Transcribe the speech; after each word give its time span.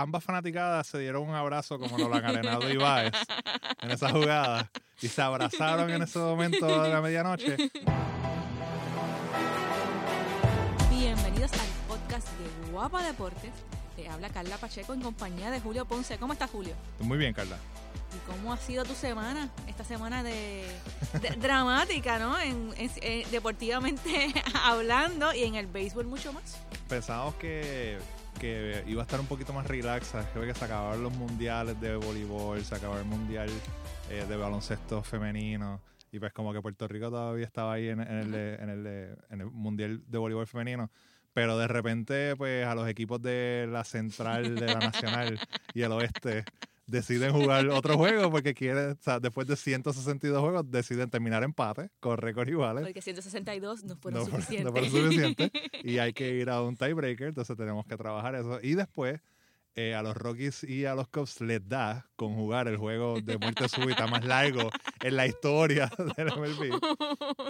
ambas 0.00 0.24
fanaticadas 0.24 0.86
se 0.86 0.98
dieron 0.98 1.28
un 1.28 1.34
abrazo 1.34 1.78
como 1.78 1.98
lo 1.98 2.14
han 2.14 2.24
arenado 2.24 2.70
y 2.70 2.76
Baez 2.76 3.12
en 3.82 3.90
esa 3.90 4.10
jugada 4.10 4.70
y 5.00 5.08
se 5.08 5.20
abrazaron 5.22 5.90
en 5.90 6.02
ese 6.02 6.18
momento 6.18 6.82
de 6.82 6.88
la 6.88 7.00
medianoche. 7.00 7.56
Bienvenidos 10.90 11.52
al 11.52 11.68
podcast 11.88 12.28
de 12.38 12.70
Guapa 12.72 13.02
Deportes. 13.02 13.52
Te 13.96 14.08
habla 14.08 14.30
Carla 14.30 14.56
Pacheco 14.56 14.94
en 14.94 15.02
compañía 15.02 15.50
de 15.50 15.60
Julio 15.60 15.84
Ponce. 15.84 16.16
¿Cómo 16.18 16.32
estás, 16.32 16.50
Julio? 16.50 16.74
Muy 17.00 17.18
bien, 17.18 17.34
Carla. 17.34 17.56
¿Y 18.14 18.30
cómo 18.30 18.52
ha 18.52 18.56
sido 18.56 18.84
tu 18.84 18.94
semana? 18.94 19.50
Esta 19.66 19.84
semana 19.84 20.22
de, 20.22 20.64
de- 21.20 21.30
dramática, 21.40 22.18
¿no? 22.18 22.38
En, 22.40 22.72
en- 22.76 22.90
en- 23.02 23.30
deportivamente 23.30 24.32
hablando 24.64 25.32
y 25.34 25.44
en 25.44 25.54
el 25.56 25.66
béisbol 25.66 26.06
mucho 26.06 26.32
más. 26.32 26.58
Pensábamos 26.88 27.34
que, 27.36 27.98
que 28.40 28.82
iba 28.86 29.02
a 29.02 29.04
estar 29.04 29.20
un 29.20 29.26
poquito 29.26 29.52
más 29.52 29.66
relax. 29.66 30.08
¿sabes? 30.08 30.26
Creo 30.32 30.46
que 30.46 30.54
se 30.54 30.64
acabaron 30.64 31.02
los 31.02 31.12
mundiales 31.12 31.80
de 31.80 31.94
voleibol, 31.96 32.64
se 32.64 32.74
acabó 32.74 32.98
el 32.98 33.04
mundial 33.04 33.50
eh, 34.10 34.24
de 34.28 34.36
baloncesto 34.36 35.02
femenino. 35.02 35.80
Y 36.10 36.18
pues 36.18 36.32
como 36.32 36.52
que 36.52 36.60
Puerto 36.60 36.88
Rico 36.88 37.10
todavía 37.10 37.46
estaba 37.46 37.74
ahí 37.74 37.88
en, 37.88 38.00
en 38.00 38.08
el, 38.08 38.34
en, 38.34 38.68
el, 38.70 38.86
en 39.30 39.40
el 39.42 39.46
mundial 39.46 40.02
de 40.08 40.18
voleibol 40.18 40.46
femenino. 40.46 40.90
Pero 41.32 41.56
de 41.56 41.68
repente, 41.68 42.34
pues 42.34 42.66
a 42.66 42.74
los 42.74 42.88
equipos 42.88 43.22
de 43.22 43.68
la 43.70 43.84
central, 43.84 44.56
de 44.56 44.66
la 44.66 44.80
nacional 44.80 45.38
y 45.74 45.82
el 45.82 45.92
oeste 45.92 46.44
deciden 46.90 47.32
jugar 47.32 47.68
otro 47.68 47.96
juego 47.96 48.30
porque 48.30 48.54
quieren, 48.54 48.90
o 48.92 49.02
sea, 49.02 49.20
después 49.20 49.46
de 49.46 49.56
162 49.56 50.40
juegos, 50.40 50.70
deciden 50.70 51.08
terminar 51.08 51.42
empate 51.42 51.90
con 52.00 52.18
récords 52.18 52.50
iguales. 52.50 52.84
Porque 52.84 53.00
162 53.00 53.84
no 53.84 53.96
fueron 53.96 54.20
no, 54.20 54.26
suficientes. 54.26 54.64
no 54.64 54.70
fueron 54.72 54.90
suficientes 54.90 55.50
y 55.84 55.98
hay 55.98 56.12
que 56.12 56.34
ir 56.34 56.50
a 56.50 56.62
un 56.62 56.76
tiebreaker, 56.76 57.28
entonces 57.28 57.56
tenemos 57.56 57.86
que 57.86 57.96
trabajar 57.96 58.34
eso. 58.34 58.58
Y 58.62 58.74
después 58.74 59.20
eh, 59.76 59.94
a 59.94 60.02
los 60.02 60.16
Rockies 60.16 60.64
y 60.64 60.84
a 60.84 60.94
los 60.94 61.08
Cubs 61.08 61.40
les 61.40 61.66
da 61.68 62.10
con 62.16 62.34
jugar 62.34 62.68
el 62.68 62.76
juego 62.76 63.20
de 63.20 63.38
muerte 63.38 63.68
súbita 63.68 64.06
más 64.06 64.24
largo 64.24 64.70
en 65.02 65.16
la 65.16 65.26
historia 65.26 65.90
del 66.16 66.26
MLB. 66.26 66.78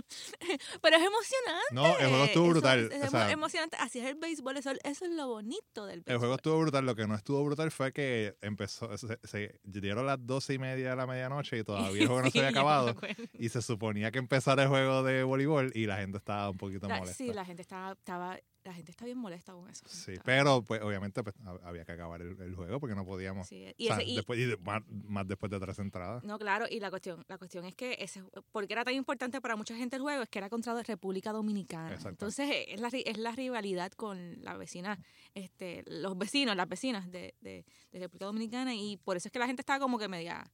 Pero 0.82 0.96
es 0.96 1.02
emocionante. 1.02 1.72
No, 1.72 1.86
el 1.98 2.08
juego 2.08 2.24
estuvo 2.24 2.44
Eso 2.44 2.50
brutal. 2.52 2.90
Es, 2.92 3.04
o 3.08 3.10
sea, 3.10 3.30
emocionante. 3.30 3.76
Así 3.80 3.98
es 4.00 4.06
el 4.06 4.14
béisbol. 4.16 4.56
Eso, 4.56 4.70
eso 4.84 5.04
es 5.04 5.10
lo 5.12 5.28
bonito 5.28 5.86
del 5.86 6.00
béisbol. 6.00 6.12
el 6.12 6.18
juego 6.18 6.34
estuvo 6.36 6.60
brutal. 6.60 6.86
Lo 6.86 6.94
que 6.94 7.06
no 7.06 7.14
estuvo 7.14 7.44
brutal 7.44 7.70
fue 7.70 7.92
que 7.92 8.36
empezó, 8.42 8.96
se, 8.96 9.18
se 9.24 9.60
dieron 9.64 10.06
las 10.06 10.18
doce 10.24 10.54
y 10.54 10.58
media 10.58 10.90
de 10.90 10.96
la 10.96 11.06
medianoche 11.06 11.58
y 11.58 11.64
todavía 11.64 12.02
el 12.02 12.06
juego 12.06 12.22
no 12.22 12.30
se 12.30 12.38
había 12.40 12.50
Sí, 12.50 12.56
acabado. 12.56 12.94
Y 13.34 13.48
se 13.48 13.62
suponía 13.62 14.10
que 14.10 14.18
empezara 14.18 14.62
el 14.64 14.68
juego 14.68 15.02
de 15.02 15.22
voleibol 15.22 15.70
y 15.74 15.86
la 15.86 15.96
gente 15.98 16.18
estaba 16.18 16.50
un 16.50 16.56
poquito 16.58 16.86
La- 16.88 16.98
molesta. 16.98 17.16
sí, 17.16 17.32
la 17.32 17.44
gente 17.44 17.62
estaba, 17.62 17.92
estaba, 17.92 18.38
la 18.62 18.74
gente 18.74 18.90
está 18.90 19.04
bien 19.06 19.16
molesta 19.16 19.52
con 19.52 19.68
eso. 19.70 19.82
Sí, 19.88 20.12
Está- 20.12 20.24
pero 20.24 20.62
pues 20.62 20.82
obviamente 20.82 21.22
pues, 21.22 21.34
hab- 21.44 21.60
había 21.62 21.84
que 21.84 21.92
acabar 21.92 22.20
el, 22.20 22.38
el 22.40 22.54
juego 22.54 22.78
porque 22.78 22.94
no 22.94 23.04
podíamos. 23.06 23.48
sí. 23.48 23.66
o 23.66 23.72
Y 23.76 23.86
sea, 23.86 23.96
ese- 23.96 24.04
y- 24.10 24.16
después, 24.16 24.38
y 24.38 24.44
de- 24.44 24.56
más, 24.58 24.82
más 24.88 25.26
después 25.26 25.50
de 25.50 25.58
tres 25.58 25.78
entradas. 25.78 26.22
no, 26.24 26.38
claro, 26.38 26.66
y 26.70 26.78
la 26.80 26.90
cuestión, 26.90 27.24
la 27.28 27.38
cuestión 27.38 27.64
es 27.64 27.74
que 27.74 27.96
ese, 27.98 28.22
porque 28.52 28.72
era 28.74 28.84
tan 28.84 28.94
importante 28.94 29.40
para 29.40 29.56
mucha 29.56 29.74
gente 29.76 29.96
el 29.96 30.02
juego, 30.02 30.22
es 30.22 30.28
que 30.28 30.38
era 30.38 30.50
contra 30.50 30.74
la 30.74 30.82
República 30.82 31.32
Dominicana. 31.32 31.96
Entonces 32.04 32.50
eh, 32.50 32.74
es 32.74 32.80
la, 32.80 32.88
es 32.88 33.18
la 33.18 33.32
rivalidad 33.32 33.92
con 33.92 34.42
la 34.42 34.56
vecina, 34.56 34.98
este, 35.34 35.82
los 35.86 36.18
vecinos, 36.18 36.54
las 36.56 36.68
vecinas 36.68 37.10
de, 37.10 37.34
de, 37.40 37.64
de 37.92 37.98
República 37.98 38.26
Dominicana, 38.26 38.74
y 38.74 38.96
por 38.98 39.16
eso 39.16 39.28
es 39.28 39.32
que 39.32 39.38
la 39.38 39.46
gente 39.46 39.62
estaba 39.62 39.78
como 39.80 39.98
que 39.98 40.08
media 40.08 40.50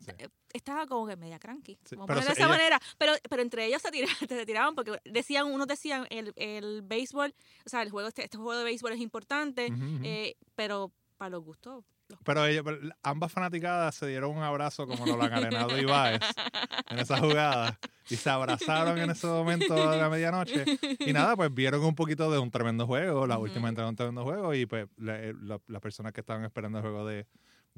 Sí. 0.00 0.12
eh, 0.18 0.28
estaba 0.52 0.86
como 0.86 1.06
que 1.06 1.16
media 1.16 1.38
cranky, 1.38 1.78
Sí, 1.84 1.96
vamos 1.96 2.04
a 2.10 2.14
ponerlo 2.14 2.26
de 2.28 2.32
esa 2.32 2.42
ella- 2.44 2.48
manera, 2.48 2.80
pero, 2.98 3.12
pero 3.28 3.42
entre 3.42 3.66
ellos 3.66 3.82
se 3.82 3.90
tiraban, 3.90 4.16
se 4.28 4.46
tiraban 4.46 4.74
porque 4.74 4.98
decían, 5.04 5.46
unos 5.46 5.66
decían 5.66 6.06
el, 6.10 6.32
el 6.36 6.82
béisbol, 6.82 7.34
o 7.66 7.68
sea, 7.68 7.82
el 7.82 7.90
juego, 7.90 8.08
este, 8.08 8.24
este 8.24 8.36
juego 8.36 8.56
de 8.56 8.64
béisbol 8.64 8.92
es 8.92 9.00
importante, 9.00 9.72
eh, 10.04 10.36
pero 10.54 10.92
para 11.16 11.30
los 11.30 11.42
gustos. 11.44 11.84
los- 12.08 12.18
Pero 12.24 12.42
pero 12.64 12.78
ambas 13.02 13.32
fanaticadas 13.32 13.94
se 13.96 14.06
dieron 14.06 14.36
un 14.36 14.42
abrazo 14.42 14.86
como 14.86 15.04
lo 15.04 15.20
han 15.22 15.32
arenado 15.32 15.76
y 15.78 15.84
Baez 15.84 16.20
en 16.90 16.98
esa 17.00 17.18
jugada 17.18 17.78
y 18.08 18.16
se 18.16 18.30
abrazaron 18.30 18.96
en 18.98 19.10
ese 19.10 19.26
momento 19.26 19.74
de 19.90 19.98
la 19.98 20.08
medianoche. 20.08 20.64
Y 21.00 21.12
nada, 21.12 21.36
pues 21.36 21.52
vieron 21.52 21.84
un 21.84 21.94
poquito 21.94 22.30
de 22.30 22.38
un 22.38 22.50
tremendo 22.50 22.86
juego, 22.86 23.26
la 23.26 23.36
última 23.38 23.68
entrada 23.68 23.88
de 23.88 23.90
un 23.90 23.96
tremendo 23.96 24.22
juego 24.24 24.54
y 24.54 24.64
pues 24.64 24.86
la- 24.96 25.18
la- 25.42 25.60
las 25.66 25.82
personas 25.82 26.12
que 26.14 26.20
estaban 26.20 26.44
esperando 26.44 26.78
el 26.78 26.82
juego 26.82 27.04
de, 27.04 27.26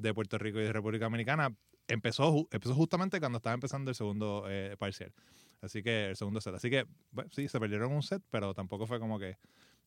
de 0.01 0.13
Puerto 0.13 0.37
Rico 0.37 0.59
y 0.59 0.63
de 0.63 0.73
República 0.73 1.05
Dominicana 1.05 1.55
empezó, 1.87 2.47
empezó 2.51 2.73
justamente 2.75 3.19
cuando 3.19 3.37
estaba 3.37 3.53
empezando 3.53 3.89
el 3.91 3.95
segundo 3.95 4.45
eh, 4.49 4.75
parcial. 4.77 5.13
Así 5.61 5.83
que 5.83 6.09
el 6.09 6.15
segundo 6.15 6.41
set. 6.41 6.55
Así 6.55 6.69
que, 6.69 6.85
bueno, 7.11 7.29
sí, 7.33 7.47
se 7.47 7.59
perdieron 7.59 7.91
un 7.91 8.01
set, 8.01 8.23
pero 8.31 8.53
tampoco 8.53 8.87
fue 8.87 8.99
como 8.99 9.19
que. 9.19 9.37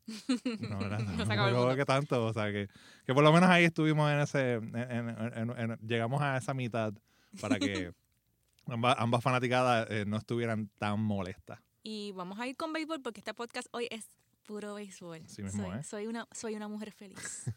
No, 0.68 0.78
No 0.80 0.98
se 0.98 1.06
no 1.16 1.26
fue 1.26 1.52
mundo. 1.52 1.76
que 1.76 1.84
tanto. 1.84 2.26
O 2.26 2.32
sea, 2.32 2.52
que, 2.52 2.68
que 3.06 3.14
por 3.14 3.24
lo 3.24 3.32
menos 3.32 3.48
ahí 3.48 3.64
estuvimos 3.64 4.10
en 4.12 4.20
ese. 4.20 4.52
en- 4.54 4.74
en- 4.76 5.50
en- 5.58 5.78
llegamos 5.86 6.20
a 6.22 6.36
esa 6.36 6.52
mitad 6.54 6.92
para 7.40 7.58
que 7.58 7.92
ambas, 8.66 8.96
ambas 8.98 9.22
fanaticadas 9.22 9.90
eh, 9.90 10.04
no 10.06 10.16
estuvieran 10.18 10.68
tan 10.78 11.00
molestas. 11.00 11.58
Y 11.82 12.12
vamos 12.12 12.38
a 12.38 12.46
ir 12.46 12.56
con 12.56 12.72
béisbol 12.72 13.00
porque 13.02 13.20
este 13.20 13.34
podcast 13.34 13.66
hoy 13.72 13.88
es 13.90 14.08
puro 14.44 14.74
béisbol. 14.74 15.22
Así 15.24 15.42
mismo 15.42 15.64
soy, 15.70 15.78
es. 15.80 15.86
soy 15.86 16.06
una, 16.06 16.28
soy 16.32 16.54
una 16.54 16.68
mujer 16.68 16.92
feliz. 16.92 17.50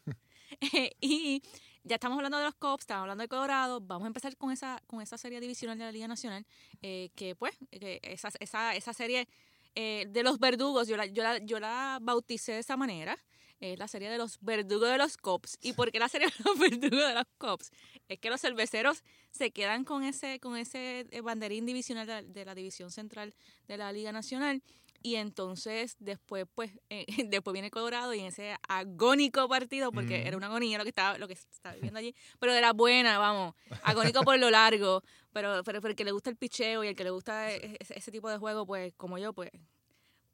y 1.02 1.42
ya 1.88 1.96
estamos 1.96 2.18
hablando 2.18 2.38
de 2.38 2.44
los 2.44 2.56
Cubs, 2.56 2.82
estamos 2.82 3.04
hablando 3.04 3.22
de 3.22 3.28
Colorado. 3.28 3.80
Vamos 3.82 4.06
a 4.06 4.08
empezar 4.08 4.36
con 4.38 4.52
esa, 4.52 4.82
con 4.88 5.02
esa 5.02 5.18
serie 5.18 5.40
divisional 5.40 5.78
de 5.78 5.86
la 5.86 5.92
Liga 5.92 6.08
Nacional. 6.08 6.46
eh, 6.82 7.10
que 7.16 7.36
pues, 7.36 7.58
esa, 7.72 8.30
esa, 8.40 8.76
esa 8.76 8.94
serie 8.94 9.28
eh, 9.76 10.06
de 10.10 10.24
los 10.24 10.40
verdugos, 10.40 10.88
yo 10.88 10.98
la, 10.98 11.06
yo, 11.06 11.24
la, 11.24 11.38
yo 11.40 11.60
la 11.60 12.00
bauticé 12.02 12.54
de 12.54 12.60
esa 12.60 12.78
manera. 12.78 13.18
Es 13.60 13.80
la 13.80 13.88
serie 13.88 14.10
de 14.10 14.20
los 14.20 14.38
verdugos 14.42 14.90
de 14.90 15.00
los 15.00 15.18
Cubs. 15.18 15.58
¿Y 15.62 15.74
por 15.74 15.92
qué 15.92 15.98
la 15.98 16.10
serie 16.10 16.28
de 16.28 16.34
los 16.44 16.60
verdugos 16.60 17.08
de 17.08 17.16
los 17.16 17.26
Cubs? 17.40 17.72
Es 18.08 18.20
que 18.20 18.30
los 18.30 18.40
cerveceros 18.40 19.04
se 19.32 19.52
quedan 19.52 19.84
con 19.84 20.04
ese, 20.04 20.40
con 20.40 20.58
ese 20.58 21.08
eh, 21.10 21.22
banderín 21.22 21.66
divisional 21.66 22.06
de 22.06 22.24
de 22.24 22.46
la 22.46 22.54
división 22.54 22.92
central 22.92 23.34
de 23.68 23.78
la 23.78 23.92
Liga 23.92 24.12
Nacional. 24.12 24.62
Y 25.04 25.16
entonces 25.16 25.96
después, 26.00 26.46
pues, 26.54 26.72
eh, 26.90 27.06
después 27.30 27.54
viene 27.54 27.72
Colorado 27.72 28.14
y 28.14 28.20
en 28.20 28.26
ese 28.28 28.56
agónico 28.68 29.48
partido, 29.48 29.92
porque 29.92 30.28
era 30.28 30.36
una 30.38 30.48
agonía 30.48 30.78
lo 30.78 30.84
que 30.84 30.90
estaba, 30.90 31.18
lo 31.18 31.28
que 31.28 31.34
estaba 31.34 31.76
viviendo 31.76 32.00
allí, 32.00 32.14
pero 32.40 32.52
de 32.54 32.62
la 32.62 32.74
buena, 32.74 33.18
vamos, 33.20 33.54
agónico 33.84 34.24
por 34.24 34.38
lo 34.40 34.50
largo, 34.50 35.02
pero, 35.32 35.64
pero, 35.64 35.80
pero 35.82 35.90
el 35.92 35.96
que 35.96 36.04
le 36.04 36.12
gusta 36.12 36.30
el 36.30 36.36
picheo 36.36 36.84
y 36.84 36.88
el 36.90 36.96
que 36.96 37.04
le 37.04 37.12
gusta 37.12 37.52
e- 37.54 37.78
ese, 37.80 37.98
ese 37.98 38.12
tipo 38.12 38.30
de 38.30 38.38
juego, 38.38 38.66
pues, 38.66 38.94
como 38.98 39.18
yo, 39.18 39.34
pues, 39.34 39.52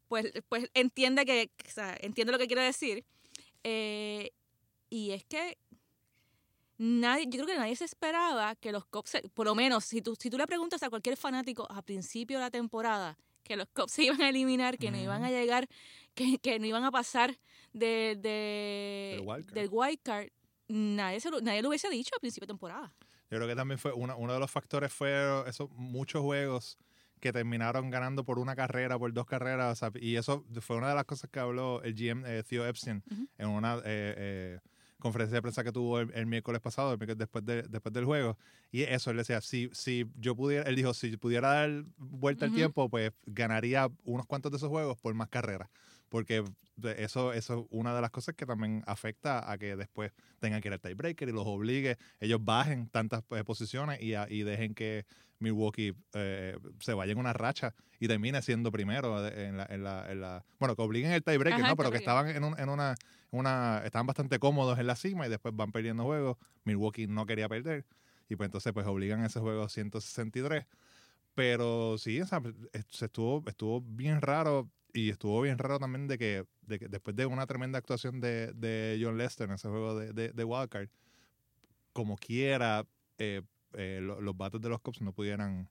pues, 0.08 0.32
pues 0.48 0.68
entiende 0.74 1.24
que, 1.24 1.50
o 1.66 1.70
sea, 1.70 1.96
entiende 2.00 2.32
lo 2.32 2.38
que 2.38 2.46
quiero 2.46 2.62
decir. 2.62 3.04
Eh, 3.62 4.30
y 4.90 5.12
es 5.12 5.24
que 5.24 5.56
nadie, 6.78 7.24
yo 7.26 7.32
creo 7.32 7.46
que 7.46 7.56
nadie 7.56 7.76
se 7.76 7.84
esperaba 7.84 8.54
que 8.56 8.72
los 8.72 8.84
se- 9.04 9.22
por 9.30 9.46
lo 9.46 9.54
menos, 9.54 9.84
si 9.84 10.02
tú, 10.02 10.14
si 10.18 10.30
tú 10.30 10.38
le 10.38 10.46
preguntas 10.46 10.82
a 10.82 10.90
cualquier 10.90 11.16
fanático 11.16 11.66
a 11.70 11.82
principio 11.82 12.38
de 12.38 12.44
la 12.44 12.50
temporada 12.50 13.16
que 13.44 13.56
los 13.56 13.68
Cubs 13.68 13.92
se 13.92 14.02
iban 14.04 14.20
a 14.22 14.28
eliminar, 14.30 14.76
que 14.78 14.90
no 14.90 14.98
iban 14.98 15.22
a 15.22 15.30
llegar, 15.30 15.68
que, 16.14 16.38
que 16.38 16.58
no 16.58 16.66
iban 16.66 16.82
a 16.84 16.90
pasar 16.90 17.36
de, 17.72 18.16
de- 18.20 19.16
Del 19.18 19.28
wild 19.28 19.50
del 19.52 19.68
wild 19.70 19.98
card, 20.02 20.28
nadie, 20.68 21.20
se 21.20 21.30
lo, 21.30 21.40
nadie 21.40 21.62
lo 21.62 21.68
hubiese 21.68 21.88
dicho 21.90 22.14
a 22.16 22.20
principio 22.20 22.46
de 22.46 22.52
temporada. 22.52 22.92
Yo 23.30 23.38
creo 23.38 23.48
que 23.48 23.56
también 23.56 23.78
fue 23.78 23.92
una- 23.92 24.16
uno 24.16 24.32
de 24.32 24.38
los 24.40 24.50
factores 24.50 24.92
fue 24.92 25.12
esos 25.48 25.70
muchos 25.72 26.22
juegos 26.22 26.78
que 27.20 27.32
terminaron 27.32 27.88
ganando 27.90 28.22
por 28.24 28.38
una 28.38 28.54
carrera, 28.54 28.98
por 28.98 29.12
dos 29.12 29.26
carreras. 29.26 29.72
o 29.82 29.90
sea, 29.90 30.00
y 30.00 30.16
eso 30.16 30.44
fue 30.60 30.76
una 30.76 30.90
de 30.90 30.94
las 30.94 31.04
cosas 31.04 31.30
que 31.30 31.40
habló 31.40 31.82
el 31.82 31.94
GM 31.94 32.22
eh, 32.26 32.42
Theo 32.42 32.66
Epstein 32.66 33.02
Ujú. 33.10 33.26
en 33.38 33.48
una 33.48 33.76
eh, 33.78 33.80
eh, 33.86 34.58
conferencia 35.04 35.36
de 35.36 35.42
prensa 35.42 35.62
que 35.62 35.70
tuvo 35.70 36.00
el, 36.00 36.10
el 36.14 36.26
miércoles 36.26 36.60
pasado, 36.60 36.90
el 36.92 36.98
miércoles 36.98 37.18
después, 37.18 37.44
de, 37.44 37.62
después 37.62 37.92
del 37.92 38.04
juego. 38.06 38.36
Y 38.72 38.82
eso, 38.82 39.10
él 39.10 39.18
decía, 39.18 39.40
si, 39.40 39.68
si 39.72 40.06
yo 40.18 40.34
pudiera, 40.34 40.68
él 40.68 40.74
dijo, 40.76 40.94
si 40.94 41.16
pudiera 41.16 41.48
dar 41.52 41.84
vuelta 41.96 42.46
al 42.46 42.50
tiempo, 42.56 42.88
pues 42.88 43.12
ganaría 43.26 43.88
unos 44.04 44.26
cuantos 44.26 44.50
de 44.50 44.56
esos 44.56 44.68
juegos 44.70 44.98
por 44.98 45.12
más 45.14 45.28
carreras. 45.28 45.68
Porque 46.08 46.44
eso, 46.96 47.32
eso 47.32 47.60
es 47.60 47.66
una 47.70 47.94
de 47.94 48.00
las 48.00 48.10
cosas 48.10 48.34
que 48.34 48.46
también 48.46 48.82
afecta 48.86 49.50
a 49.50 49.58
que 49.58 49.76
después 49.76 50.12
tengan 50.40 50.60
que 50.60 50.68
ir 50.68 50.72
al 50.74 50.80
tiebreaker 50.80 51.28
y 51.28 51.32
los 51.32 51.46
obligue, 51.46 51.96
ellos 52.20 52.40
bajen 52.42 52.88
tantas 52.88 53.22
eh, 53.30 53.44
posiciones 53.44 54.00
y, 54.02 54.14
a- 54.14 54.26
y 54.28 54.42
dejen 54.42 54.74
que 54.74 55.04
Milwaukee 55.44 55.94
eh, 56.14 56.58
se 56.80 56.92
vaya 56.94 57.12
en 57.12 57.18
una 57.18 57.32
racha 57.32 57.74
y 58.00 58.08
termine 58.08 58.42
siendo 58.42 58.72
primero 58.72 59.24
en 59.28 59.56
la, 59.56 59.66
en 59.66 59.84
la, 59.84 60.10
en 60.10 60.20
la- 60.20 60.44
bueno, 60.58 60.74
que 60.74 60.82
obliguen 60.82 61.12
el 61.12 61.22
tiebreaker, 61.22 61.60
Ajá, 61.60 61.70
¿no? 61.70 61.76
Pero 61.76 61.90
que 61.92 61.98
estaban 61.98 62.28
en, 62.28 62.42
un- 62.42 62.58
en 62.58 62.68
una, 62.68 62.96
una, 63.30 63.82
estaban 63.84 64.06
bastante 64.06 64.38
cómodos 64.38 64.78
en 64.78 64.86
la 64.88 64.96
cima 64.96 65.26
y 65.26 65.30
después 65.30 65.54
van 65.54 65.70
perdiendo 65.70 66.02
juegos. 66.04 66.36
Milwaukee 66.64 67.06
no 67.06 67.24
quería 67.26 67.48
perder 67.48 67.84
y 68.28 68.36
pues 68.36 68.48
entonces 68.48 68.72
pues 68.72 68.86
obligan 68.86 69.22
ese 69.24 69.38
juego 69.38 69.68
163. 69.68 70.66
Pero 71.34 71.98
sí, 71.98 72.20
o 72.20 72.26
sea, 72.26 72.40
estuvo, 72.72 73.42
estuvo 73.48 73.80
bien 73.80 74.20
raro 74.20 74.70
y 74.92 75.10
estuvo 75.10 75.40
bien 75.40 75.58
raro 75.58 75.78
también 75.80 76.06
de 76.06 76.16
que, 76.16 76.44
de 76.62 76.78
que 76.78 76.88
después 76.88 77.16
de 77.16 77.26
una 77.26 77.46
tremenda 77.46 77.78
actuación 77.78 78.20
de, 78.20 78.52
de 78.52 79.00
John 79.02 79.18
Lester 79.18 79.48
en 79.48 79.54
ese 79.56 79.68
juego 79.68 79.98
de, 79.98 80.12
de, 80.12 80.28
de 80.32 80.44
Wildcard, 80.44 80.88
como 81.92 82.16
quiera, 82.16 82.86
eh, 83.18 83.42
eh, 83.76 83.98
lo- 84.00 84.20
los 84.20 84.36
bates 84.36 84.60
de 84.60 84.68
los 84.68 84.80
Cubs 84.80 85.00
no 85.00 85.12
pudieran 85.12 85.68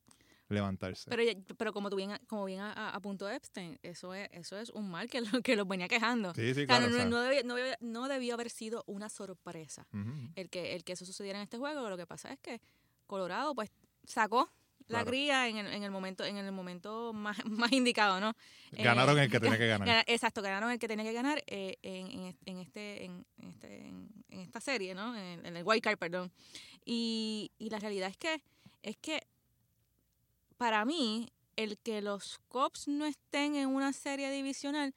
levantarse. 0.50 1.10
Pero, 1.10 1.24
pero 1.58 1.74
como 1.74 1.90
tú 1.90 1.96
bien, 1.96 2.12
como 2.28 2.46
bien 2.46 2.60
apuntó 2.62 3.30
Epstein, 3.30 3.80
eso 3.82 4.14
es, 4.14 4.30
eso 4.34 4.58
es 4.60 4.70
un 4.70 4.90
mal 4.90 5.08
que, 5.08 5.22
lo, 5.22 5.42
que 5.42 5.56
los 5.56 5.68
venía 5.68 5.88
quejando. 5.88 6.34
sí, 6.36 6.54
sí, 6.54 6.66
claro. 6.68 6.88
no, 6.90 6.92
o 6.94 6.96
sea, 6.96 7.06
no, 7.06 7.10
no 7.12 7.22
debió, 7.22 7.44
no 7.44 7.56
debió- 7.56 7.78
no 7.80 8.08
debió 8.08 8.34
haber 8.36 8.50
sido 8.50 8.84
una 8.88 9.10
sorpresa 9.10 9.88
el 10.36 10.50
que, 10.50 10.76
el 10.76 10.84
que 10.84 10.94
eso 10.94 11.06
sucediera 11.06 11.40
en 11.40 11.44
este 11.44 11.58
juego. 11.58 11.90
Lo 11.90 11.98
que 11.98 12.06
pasa 12.06 12.32
es 12.32 12.40
que 12.40 12.62
Colorado 13.08 13.56
pues 13.56 13.72
sacó 14.04 14.52
la 14.88 15.00
Claro. 15.00 15.06
cría 15.08 15.48
en 15.48 15.58
el, 15.58 15.68
en 15.68 15.84
el 15.84 15.92
momento 15.92 16.24
en 16.26 16.38
el 16.38 16.52
momento 16.52 17.14
más, 17.14 17.38
más 17.46 17.72
indicado, 17.72 18.20
¿no? 18.20 18.32
Eh, 18.72 18.84
Ganaron 18.84 19.18
el 19.20 19.30
que 19.30 19.40
tenía 19.40 19.58
que 19.58 19.68
ganar. 19.68 19.88
Gana- 19.88 20.04
Exacto, 20.08 20.42
ganaron 20.42 20.72
el 20.72 20.80
que 20.80 20.88
tenía 20.88 21.06
que 21.06 21.14
ganar 21.14 21.44
eh, 21.48 21.78
en, 21.82 22.08
en 22.08 22.38
en 22.46 22.58
este, 22.60 23.06
en, 23.06 23.26
este, 23.42 23.88
en, 23.88 24.40
esta 24.40 24.60
serie, 24.60 24.94
¿no? 24.96 25.16
En, 25.16 25.46
en 25.46 25.58
el 25.58 25.64
Wild 25.64 25.82
Card, 25.82 25.98
perdón. 25.98 26.32
Y, 26.86 27.52
y 27.58 27.70
la 27.70 27.80
realidad 27.80 28.10
es 28.10 28.18
que, 28.18 28.42
es 28.82 28.98
que 28.98 29.22
para 30.58 30.86
mí, 30.86 31.32
el 31.56 31.78
que 31.78 32.02
los 32.02 32.40
Cops 32.48 32.88
no 32.88 33.06
estén 33.06 33.56
en 33.56 33.70
una 33.70 33.94
serie 33.94 34.30
divisional, 34.32 34.94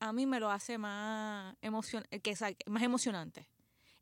a 0.00 0.12
mí 0.12 0.26
me 0.26 0.40
lo 0.40 0.50
hace 0.50 0.78
más, 0.78 1.54
emocion 1.62 2.04
eh, 2.10 2.20
que, 2.20 2.34
más 2.66 2.82
emocionante. 2.82 3.48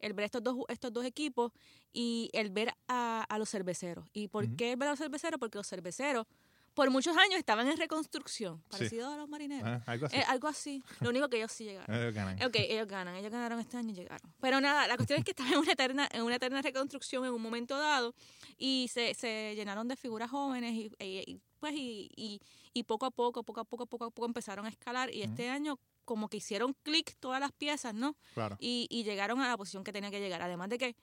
El 0.00 0.12
ver 0.14 0.24
estos 0.26 0.42
dos, 0.42 0.56
estos 0.68 0.92
dos 0.92 1.04
equipos 1.04 1.52
y 1.92 2.30
el 2.32 2.50
ver 2.50 2.74
a, 2.88 3.24
a 3.28 3.38
los 3.38 3.48
cerveceros. 3.50 4.08
¿Y 4.12 4.28
por 4.28 4.48
qué 4.56 4.76
ver 4.76 4.88
a 4.88 4.92
los 4.92 4.98
cerveceros? 4.98 5.38
Porque 5.38 5.58
los 5.58 5.66
cerveceros 5.68 6.26
por 6.74 6.88
muchos 6.88 7.16
años 7.16 7.34
estaban 7.36 7.66
en 7.68 7.76
reconstrucción, 7.76 8.58
Sí. 8.58 8.70
parecido 8.70 9.10
a 9.10 9.16
los 9.16 9.28
marineros. 9.28 9.68
Ah, 9.68 9.82
algo 9.86 10.06
así. 10.06 10.16
Eh, 10.16 10.24
algo 10.28 10.48
así. 10.48 10.82
Lo 11.00 11.10
único 11.10 11.28
que 11.28 11.38
ellos 11.38 11.50
sí 11.50 11.64
llegaron. 11.64 11.94
Eh, 11.94 12.12
ganan. 12.12 12.40
Ok, 12.44 12.54
ellos 12.56 12.86
ganan, 12.86 13.16
ellos 13.16 13.32
ganaron 13.32 13.58
este 13.58 13.76
año 13.76 13.90
y 13.90 13.94
llegaron. 13.94 14.32
Pero 14.40 14.60
nada, 14.60 14.86
la 14.86 14.96
cuestión 14.96 15.18
es 15.18 15.24
que 15.24 15.32
estaban 15.32 15.52
en 15.54 15.58
una 15.58 15.72
eterna, 15.72 16.08
en 16.12 16.22
una 16.22 16.36
eterna 16.36 16.62
reconstrucción 16.62 17.24
en 17.24 17.32
un 17.32 17.42
momento 17.42 17.76
dado 17.76 18.14
y 18.56 18.88
se, 18.92 19.14
se 19.14 19.54
llenaron 19.56 19.88
de 19.88 19.96
figuras 19.96 20.30
jóvenes 20.30 20.72
y, 20.74 20.92
y- 21.04 21.24
y, 21.26 21.40
pues 21.58 21.74
y, 21.74 22.08
y, 22.16 22.40
y 22.72 22.84
poco 22.84 23.04
a 23.06 23.10
poco, 23.10 23.42
poco 23.42 23.60
a 23.60 23.64
poco, 23.64 23.86
poco 23.86 24.04
a 24.04 24.10
poco 24.10 24.26
empezaron 24.26 24.64
a 24.64 24.68
escalar 24.68 25.12
y 25.12 25.22
este 25.22 25.48
año 25.50 25.76
como 26.10 26.28
que 26.28 26.38
hicieron 26.38 26.74
clic 26.82 27.14
todas 27.20 27.38
las 27.38 27.52
piezas, 27.52 27.94
¿no? 27.94 28.16
Claro. 28.34 28.56
y, 28.58 28.88
y 28.90 29.04
llegaron 29.04 29.40
a 29.40 29.46
la 29.46 29.56
posición 29.56 29.84
que 29.84 29.92
tenían 29.92 30.10
que 30.10 30.18
llegar. 30.18 30.42
Además 30.42 30.68
de 30.68 30.76
que, 30.76 30.96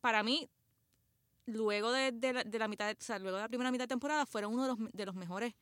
para 0.00 0.22
mí, 0.22 0.48
luego 1.44 1.92
de, 1.92 2.10
de 2.10 2.32
la, 2.32 2.42
de 2.42 2.58
la 2.58 2.66
mitad, 2.66 2.90
o 2.98 3.04
sea, 3.04 3.18
luego 3.18 3.36
de 3.36 3.42
la 3.42 3.48
primera 3.48 3.70
mitad 3.70 3.84
de 3.84 3.88
temporada, 3.88 4.24
fueron 4.24 4.54
uno 4.54 4.62
de 4.62 4.68
los, 4.68 4.92
de 4.94 5.04
los 5.04 5.14
mejores, 5.14 5.52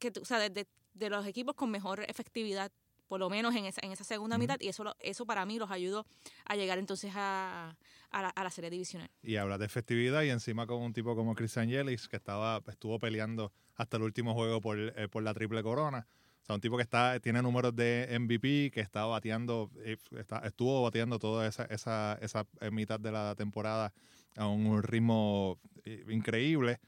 que, 0.00 0.12
o 0.20 0.24
sea, 0.24 0.40
de, 0.48 0.66
los 1.08 1.26
equipos 1.26 1.54
con 1.54 1.70
mejor 1.70 2.00
efectividad, 2.08 2.72
por 3.06 3.20
lo 3.20 3.30
menos 3.30 3.54
en 3.54 3.66
esa, 3.66 3.80
en 3.84 3.92
esa 3.92 4.02
segunda 4.02 4.36
mitad, 4.36 4.56
y 4.60 4.66
eso, 4.66 4.82
lo- 4.82 4.96
eso 4.98 5.24
para 5.24 5.46
mí 5.46 5.60
los 5.60 5.70
ayudó 5.70 6.04
a 6.44 6.56
llegar 6.56 6.76
entonces 6.78 7.12
a, 7.14 7.76
a, 8.10 8.22
la, 8.22 8.30
a 8.30 8.42
la 8.42 8.50
serie 8.50 8.68
divisional. 8.68 9.08
Y 9.22 9.36
habla 9.36 9.58
de 9.58 9.64
efectividad 9.66 10.22
y 10.24 10.30
encima 10.30 10.66
con 10.66 10.82
un 10.82 10.92
tipo 10.92 11.14
como 11.14 11.36
Christian 11.36 11.68
Yelich 11.68 12.08
que 12.08 12.16
estaba 12.16 12.60
estuvo 12.66 12.98
peleando 12.98 13.52
hasta 13.76 13.96
el 13.96 14.02
último 14.02 14.34
juego 14.34 14.60
por, 14.60 14.76
eh, 14.78 15.08
por 15.08 15.22
la 15.22 15.32
triple 15.34 15.62
corona. 15.62 16.08
O 16.42 16.46
sea, 16.46 16.54
un 16.54 16.60
tipo 16.60 16.76
que 16.76 16.82
está 16.82 17.20
tiene 17.20 17.42
números 17.42 17.74
de 17.76 18.06
MVP, 18.10 18.70
que 18.72 18.80
está 18.80 19.04
bateando, 19.04 19.70
eh, 19.84 19.96
está- 20.18 20.38
estuvo 20.46 20.82
bateando 20.82 21.18
toda 21.18 21.46
esa, 21.46 21.64
esa, 21.64 22.18
esa 22.22 22.46
eh, 22.60 22.70
mitad 22.70 22.98
de 22.98 23.12
la 23.12 23.34
temporada 23.34 23.92
a 24.36 24.46
un 24.46 24.82
ritmo 24.82 25.58
eh, 25.84 26.04
increíble. 26.08 26.78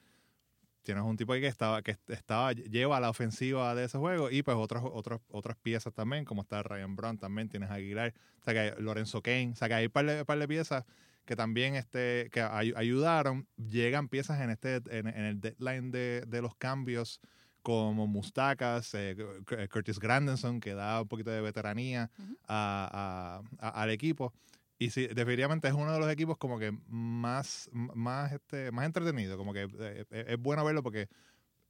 Tienes 0.82 1.04
un 1.04 1.16
tipo 1.16 1.34
ahí 1.34 1.42
que 1.42 1.46
estaba, 1.46 1.82
que 1.82 1.98
estaba, 2.08 2.52
lleva 2.52 2.98
la 3.00 3.10
ofensiva 3.10 3.74
de 3.74 3.84
ese 3.84 3.98
juego 3.98 4.30
y 4.30 4.42
pues 4.42 4.56
otros, 4.56 4.82
otros, 4.86 5.20
otras 5.28 5.56
piezas 5.58 5.92
también, 5.92 6.24
como 6.24 6.40
está 6.40 6.62
Ryan 6.62 6.96
Brown 6.96 7.18
también, 7.18 7.50
tienes 7.50 7.70
a 7.70 7.74
Aguilar, 7.74 8.14
o 8.40 8.42
sea 8.42 8.54
que 8.54 8.60
hay 8.60 8.72
Lorenzo 8.78 9.20
Kane, 9.20 9.50
o 9.52 9.56
sea 9.56 9.68
que 9.68 9.74
hay 9.74 9.86
un 9.86 9.92
par 9.92 10.06
de, 10.06 10.24
par 10.24 10.38
de 10.38 10.48
piezas 10.48 10.84
que 11.26 11.36
también 11.36 11.74
este, 11.76 12.30
que 12.32 12.40
ay- 12.40 12.72
ayudaron, 12.76 13.46
llegan 13.58 14.08
piezas 14.08 14.40
en 14.40 14.48
este, 14.50 14.76
en, 14.90 15.06
en 15.06 15.24
el 15.26 15.40
deadline 15.40 15.90
de, 15.90 16.24
de 16.26 16.40
los 16.40 16.54
cambios 16.56 17.20
como 17.62 18.06
Mustacas, 18.06 18.92
eh, 18.94 19.16
Cu- 19.46 19.56
Curtis 19.70 19.98
Granderson, 19.98 20.60
que 20.60 20.74
da 20.74 21.02
un 21.02 21.08
poquito 21.08 21.30
de 21.30 21.40
veteranía 21.40 22.10
Ujú. 22.18 22.36
a- 22.48 23.42
a- 23.60 23.68
a- 23.68 23.82
al 23.82 23.90
equipo. 23.90 24.32
Y 24.78 24.90
sí, 24.90 25.06
definitivamente 25.08 25.68
es 25.68 25.74
uno 25.74 25.92
de 25.92 25.98
los 26.00 26.10
equipos 26.10 26.38
como 26.38 26.58
que 26.58 26.72
más, 26.88 27.68
más, 27.72 28.32
este, 28.32 28.70
más 28.72 28.86
entretenido, 28.86 29.36
como 29.36 29.52
que 29.52 29.64
eh, 29.64 30.04
eh, 30.10 30.24
es 30.28 30.38
bueno 30.38 30.64
verlo 30.64 30.82
porque 30.82 31.08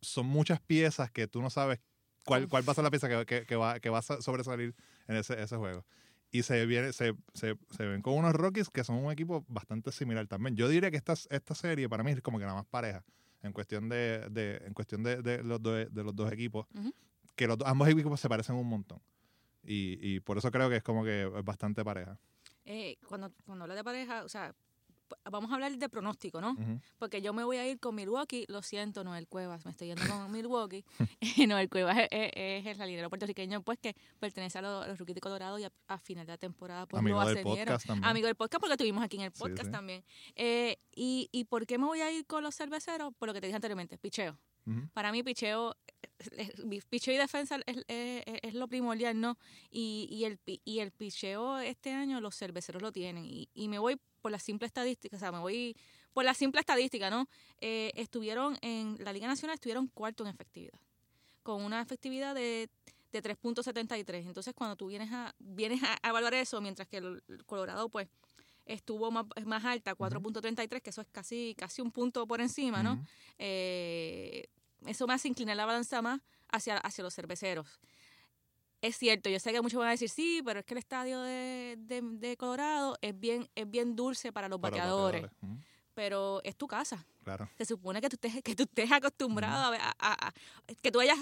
son 0.01 0.27
muchas 0.27 0.61
piezas 0.61 1.11
que 1.11 1.27
tú 1.27 1.43
no 1.43 1.51
sabes 1.51 1.81
cuál, 2.25 2.49
cuál 2.49 2.67
va 2.69 2.73
a 2.73 2.75
ser 2.75 2.85
la 2.85 2.91
pieza 2.91 3.09
que, 3.09 3.27
que- 3.27 3.47
que 3.47 3.57
va, 3.57 3.81
que 3.81 3.91
va 3.91 3.99
a 3.99 4.03
sa- 4.03 4.23
sobresalir 4.23 4.75
en 5.09 5.17
ese, 5.17 5.43
ese 5.43 5.57
juego. 5.57 5.85
Y 6.31 6.45
se, 6.45 6.65
viene, 6.67 6.93
se, 6.93 7.15
se, 7.35 7.57
se 7.71 7.85
ven 7.87 8.03
con 8.03 8.15
unos 8.15 8.33
Rockies 8.35 8.71
que 8.71 8.85
son 8.85 8.97
un 9.05 9.11
equipo 9.11 9.45
bastante 9.49 9.91
similar 9.91 10.29
también. 10.29 10.55
Yo 10.55 10.69
diría 10.69 10.93
que 10.93 10.97
esta, 10.97 11.15
esta 11.31 11.55
serie 11.57 11.89
para 11.89 12.05
mí 12.05 12.13
es 12.13 12.21
como 12.23 12.39
que 12.39 12.45
la 12.45 12.55
más 12.55 12.67
pareja 12.67 13.05
en 13.43 13.53
cuestión 13.53 13.89
de, 13.89 14.29
de- 14.31 14.57
en 14.67 14.75
cuestión 14.75 15.03
de, 15.03 15.23
de 15.23 15.43
los, 15.43 15.61
dos- 15.63 15.93
de 15.93 16.05
los 16.05 16.15
dos 16.15 16.31
equipos, 16.33 16.67
que 17.37 17.47
los, 17.47 17.57
dos- 17.59 17.69
ambos 17.69 17.89
equipos 17.89 18.21
se 18.21 18.29
parecen 18.29 18.57
un 18.57 18.67
montón. 18.69 19.01
Y, 19.63 19.99
y 20.01 20.21
por 20.21 20.39
eso 20.39 20.51
creo 20.51 20.69
que 20.71 20.77
es 20.77 20.83
como 20.83 21.05
que 21.05 21.25
es 21.37 21.45
bastante 21.45 21.85
pareja. 21.85 22.19
Eh, 22.65 22.99
cuando, 23.09 23.33
cuando 23.45 23.65
habla 23.65 23.75
de 23.75 23.85
pareja, 23.85 24.25
o 24.25 24.29
sea, 24.29 24.55
vamos 25.31 25.51
a 25.51 25.55
hablar 25.55 25.77
de 25.77 25.89
pronóstico, 25.89 26.41
¿no? 26.41 26.57
Porque 26.99 27.23
yo 27.23 27.33
me 27.33 27.45
voy 27.45 27.57
a 27.59 27.67
ir 27.69 27.79
con 27.81 27.95
Milwaukee, 27.95 28.45
lo 28.49 28.63
siento, 28.63 29.05
Noel 29.05 29.27
Cuevas, 29.29 29.65
me 29.65 29.71
estoy 29.73 29.89
yendo 29.89 30.03
con 30.09 30.31
Milwaukee. 30.33 30.85
Noel 31.49 31.69
Cuevas 31.69 31.99
es, 31.99 32.09
es- 32.11 32.31
es 32.35 32.67
el 32.67 32.77
jardinero 32.77 33.09
puertorriqueño, 33.09 33.63
pues 33.63 33.79
que 33.79 33.95
pertenece 34.19 34.59
a 34.59 34.63
los, 34.63 34.85
a 34.85 34.89
los 34.89 34.99
Rookies 34.99 35.15
de 35.17 35.21
Colorado 35.21 35.59
y 35.59 35.65
a, 35.65 35.73
a 35.89 35.99
final 35.99 36.27
de 36.27 36.33
la 36.33 36.39
temporada 36.39 36.87
pues 36.87 36.99
Amigo 37.01 37.21
lo 37.23 37.27
del 37.29 37.45
podcast 37.45 37.87
también. 37.87 38.05
Amigo 38.11 38.27
del 38.27 38.37
podcast 38.37 38.61
porque 38.61 38.77
tuvimos 38.77 39.05
aquí 39.05 39.17
en 39.17 39.23
el 39.23 39.33
podcast 39.33 39.67
sí. 39.67 39.71
también. 39.73 40.05
Eh, 40.37 40.79
y, 40.95 41.29
¿Y 41.33 41.45
por 41.45 41.67
qué 41.67 41.79
me 41.79 41.87
voy 41.87 42.01
a 42.01 42.11
ir 42.13 42.27
con 42.27 42.43
los 42.43 42.55
cerveceros? 42.57 43.13
Por 43.19 43.29
lo 43.29 43.35
que 43.35 43.41
te 43.41 43.47
dije 43.47 43.57
anteriormente, 43.57 43.99
picheo. 43.99 44.39
Para 44.93 45.11
mí, 45.11 45.25
picheo, 45.25 45.75
picheo 46.89 47.15
y 47.15 47.17
defensa 47.19 47.59
es, 47.67 47.79
es- 47.89 48.25
es- 48.43 48.55
lo 48.55 48.69
primordial, 48.69 49.21
¿no? 49.21 49.37
Y, 49.71 50.07
y, 50.11 50.25
el, 50.25 50.39
y 50.65 50.79
el 50.81 50.93
picheo 50.93 51.59
este 51.59 51.93
año 51.93 52.21
los 52.21 52.37
cerveceros 52.37 52.83
lo 52.83 52.93
tienen. 52.93 53.25
Y, 53.25 53.49
y 53.55 53.69
me 53.69 53.79
voy 53.79 53.99
por 54.21 54.31
la 54.31 54.39
simple 54.39 54.67
estadística, 54.67 55.17
o 55.17 55.21
sea, 55.21 55.33
me 55.33 55.39
voy 55.39 55.77
por 56.13 56.25
la 56.25 56.35
simple 56.35 56.61
estadística, 56.61 57.11
¿no? 57.11 57.29
Eh, 57.61 57.93
estuvieron 57.95 58.59
en 58.63 58.97
la 59.03 59.13
Liga 59.13 59.27
Nacional, 59.27 59.55
estuvieron 59.55 59.87
cuarto 59.89 60.25
en 60.25 60.31
efectividad, 60.31 60.79
con 61.43 61.63
una 61.63 61.81
efectividad 61.81 62.35
de, 62.35 62.69
de 63.13 63.23
3.73. 63.23 64.27
Entonces, 64.27 64.55
cuando 64.55 64.77
tú 64.77 64.87
vienes 64.89 65.13
a, 65.13 65.35
vienes 65.39 65.83
a, 65.83 66.09
evaluar 66.09 66.35
eso, 66.35 66.61
mientras 66.61 66.89
que 66.89 66.99
el, 66.99 67.23
el 67.29 67.45
Colorado, 67.45 67.89
pues, 67.89 68.09
estuvo 68.67 69.11
más, 69.11 69.27
más 69.45 69.65
alta, 69.65 69.97
4.33, 69.97 70.81
que 70.81 70.91
eso 70.91 71.01
es 71.01 71.09
casi, 71.11 71.55
casi 71.59 71.83
un 71.83 71.91
punto 71.91 72.27
por 72.27 72.41
encima, 72.41 72.83
¿no? 72.83 73.05
Eh, 73.39 74.49
eso 74.87 75.07
me 75.07 75.15
hace 75.15 75.29
inclinar 75.29 75.57
la 75.57 75.67
balanza 75.67 76.01
más 76.03 76.21
hacia, 76.49 76.79
hacia 76.79 77.05
los 77.05 77.15
cerveceros. 77.15 77.81
Es 78.83 78.97
cierto, 78.97 79.29
yo 79.29 79.39
sé 79.39 79.53
que 79.53 79.61
muchos 79.61 79.79
van 79.79 79.89
a 79.89 79.91
decir, 79.93 80.09
sí, 80.09 80.41
pero 80.45 80.61
es 80.61 80.65
que 80.67 80.75
el 80.75 80.79
estadio 80.79 81.21
de, 81.21 81.77
de- 81.79 82.01
de 82.03 82.37
Colorado 82.37 82.97
es 83.03 83.19
bien, 83.19 83.49
es 83.55 83.71
bien 83.71 83.95
dulce 83.95 84.33
para 84.33 84.49
los 84.49 84.59
Para 84.59 84.77
los 84.77 84.81
bateadores, 84.83 85.31
pero 85.95 86.41
es 86.45 86.57
tu 86.57 86.67
casa. 86.67 87.05
Claro. 87.25 87.49
Se 87.59 87.67
supone 87.67 88.01
que 88.01 88.09
tú 88.09 88.17
estés, 88.21 88.43
que 88.43 88.57
tú 88.57 88.63
estés 88.63 88.91
acostumbrado 88.91 89.75
a- 89.75 89.95
a- 89.99 90.29
a- 90.29 90.33
que 90.83 90.91
tú 90.91 90.99
hayas, 91.01 91.19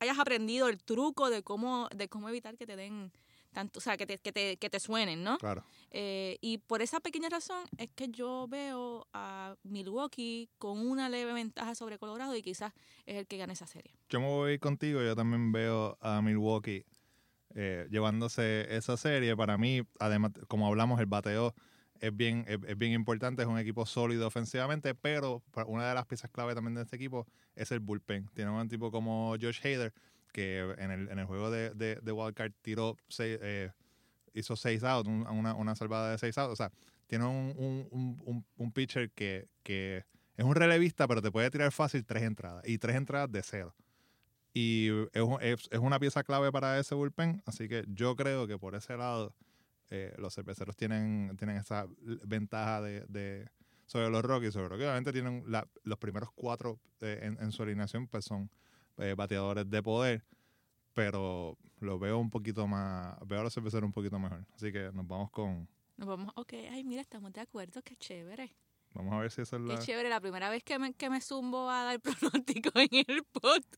hayas 0.00 0.18
aprendido 0.18 0.68
el 0.68 0.82
truco 0.82 1.28
de 1.28 1.42
cómo, 1.42 1.88
de 1.94 2.08
cómo 2.08 2.28
evitar 2.30 2.56
que 2.56 2.66
te 2.66 2.76
den 2.76 3.12
tanto, 3.56 3.78
o 3.78 3.80
sea, 3.80 3.96
que 3.96 4.04
te, 4.04 4.18
que 4.18 4.32
te, 4.32 4.58
que 4.58 4.68
te 4.68 4.78
suenen, 4.78 5.24
¿no? 5.24 5.38
Claro. 5.38 5.64
Eh, 5.90 6.36
y 6.42 6.58
por 6.58 6.82
esa 6.82 7.00
pequeña 7.00 7.30
razón 7.30 7.64
es 7.78 7.88
que 7.94 8.08
yo 8.08 8.46
veo 8.50 9.08
a 9.14 9.56
Milwaukee 9.62 10.50
con 10.58 10.86
una 10.86 11.08
leve 11.08 11.32
ventaja 11.32 11.74
sobre 11.74 11.98
Colorado 11.98 12.36
y 12.36 12.42
quizás 12.42 12.74
es 13.06 13.16
el 13.16 13.26
que 13.26 13.38
gane 13.38 13.54
esa 13.54 13.66
serie. 13.66 13.94
Yo 14.10 14.20
me 14.20 14.26
voy 14.26 14.58
contigo. 14.58 15.00
Yo 15.00 15.16
también 15.16 15.52
veo 15.52 15.96
a 16.02 16.20
Milwaukee 16.20 16.84
eh, 17.54 17.86
llevándose 17.90 18.66
esa 18.76 18.98
serie. 18.98 19.34
Para 19.34 19.56
mí, 19.56 19.80
además, 20.00 20.32
como 20.48 20.66
hablamos, 20.66 21.00
el 21.00 21.06
bateo 21.06 21.54
es 22.00 22.14
bien, 22.14 22.44
es, 22.46 22.58
es 22.68 22.76
bien 22.76 22.92
importante. 22.92 23.40
Es 23.40 23.48
un 23.48 23.58
equipo 23.58 23.86
sólido 23.86 24.26
ofensivamente, 24.26 24.94
pero 24.94 25.42
una 25.66 25.88
de 25.88 25.94
las 25.94 26.04
piezas 26.04 26.30
clave 26.30 26.54
también 26.54 26.74
de 26.74 26.82
este 26.82 26.96
equipo 26.96 27.26
es 27.54 27.72
el 27.72 27.80
bullpen. 27.80 28.28
Tiene 28.34 28.50
un 28.50 28.68
tipo 28.68 28.90
como 28.90 29.34
Josh 29.40 29.60
Hader, 29.64 29.94
que 30.36 30.58
en 30.76 30.90
el, 30.90 31.08
en 31.08 31.18
el 31.18 31.24
juego 31.24 31.50
de, 31.50 31.70
de, 31.70 31.94
de 32.02 32.12
Wildcard 32.12 32.52
tiró 32.60 32.98
seis, 33.08 33.38
eh, 33.40 33.70
hizo 34.34 34.54
seis 34.54 34.84
outs, 34.84 35.08
un- 35.08 35.26
una, 35.26 35.54
una 35.54 35.74
salvada 35.74 36.10
de 36.10 36.18
seis 36.18 36.36
outs. 36.36 36.52
O 36.52 36.56
sea, 36.56 36.70
tiene 37.06 37.24
un, 37.24 37.54
un, 37.56 37.88
un, 38.26 38.44
un- 38.54 38.72
pitcher 38.72 39.10
que, 39.12 39.48
que 39.62 40.04
es 40.36 40.44
un 40.44 40.54
relevista, 40.54 41.08
pero 41.08 41.22
te 41.22 41.30
puede 41.32 41.50
tirar 41.50 41.72
fácil 41.72 42.04
tres 42.04 42.22
entradas. 42.24 42.68
Y 42.68 42.76
tres 42.76 42.96
entradas 42.96 43.32
de 43.32 43.42
cero. 43.42 43.74
Y 44.52 44.88
es, 45.14 45.22
es- 45.40 45.68
es 45.70 45.78
una 45.78 45.98
pieza 45.98 46.22
clave 46.22 46.52
para 46.52 46.78
ese 46.78 46.94
bullpen. 46.94 47.42
Así 47.46 47.66
que 47.66 47.84
yo 47.88 48.14
creo 48.14 48.46
que 48.46 48.58
por 48.58 48.74
ese 48.74 48.94
lado 48.98 49.34
eh, 49.88 50.12
los 50.18 50.34
cerveceros 50.34 50.76
tienen, 50.76 51.34
tienen 51.38 51.56
esa 51.56 51.86
ventaja 52.26 52.82
de, 52.82 53.06
de- 53.08 53.48
sobre 53.86 54.10
los 54.10 54.22
Rockies. 54.22 54.52
Sobre 54.52 54.68
los 54.68 54.76
que 54.78 54.84
obviamente 54.84 55.12
tienen 55.14 55.44
la- 55.46 55.66
los 55.82 55.98
primeros 55.98 56.28
cuatro 56.34 56.78
eh, 57.00 57.20
en, 57.22 57.38
en 57.42 57.52
su 57.52 57.62
alineación, 57.62 58.06
pues 58.06 58.26
son 58.26 58.50
eh, 58.98 59.14
bateadores 59.16 59.68
de 59.68 59.82
poder. 59.82 60.24
Pero 60.94 61.58
lo 61.80 61.98
veo 61.98 62.18
un 62.18 62.30
poquito 62.30 62.66
más. 62.66 63.16
Veo 63.26 63.40
a 63.40 63.42
los 63.44 63.54
cerveceros 63.54 63.86
un 63.86 63.92
poquito 63.92 64.18
mejor. 64.18 64.46
Así 64.54 64.72
que 64.72 64.90
nos 64.92 65.06
vamos 65.06 65.30
con. 65.30 65.68
Nos 65.96 66.08
vamos, 66.08 66.32
ok, 66.36 66.52
ay, 66.70 66.84
mira, 66.84 67.00
estamos 67.00 67.32
de 67.32 67.40
acuerdo, 67.40 67.82
qué 67.82 67.96
chévere. 67.96 68.54
Vamos 68.92 69.12
a 69.12 69.18
ver 69.18 69.30
si 69.30 69.42
eso 69.42 69.56
es 69.56 69.62
Qué 69.62 69.68
la... 69.74 69.78
chévere, 69.78 70.08
la 70.08 70.20
primera 70.20 70.48
vez 70.48 70.62
que 70.64 70.78
me, 70.78 70.94
que 70.94 71.10
me 71.10 71.20
zumbo 71.20 71.68
a 71.68 71.84
dar 71.84 72.00
pronóstico 72.00 72.70
en 72.74 72.88
el 73.06 73.24
podcast. 73.24 73.75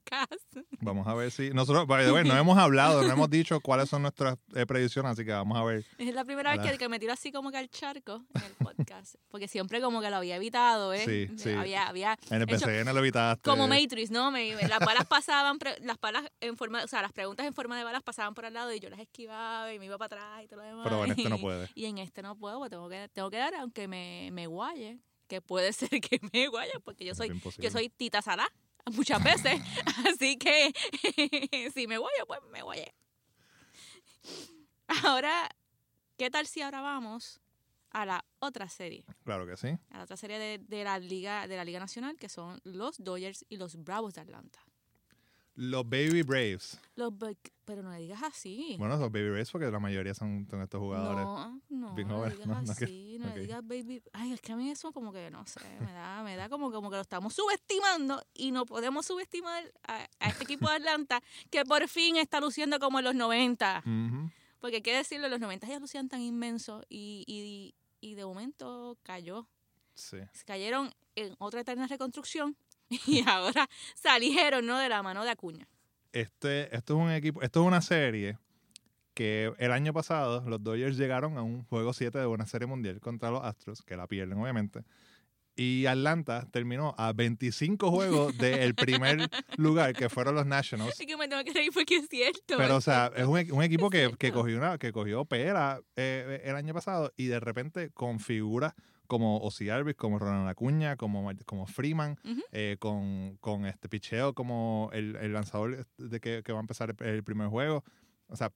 Vamos 0.81 1.07
a 1.07 1.15
ver 1.15 1.31
si... 1.31 1.51
Nosotros, 1.51 1.87
way, 1.89 2.25
no 2.25 2.37
hemos 2.37 2.57
hablado, 2.59 3.03
no 3.03 3.13
hemos 3.13 3.31
dicho 3.31 3.61
cuáles 3.61 3.89
son 3.89 4.03
nuestras 4.03 4.37
eh, 4.55 4.67
predicciones, 4.67 5.13
así 5.13 5.25
que 5.25 5.33
vamos 5.33 5.57
a 5.59 5.65
ver. 5.65 5.85
Es 5.99 6.15
la 6.15 6.25
primera 6.25 6.57
vez 6.57 6.71
que, 6.73 6.79
que 6.79 6.89
me 6.89 6.99
tiro 6.99 7.13
así 7.13 7.31
como 7.33 7.51
que 7.51 7.59
al 7.59 7.69
charco 7.69 8.25
en 8.35 8.43
el 8.45 8.53
podcast. 8.55 9.17
Porque 9.31 9.49
siempre 9.49 9.81
como 9.81 10.01
que 10.01 10.11
lo 10.11 10.17
había 10.17 10.37
evitado, 10.37 10.93
¿eh? 10.93 11.05
Sí, 11.05 11.37
sí. 11.39 11.51
Había, 11.51 11.87
había 11.89 12.17
En 12.31 12.41
el 12.43 12.47
PCN 12.47 12.93
lo 12.93 12.99
evitaste. 13.01 13.43
como 13.49 13.67
Matrix, 13.69 14.11
¿no? 14.11 14.31
Me, 14.31 14.55
me- 14.57 14.69
las 14.69 14.79
balas 14.81 15.07
pasaban, 15.07 15.59
pre- 15.59 15.79
las 15.81 15.99
balas 16.01 16.25
en 16.41 16.57
forma, 16.57 16.85
o 16.85 16.89
sea, 16.89 17.03
las 17.03 17.13
preguntas 17.13 17.47
en 17.47 17.55
forma 17.55 17.77
de 17.79 17.85
balas 17.85 18.03
pasaban 18.03 18.35
por 18.35 18.45
al 18.47 18.55
lado 18.55 18.73
y 18.73 18.81
yo 18.81 18.89
las 18.91 19.01
esquivaba 19.01 19.73
y 19.73 19.79
me 19.79 19.87
iba 19.87 19.99
para 19.99 20.17
atrás 20.23 20.45
y 20.45 20.49
todo 20.49 20.61
lo 20.61 20.67
demás. 20.67 20.85
Pero 20.85 21.05
en 21.05 21.11
este 21.13 21.29
no 21.29 21.39
puede. 21.39 21.69
Y 21.75 21.85
en 21.87 21.99
este 21.99 22.23
no 22.23 22.37
puedo, 22.37 22.59
porque 22.59 22.71
tengo 22.71 22.89
que, 22.89 23.09
tengo 23.13 23.31
que 23.31 23.37
dar 23.39 23.55
aunque 23.57 23.89
me, 23.89 24.31
me 24.33 24.47
guaye, 24.47 24.99
que 25.27 25.41
puede 25.43 25.73
ser 25.75 25.89
que 26.01 26.21
me 26.33 26.49
guaye, 26.49 26.73
porque 26.85 27.05
yo 27.05 27.15
soy, 27.15 27.29
yo 27.59 27.71
soy 27.71 27.89
tita 27.89 28.23
salá 28.23 28.49
muchas 28.91 29.23
veces. 29.23 29.61
Así 30.09 30.37
que 30.37 30.73
si 31.75 31.87
me 31.87 31.99
guayo, 31.99 32.27
pues 32.27 32.41
me 32.51 32.63
guayé. 32.63 32.95
Ahora, 35.05 35.49
¿qué 36.17 36.31
tal 36.31 36.47
si 36.47 36.63
ahora 36.63 36.81
vamos 36.81 37.41
a 37.91 38.07
la 38.07 38.25
otra 38.39 38.69
serie? 38.69 39.05
Claro 39.25 39.47
que 39.47 39.57
sí. 39.57 39.69
A 39.91 39.99
la 39.99 40.05
otra 40.05 40.17
serie 40.17 40.39
de, 40.39 40.59
de 40.59 40.85
la 40.85 40.99
Liga 40.99 41.47
de 41.47 41.57
la 41.57 41.65
Liga 41.65 41.81
Nacional, 41.81 42.17
que 42.17 42.29
son 42.29 42.61
los 42.65 43.03
Dodgers 43.03 43.45
y 43.49 43.57
los 43.57 43.77
Bravos 43.77 44.15
de 44.15 44.23
Atlanta. 44.23 44.61
Los 45.59 45.89
Baby 45.89 46.23
Braves. 46.23 46.81
Los 46.95 47.13
pero 47.65 47.83
no 47.83 47.91
le 47.91 47.99
digas 47.99 48.23
así. 48.23 48.77
Bueno, 48.79 48.97
los 48.97 49.11
Baby 49.11 49.31
Braves 49.31 49.51
porque 49.51 49.69
la 49.69 49.81
mayoría 49.81 50.15
son, 50.15 50.47
son 50.49 50.63
estos 50.63 50.79
jugadores. 50.79 51.25
No, 51.25 51.61
no, 51.69 51.95
bien 51.97 52.07
no 52.07 52.25
le 52.25 52.37
digas 52.37 52.71
así, 52.71 53.17
no 53.19 53.35
le 53.35 53.41
digas 53.41 53.67
baby. 53.67 54.01
Ay, 54.13 54.35
es 54.35 54.41
que 54.41 54.53
a 54.53 54.57
mí 54.57 54.71
eso 54.71 54.93
como 54.93 55.13
que, 55.13 55.33
no 55.33 55.45
sé, 55.47 55.59
me 55.81 55.93
da, 55.93 56.23
me 56.23 56.37
da 56.37 56.49
como, 56.49 56.71
como 56.71 56.91
que 56.91 56.97
lo 56.97 57.03
estamos 57.03 57.35
subestimando 57.35 58.25
y 58.35 58.53
no 58.53 58.67
podemos 58.67 59.05
subestimar 59.05 59.65
a, 59.83 60.09
a 60.21 60.29
este 60.29 60.45
equipo 60.45 60.69
de 60.69 60.77
Atlanta 60.77 61.21
que 61.51 61.65
por 61.65 61.89
fin 61.89 62.19
está 62.19 62.39
luciendo 62.41 62.79
como 62.79 63.01
en 63.01 63.07
los 63.07 63.17
90. 63.17 63.83
Ujú. 63.85 64.31
Porque 64.61 64.77
hay 64.77 64.83
que 64.83 64.95
decirlo, 64.95 65.27
en 65.27 65.33
los 65.33 65.41
90 65.41 65.67
ya 65.67 65.81
lucían 65.81 66.09
tan 66.09 66.21
inmensos 66.21 66.85
y, 66.89 67.25
y, 67.27 67.75
y 68.01 68.15
de 68.15 68.25
momento 68.25 68.97
cayó. 69.03 69.49
Sí. 69.97 70.19
Se 70.33 70.45
cayeron 70.45 70.95
en 71.17 71.35
otra 71.39 71.63
eterna 71.63 71.89
reconstrucción 71.89 72.57
y 73.07 73.23
ahora 73.27 73.69
salieron, 73.95 74.67
¿no? 74.67 74.79
De 74.79 74.89
la 74.89 75.03
mano 75.03 75.25
de 75.25 75.31
Acuña. 75.31 75.67
Este, 76.13 76.75
esto 76.75 76.95
es 76.95 77.01
un 77.05 77.13
equipo, 77.13 77.43
esto 77.43 77.61
es 77.61 77.67
una 77.67 77.83
serie 77.83 78.39
que 79.15 79.53
el 79.59 79.73
año 79.73 79.93
pasado 79.93 80.49
los 80.49 80.63
Dodgers 80.63 80.97
llegaron 80.97 81.39
a 81.39 81.43
un 81.43 81.65
juego 81.65 81.93
7 81.93 82.19
de 82.19 82.27
una 82.27 82.47
serie 82.47 82.67
mundial 82.67 83.01
contra 83.01 83.31
los 83.31 83.43
Astros, 83.43 83.83
que 83.83 83.97
la 83.97 84.07
pierden 84.07 84.39
obviamente. 84.39 84.85
Y 85.57 85.87
Atlanta 85.87 86.47
terminó 86.53 86.95
a 86.97 87.13
25 87.13 87.91
juegos 87.91 88.39
del 88.39 88.77
primer 88.77 89.29
lugar, 89.57 89.93
que 89.93 90.09
fueron 90.09 90.37
los 90.37 90.47
Nationals. 90.47 90.99
Es 91.01 91.05
que 91.05 91.17
me 91.17 91.27
tengo 91.27 91.43
que 91.43 91.53
reír 91.53 91.73
porque 91.75 91.97
es 91.97 92.09
cierto. 92.09 92.57
Pero, 92.57 92.77
o 92.77 92.81
sea, 92.81 93.11
es 93.17 93.27
un, 93.27 93.45
un 93.51 93.63
equipo 93.65 93.91
que, 93.91 94.15
que 94.17 94.31
cogió 94.31 94.57
una, 94.57 94.79
que 94.79 94.93
cogió 94.93 95.25
pera 95.25 95.81
eh, 95.97 96.43
el 96.45 96.55
año 96.55 96.73
pasado 96.73 97.13
y 97.17 97.27
de 97.27 97.41
repente 97.41 97.91
con 97.91 98.21
figuras 98.21 98.75
como 99.09 99.39
Ozzy 99.39 99.69
Alvis, 99.71 99.97
como 99.97 100.19
Ronald 100.21 100.49
Acuña, 100.49 100.97
como, 100.97 101.29
como 101.47 101.67
Freeman, 101.67 102.17
Ujú. 102.25 102.43
eh, 102.53 102.77
con, 102.79 103.37
con 103.41 103.67
este 103.67 103.89
picheo 103.89 104.35
como 104.35 104.91
el, 104.93 105.17
el 105.17 105.33
lanzador 105.33 105.87
de 105.97 106.21
que, 106.21 106.43
que 106.45 106.53
va 106.53 106.59
a 106.59 106.63
empezar 106.63 106.95
el, 107.01 107.07
el 107.07 107.25
primer 107.25 107.49
juego. 107.49 107.83
O 108.29 108.37
sea, 108.37 108.53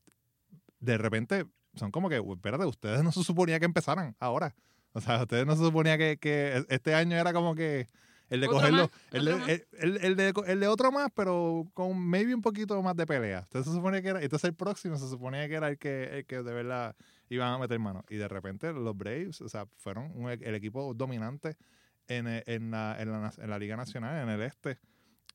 de 0.79 0.99
repente 0.99 1.47
son 1.75 1.91
como 1.91 2.09
que, 2.09 2.21
"Uy, 2.21 2.35
espérate, 2.37 2.65
ustedes 2.67 3.03
no 3.03 3.11
se 3.13 3.25
suponía 3.25 3.59
que 3.59 3.65
empezaran 3.67 4.15
ahora. 4.21 4.55
O 4.93 5.01
sea, 5.01 5.23
ustedes 5.23 5.47
no 5.47 5.57
se 5.57 5.65
suponía 5.65 5.97
que, 5.97 6.19
que 6.19 6.65
este 6.69 6.95
año 6.95 7.17
era 7.17 7.33
como 7.33 7.55
que 7.55 7.87
el 8.29 8.41
de 8.41 8.47
Otro 8.47 8.59
cogerlo, 8.59 8.83
más, 8.83 8.91
el, 9.13 9.29
el, 9.79 9.97
el- 10.05 10.17
de, 10.17 10.33
el 10.47 10.61
de 10.61 10.69
otro 10.69 10.91
más, 10.93 11.09
pero 11.15 11.67
con 11.75 11.99
maybe 11.99 12.35
un 12.35 12.41
poquito 12.43 12.81
más 12.83 12.97
de 12.97 13.07
pelea. 13.07 13.41
Entonces 13.41 13.71
se 13.73 13.77
suponía 13.79 14.01
que 14.03 14.09
era, 14.09 14.23
entonces 14.23 14.49
el 14.49 14.55
próximo 14.55 14.97
se 14.97 15.09
suponía 15.09 15.49
que 15.49 15.55
era 15.55 15.69
el 15.69 15.79
que, 15.79 16.19
el 16.19 16.27
que 16.27 16.43
de 16.43 16.53
verdad 16.55 16.95
iban 17.35 17.53
a 17.53 17.59
meter 17.59 17.79
mano. 17.79 18.05
Y 18.09 18.17
de 18.17 18.29
repente 18.29 18.73
los 18.73 18.97
Braves, 18.97 19.41
o 19.41 19.49
sea, 19.49 19.67
fueron 19.77 20.13
un 20.15 20.31
e- 20.31 20.39
el 20.43 20.55
equipo 20.55 20.93
dominante 20.95 21.57
en, 22.09 22.27
e- 22.27 22.45
en, 22.47 22.71
la, 22.71 22.97
en, 23.01 23.11
la, 23.11 23.33
en 23.37 23.51
la 23.51 23.59
Liga 23.59 23.77
Nacional, 23.77 24.23
en 24.23 24.29
el 24.29 24.43
este. 24.43 24.79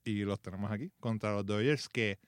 Y 0.03 0.23
los 0.23 0.41
tenemos 0.41 0.71
aquí 0.71 0.91
contra 0.99 1.33
los 1.33 1.45
Dodgers 1.45 1.89
que 1.89 2.19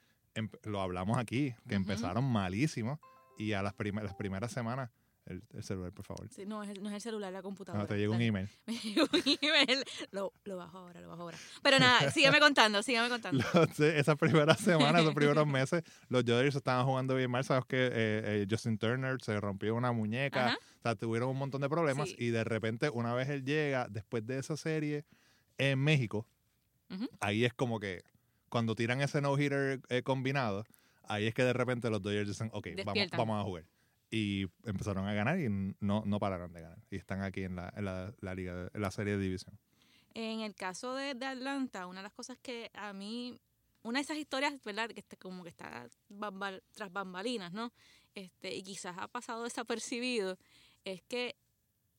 lo 0.64 0.82
hablamos 0.82 1.18
aquí, 1.18 1.54
que 1.68 1.76
Ujú. 1.76 1.84
empezaron 1.84 2.24
malísimos 2.24 3.00
y 3.38 3.54
a 3.54 3.62
las, 3.62 3.74
primeras 3.74 4.10
las 4.10 4.16
primeras 4.16 4.52
semanas, 4.52 4.90
el, 5.30 5.42
el 5.54 5.64
celular, 5.64 5.92
por 5.92 6.06
favor. 6.06 6.28
Sí, 6.32 6.46
no, 6.46 6.62
es 6.64 6.70
el, 6.70 6.82
no 6.84 6.90
es 6.90 6.96
el 6.96 7.02
celular, 7.02 7.32
la 7.32 7.42
computadora. 7.42 7.84
No, 7.84 7.88
te 7.88 7.96
llegó 7.98 8.14
un 8.16 8.22
email. 8.22 8.50
Me 8.66 8.74
llegó 8.78 9.08
un 9.14 9.22
email. 9.42 9.84
Lo, 10.12 10.34
lo 10.44 10.58
bajo 10.58 10.78
ahora, 10.80 11.00
lo 11.02 11.10
bajo 11.10 11.22
ahora. 11.24 11.38
Pero 11.64 11.80
nada, 11.80 12.12
sígueme 12.12 12.40
contando, 12.40 12.84
sígueme 12.84 13.10
contando. 13.10 13.44
Los- 13.54 13.80
esas 13.80 14.18
primeras 14.18 14.60
semanas, 14.60 15.02
esos 15.02 15.14
primeros 15.14 15.48
meses, 15.48 15.84
los 16.10 16.26
Dodgers 16.26 16.56
estaban 16.56 16.86
jugando 16.86 17.16
bien 17.16 17.32
mal. 17.32 17.44
Sabes 17.44 17.66
que 17.66 17.78
eh, 17.78 17.92
eh, 17.94 18.48
Justin 18.50 18.78
Turner 18.78 19.22
se 19.22 19.40
rompió 19.40 19.76
una 19.76 19.92
muñeca. 19.92 20.48
Ajá. 20.48 20.58
O 20.80 20.82
sea, 20.82 20.96
tuvieron 20.96 21.30
un 21.30 21.38
montón 21.38 21.62
de 21.62 21.70
problemas. 21.70 22.10
Sí. 22.10 22.16
Y 22.20 22.30
de 22.30 22.44
repente, 22.44 22.90
una 22.90 23.14
vez 23.14 23.30
él 23.30 23.44
llega, 23.44 23.88
después 23.90 24.26
de 24.26 24.40
esa 24.40 24.58
serie 24.58 25.06
en 25.58 25.78
México, 25.80 26.26
ahí 27.20 27.46
es 27.46 27.54
como 27.54 27.80
que 27.80 28.04
cuando 28.50 28.74
tiran 28.76 29.02
ese 29.02 29.22
no-hitter 29.22 29.82
eh, 29.90 30.02
combinado, 30.02 30.66
ahí 31.04 31.28
es 31.28 31.34
que 31.34 31.44
de 31.44 31.54
repente 31.54 31.90
los 31.90 32.02
Dodgers 32.02 32.28
dicen, 32.30 32.50
ok, 32.54 32.68
vamos, 32.86 33.08
vamos 33.16 33.42
a 33.42 33.44
jugar. 33.44 33.64
Y 34.12 34.48
empezaron 34.64 35.08
a 35.08 35.14
ganar 35.14 35.40
y 35.40 35.50
no, 35.80 36.04
no 36.06 36.20
pararon 36.20 36.52
de 36.52 36.62
ganar. 36.62 36.80
Y 36.90 36.96
están 36.96 37.22
aquí 37.22 37.44
en 37.44 37.56
la, 37.56 37.72
en 37.76 37.86
la, 37.86 38.14
la 38.22 38.34
liga, 38.34 38.70
en 38.74 38.82
la 38.82 38.90
serie 38.92 39.18
de 39.18 39.24
división. 39.24 39.58
En 40.16 40.42
el 40.42 40.56
caso 40.56 40.96
de, 40.96 41.14
de 41.14 41.26
Atlanta, 41.26 41.86
una 41.86 42.00
de 42.00 42.04
las 42.04 42.14
cosas 42.14 42.38
que 42.42 42.72
a 42.74 42.92
mí, 42.94 43.40
una 43.84 44.00
de 44.00 44.04
esas 44.04 44.18
historias, 44.18 44.54
¿verdad? 44.64 44.90
Que 44.90 45.00
está, 45.00 45.16
como 45.18 45.44
que 45.44 45.50
está 45.50 45.88
bambal- 46.10 46.64
tras 46.74 46.92
bambalinas, 46.92 47.54
¿no? 47.54 47.72
Este, 48.16 48.56
y 48.56 48.64
quizás 48.64 48.96
ha 48.98 49.08
pasado 49.08 49.44
desapercibido, 49.44 50.40
es 50.84 51.04
que 51.04 51.36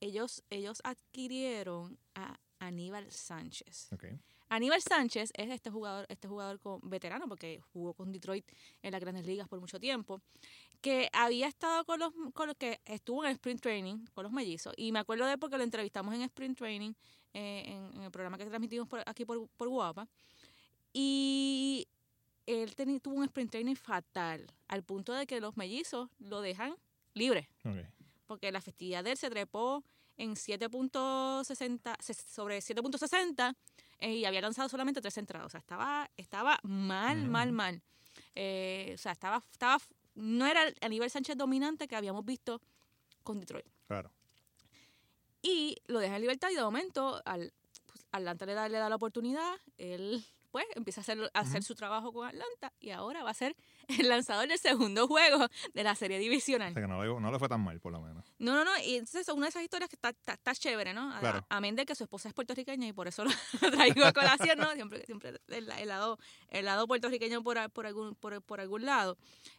ellos, 0.01 0.43
ellos 0.51 0.81
adquirieron 0.83 1.97
a 2.17 2.41
Aníbal 2.59 3.11
Sánchez. 3.13 3.93
Ok. 3.93 4.07
Aníbal 4.49 4.83
Sánchez 4.83 5.31
es 5.37 5.51
este 5.51 5.71
jugador, 5.71 6.07
este 6.09 6.27
jugador 6.27 6.59
con, 6.59 6.81
veterano, 6.91 7.29
porque 7.29 7.61
jugó 7.73 7.95
con 7.95 8.11
Detroit 8.11 8.45
en 8.83 8.91
las 8.91 9.01
grandes 9.01 9.25
ligas 9.25 9.47
por 9.47 9.61
mucho 9.61 9.79
tiempo, 9.79 10.21
que 10.81 11.09
había 11.13 11.47
estado 11.47 11.85
con 11.85 12.01
los, 12.01 12.13
con 12.33 12.47
los 12.49 12.57
que 12.57 12.81
estuvo 12.85 13.25
en 13.25 13.33
Sprint 13.33 13.61
Training, 13.61 14.07
con 14.15 14.25
los 14.25 14.33
mellizos, 14.33 14.73
y 14.77 14.93
me 14.93 14.99
acuerdo 14.99 15.27
de 15.27 15.33
él 15.33 15.39
porque 15.39 15.59
lo 15.59 15.65
entrevistamos 15.65 16.15
en 16.15 16.23
Sprint 16.23 16.57
Training, 16.59 16.93
eh, 17.35 17.65
en, 17.67 17.97
en 17.99 18.03
el 18.03 18.11
programa 18.11 18.39
que 18.39 18.47
transmitimos 18.47 18.89
por, 18.89 19.03
aquí 19.07 19.25
por, 19.25 19.49
por 19.57 19.69
Guapa, 19.69 20.09
y 20.93 21.87
él 22.47 22.75
teni- 22.75 23.01
tuvo 23.01 23.17
un 23.17 23.25
Sprint 23.25 23.51
Training 23.51 23.77
fatal, 23.77 24.47
al 24.69 24.83
punto 24.83 25.13
de 25.13 25.27
que 25.27 25.41
los 25.41 25.57
mellizos 25.57 26.09
lo 26.19 26.41
dejan 26.41 26.75
libre 27.15 27.49
porque 28.27 28.53
la 28.53 28.61
festividad 28.61 29.03
de 29.03 29.11
él 29.13 29.17
se 29.17 29.29
trepó 29.29 29.83
en 30.17 30.37
7.60 30.37 31.97
se- 32.01 32.15
sobre 32.15 32.59
7.60 32.61 33.55
eh, 33.99 34.15
y 34.15 34.25
había 34.25 34.41
lanzado 34.41 34.69
solamente 34.69 35.01
tres 35.01 35.19
entradas. 35.19 35.47
O 35.47 35.51
sea, 35.51 35.59
estaba, 35.61 36.09
estaba 36.17 36.59
mal, 36.63 37.27
Mm. 37.27 37.29
mal, 37.31 37.53
mal. 37.53 37.83
Eh, 38.37 38.93
o 38.95 38.99
sea, 38.99 39.13
estaba, 39.13 39.43
estaba, 39.51 39.79
no 40.15 40.47
era 40.47 40.65
el 40.65 40.75
Aníbal 40.81 41.11
Sánchez 41.11 41.37
dominante 41.37 41.89
que 41.89 41.97
habíamos 41.97 42.25
visto 42.25 42.61
con 43.23 43.41
Detroit. 43.41 43.67
Claro. 43.87 44.11
Y 45.43 45.77
lo 45.87 46.01
deja 46.01 46.17
en 46.17 46.21
libertad 46.21 46.51
y 46.51 46.55
de 46.55 46.63
momento 46.63 47.23
al, 47.25 47.53
pues, 47.87 48.05
Atlanta 48.13 48.47
le 48.47 48.55
da, 48.55 48.69
le 48.69 48.79
da 48.79 48.89
la 48.89 48.97
oportunidad, 48.97 49.55
él 49.79 50.25
pues 50.51 50.65
empieza 50.75 51.01
a 51.01 51.03
hacer, 51.03 51.31
a 51.33 51.41
hacer 51.41 51.63
su 51.63 51.75
trabajo 51.75 52.13
con 52.13 52.27
Atlanta 52.27 52.73
y 52.81 52.91
ahora 52.91 53.23
va 53.23 53.31
a 53.31 53.35
ser 53.35 53.55
el 53.89 54.09
lanzador 54.09 54.49
del 54.49 54.59
segundo 54.59 55.07
juego 55.07 55.47
de 55.75 55.85
la 55.85 55.95
serie 55.95 56.19
divisional. 56.19 56.71
O 56.71 56.75
sea 56.75 56.83
que 56.83 56.89
no 56.89 57.03
le, 57.05 57.21
no 57.21 57.33
le 57.33 57.39
fue 57.39 57.49
tan 57.49 57.63
mal, 57.63 57.81
por 57.81 57.93
lo 57.93 58.01
menos. 58.01 58.25
No, 58.39 58.55
no, 58.55 58.65
no, 58.65 58.77
y 58.79 58.95
entonces 58.97 59.29
es 59.29 59.35
una 59.35 59.47
de 59.47 59.51
esas 59.51 59.63
historias 59.63 59.89
que 59.89 59.97
está, 59.97 60.11
está, 60.11 60.33
está 60.35 60.55
chévere, 60.55 60.93
¿no? 60.95 61.15
A- 61.15 61.21
Claro. 61.21 61.47
Amén 61.49 61.77
de 61.77 61.87
que 61.87 61.95
su 61.95 62.05
esposa 62.05 62.29
es 62.29 62.35
puertorriqueña 62.35 62.87
y 62.87 62.93
por 62.93 63.07
eso 63.09 63.25
lo 63.63 63.71
traigo 63.71 64.05
a 64.05 64.13
colación, 64.13 64.59
¿no? 64.59 64.73
Siempre, 64.73 65.05
siempre 65.07 65.41
el, 65.49 65.71
el 65.71 65.89
lado, 65.89 66.19
el 66.49 66.65
lado 66.65 66.87
puertorriqueño 66.87 67.43
por, 67.43 67.71
por, 67.71 67.87
algún, 67.87 68.15
por, 68.15 68.41
por 68.43 68.61
algún 68.61 68.85
lado. 68.87 69.17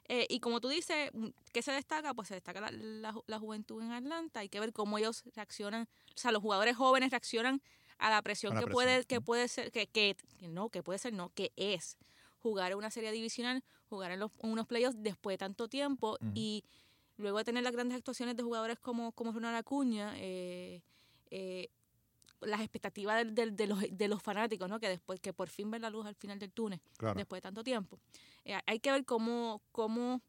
Eh, 0.08 0.26
y 0.30 0.40
como 0.40 0.60
tú 0.60 0.68
dices, 0.70 1.10
mm, 1.14 1.28
¿qué 1.54 1.62
se 1.62 1.72
destaca? 1.72 2.14
Pues 2.14 2.28
se 2.28 2.34
destaca 2.34 2.60
la, 2.72 3.14
la 3.28 3.40
juventud 3.40 3.82
en 3.82 3.92
Atlanta. 3.92 4.42
Hay 4.42 4.50
que 4.50 4.60
ver 4.60 4.74
cómo 4.74 4.98
ellos 4.98 5.24
reaccionan, 5.36 5.88
o 6.16 6.18
sea, 6.18 6.32
los 6.32 6.42
jugadores 6.42 6.76
jóvenes 6.76 7.12
reaccionan 7.12 7.62
a 8.01 8.10
la 8.10 8.22
presión 8.22 8.51
A 8.51 8.55
la 8.55 8.62
que 8.62 8.65
presión, 8.65 8.84
puede 8.86 9.05
que 9.05 9.22
puede 9.22 9.48
ser 9.48 9.72
que, 9.72 9.88
que 9.88 10.15
no 10.50 10.70
que 10.70 10.84
puede 10.84 11.00
ser 11.00 11.13
no 11.13 11.29
que 11.29 11.51
es 11.55 11.98
jugar 12.39 12.72
en 12.72 12.77
una 12.79 12.91
serie 12.91 13.12
divisional 13.12 13.63
jugar 13.89 14.12
en, 14.12 14.20
los, 14.20 14.31
en 14.41 14.50
unos 14.51 14.67
playoffs 14.67 14.98
después 15.01 15.34
de 15.36 15.38
tanto 15.39 15.67
tiempo 15.67 16.17
y 16.34 16.63
luego 17.17 17.38
de 17.38 17.43
tener 17.43 17.63
las 17.63 17.74
grandes 17.74 17.98
actuaciones 17.98 18.36
de 18.36 18.43
jugadores 18.43 18.79
como 18.79 19.12
como 19.12 19.31
Ronald 19.31 19.55
Acuña 19.58 20.13
eh, 20.17 20.81
eh, 21.29 21.70
las 22.41 22.62
expectativas 22.62 23.24
del- 23.36 23.55
de, 23.55 23.67
los, 23.67 23.79
de 23.91 24.08
los 24.08 24.24
fanáticos 24.24 24.67
no 24.67 24.79
que 24.79 24.89
después 24.89 25.20
que 25.20 25.31
por 25.34 25.50
fin 25.50 25.70
ven 25.70 25.84
la 25.84 25.89
luz 25.91 26.05
al 26.08 26.15
final 26.15 26.39
del 26.39 26.51
túnel 26.51 26.81
Claro. 26.98 27.15
después 27.15 27.38
de 27.38 27.41
tanto 27.43 27.63
tiempo. 27.63 28.00
Eh, 28.46 28.58
hay 28.65 28.79
que 28.79 28.91
ver 28.91 29.05
cómo 29.05 29.62
cómo 29.72 30.22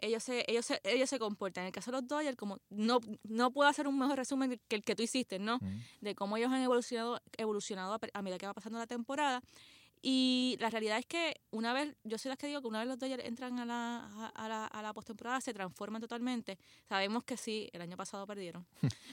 ellos 0.00 0.22
se, 0.22 0.44
ellos 0.48 0.66
se, 0.66 0.80
ellos 0.84 1.08
se 1.10 1.18
comportan. 1.18 1.62
En 1.62 1.66
el 1.68 1.72
caso 1.72 1.90
de 1.90 1.98
los 1.98 2.06
Dodgers, 2.08 2.36
como 2.36 2.58
no, 2.70 3.00
no 3.24 3.50
puedo 3.52 3.68
hacer 3.68 3.86
un 3.88 3.98
mejor 3.98 4.16
resumen 4.16 4.60
que 4.68 4.76
el 4.76 4.82
que 4.84 4.94
tú 4.96 5.02
hiciste, 5.02 5.38
¿no? 5.38 5.58
Mm. 5.58 5.80
De 6.00 6.14
cómo 6.14 6.36
ellos 6.36 6.50
han 6.52 6.62
evolucionado, 6.62 7.20
evolucionado 7.36 7.94
a, 7.94 7.98
a 8.14 8.22
medida 8.22 8.38
que 8.38 8.46
va 8.46 8.54
pasando 8.54 8.78
la 8.78 8.86
temporada. 8.86 9.42
Y 10.02 10.56
la 10.60 10.70
realidad 10.70 10.96
es 10.96 11.04
que 11.04 11.42
una 11.50 11.74
vez, 11.74 11.94
yo 12.04 12.16
soy 12.16 12.30
las 12.30 12.38
que 12.38 12.46
digo 12.46 12.62
que 12.62 12.68
una 12.68 12.78
vez 12.78 12.88
los 12.88 12.98
Dodgers 12.98 13.22
entran 13.22 13.58
a 13.58 13.66
la, 13.66 13.96
a, 14.06 14.26
a 14.28 14.48
la, 14.48 14.64
a 14.66 14.80
la 14.80 14.94
postemporada, 14.94 15.42
se 15.42 15.52
transforman 15.52 16.00
totalmente. 16.00 16.56
Sabemos 16.88 17.22
que 17.24 17.36
sí, 17.36 17.68
el 17.74 17.82
año 17.82 17.98
pasado 17.98 18.26
perdieron 18.26 18.66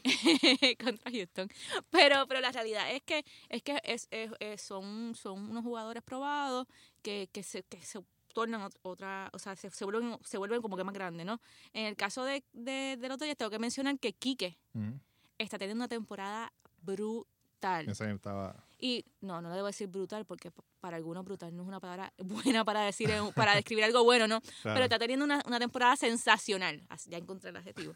contra 0.80 1.12
Houston. 1.12 1.50
Pero, 1.90 2.26
pero 2.28 2.40
la 2.42 2.52
realidad 2.52 2.90
es 2.92 3.02
que, 3.04 3.26
es 3.50 3.64
que 3.64 3.80
es, 3.84 4.08
es- 4.12 4.32
es- 4.40 4.62
son, 4.62 5.14
son 5.16 5.50
unos 5.50 5.64
jugadores 5.64 6.04
probados 6.04 6.68
que, 7.02 7.30
que, 7.34 7.44
se, 7.44 7.64
que 7.64 7.82
se 7.82 8.00
tornan 8.38 8.62
ot- 8.62 8.78
otra, 8.84 9.32
o 9.34 9.40
sea, 9.40 9.56
se, 9.56 9.72
se 9.72 9.84
vuelven, 9.84 10.16
se 10.24 10.38
vuelven 10.38 10.62
como 10.62 10.78
que 10.78 10.84
más 10.84 10.94
grandes, 10.94 11.26
¿no? 11.26 11.42
En 11.74 11.86
el 11.88 11.96
caso 11.96 12.24
de, 12.24 12.44
de, 12.54 12.96
de 13.00 13.08
los 13.10 13.18
Dodgers, 13.18 13.36
tengo 13.38 13.50
que 13.50 13.58
mencionar 13.58 13.98
que 13.98 14.14
Quique 14.14 14.60
Mm. 14.74 14.92
está 15.40 15.58
teniendo 15.58 15.82
una 15.82 15.88
temporada 15.88 16.54
brutal. 16.84 17.90
Ese 17.90 18.12
estaba. 18.12 18.64
Y 18.80 19.04
no, 19.22 19.42
no 19.42 19.50
le 19.50 19.56
debo 19.56 19.66
decir 19.66 19.88
brutal 19.88 20.24
porque 20.26 20.52
para 20.80 20.98
algunos 20.98 21.26
brutal 21.26 21.56
no 21.56 21.64
es 21.64 21.68
una 21.68 21.80
palabra 21.80 22.14
buena 22.20 22.64
para 22.64 22.82
decir 22.82 23.10
para 23.36 23.56
describir 23.56 23.84
algo 23.86 24.04
bueno, 24.04 24.28
¿no? 24.28 24.40
claro. 24.42 24.76
Pero 24.76 24.84
está 24.84 25.00
teniendo 25.00 25.26
una, 25.26 25.42
una 25.48 25.58
temporada 25.60 25.96
sensacional. 25.96 26.86
Ya 27.08 27.18
encontré 27.18 27.50
el 27.50 27.58
adjetivo. 27.58 27.96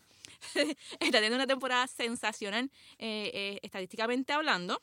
está 0.55 1.11
teniendo 1.11 1.35
una 1.35 1.45
temporada 1.45 1.85
sensacional 1.85 2.71
eh, 2.97 3.29
eh, 3.33 3.59
estadísticamente 3.61 4.33
hablando. 4.33 4.81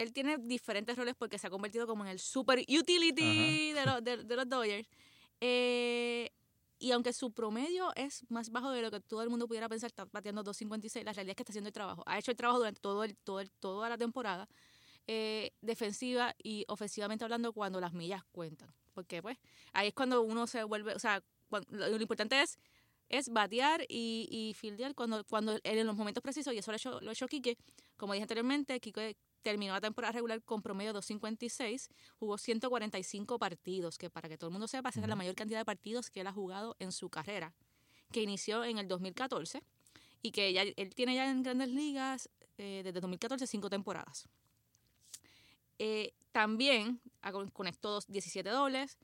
Él 0.00 0.14
tiene 0.14 0.38
diferentes 0.38 0.96
roles 0.96 1.14
porque 1.14 1.38
se 1.38 1.46
ha 1.46 1.50
convertido 1.50 1.86
como 1.86 2.04
en 2.04 2.10
el 2.10 2.18
super 2.18 2.58
utility 2.58 3.72
de 3.72 3.84
los, 3.84 4.02
de, 4.02 4.24
de 4.24 4.36
los 4.36 4.48
Dodgers. 4.48 4.88
Eh, 5.42 6.30
y 6.78 6.92
aunque 6.92 7.12
su 7.12 7.32
promedio 7.32 7.92
es 7.94 8.24
más 8.30 8.48
bajo 8.48 8.70
de 8.70 8.80
lo 8.80 8.90
que 8.90 9.00
todo 9.00 9.22
el 9.22 9.28
mundo 9.28 9.46
pudiera 9.46 9.68
pensar, 9.68 9.88
está 9.88 10.06
bateando 10.10 10.42
2.56, 10.42 11.04
la 11.04 11.12
realidad 11.12 11.32
es 11.32 11.36
que 11.36 11.42
está 11.42 11.52
haciendo 11.52 11.68
el 11.68 11.74
trabajo. 11.74 12.02
Ha 12.06 12.18
hecho 12.18 12.30
el 12.30 12.36
trabajo 12.38 12.58
durante 12.60 12.80
todo 12.80 13.04
el, 13.04 13.14
todo 13.18 13.40
el, 13.40 13.50
toda 13.50 13.90
la 13.90 13.98
temporada, 13.98 14.48
eh, 15.06 15.52
defensiva 15.60 16.34
y 16.42 16.64
ofensivamente 16.68 17.22
hablando, 17.22 17.52
cuando 17.52 17.78
las 17.78 17.92
millas 17.92 18.24
cuentan. 18.32 18.72
Porque 18.94 19.20
pues 19.20 19.36
ahí 19.74 19.88
es 19.88 19.94
cuando 19.94 20.22
uno 20.22 20.46
se 20.46 20.64
vuelve, 20.64 20.94
o 20.94 20.98
sea, 20.98 21.22
lo 21.68 22.00
importante 22.00 22.40
es 22.40 22.58
es 23.10 23.28
batear 23.28 23.84
y, 23.88 24.26
y 24.30 24.54
fildear 24.54 24.94
cuando, 24.94 25.22
cuando 25.24 25.58
en 25.62 25.86
los 25.86 25.96
momentos 25.96 26.22
precisos, 26.22 26.54
y 26.54 26.58
eso 26.58 26.70
lo 26.70 26.74
ha 26.74 26.76
hecho, 26.76 27.00
lo 27.00 27.10
ha 27.10 27.12
hecho 27.12 27.26
Quique. 27.28 27.58
Como 27.98 28.14
dije 28.14 28.22
anteriormente, 28.22 28.80
Quique 28.80 29.16
terminó 29.42 29.72
la 29.74 29.80
temporada 29.80 30.12
regular 30.12 30.42
con 30.42 30.62
promedio 30.62 30.92
256, 30.94 31.90
jugó 32.18 32.38
145 32.38 33.38
partidos, 33.38 33.98
que 33.98 34.08
para 34.10 34.28
que 34.28 34.38
todo 34.38 34.48
el 34.48 34.52
mundo 34.52 34.68
sepa, 34.68 34.88
esa 34.90 35.00
es 35.00 35.08
la 35.08 35.16
mayor 35.16 35.34
cantidad 35.34 35.58
de 35.58 35.64
partidos 35.64 36.08
que 36.10 36.20
él 36.20 36.26
ha 36.26 36.32
jugado 36.32 36.76
en 36.78 36.92
su 36.92 37.10
carrera, 37.10 37.52
que 38.12 38.22
inició 38.22 38.64
en 38.64 38.78
el 38.78 38.88
2014 38.88 39.62
y 40.22 40.30
que 40.32 40.52
ya, 40.52 40.62
él 40.62 40.94
tiene 40.94 41.14
ya 41.14 41.30
en 41.30 41.42
grandes 41.42 41.68
ligas 41.68 42.28
eh, 42.58 42.82
desde 42.84 43.00
2014 43.00 43.46
cinco 43.46 43.70
temporadas. 43.70 44.28
Eh, 45.78 46.12
también 46.32 47.00
conectó 47.52 47.90
dos- 47.90 48.06
17 48.06 48.50
dobles, 48.50 48.98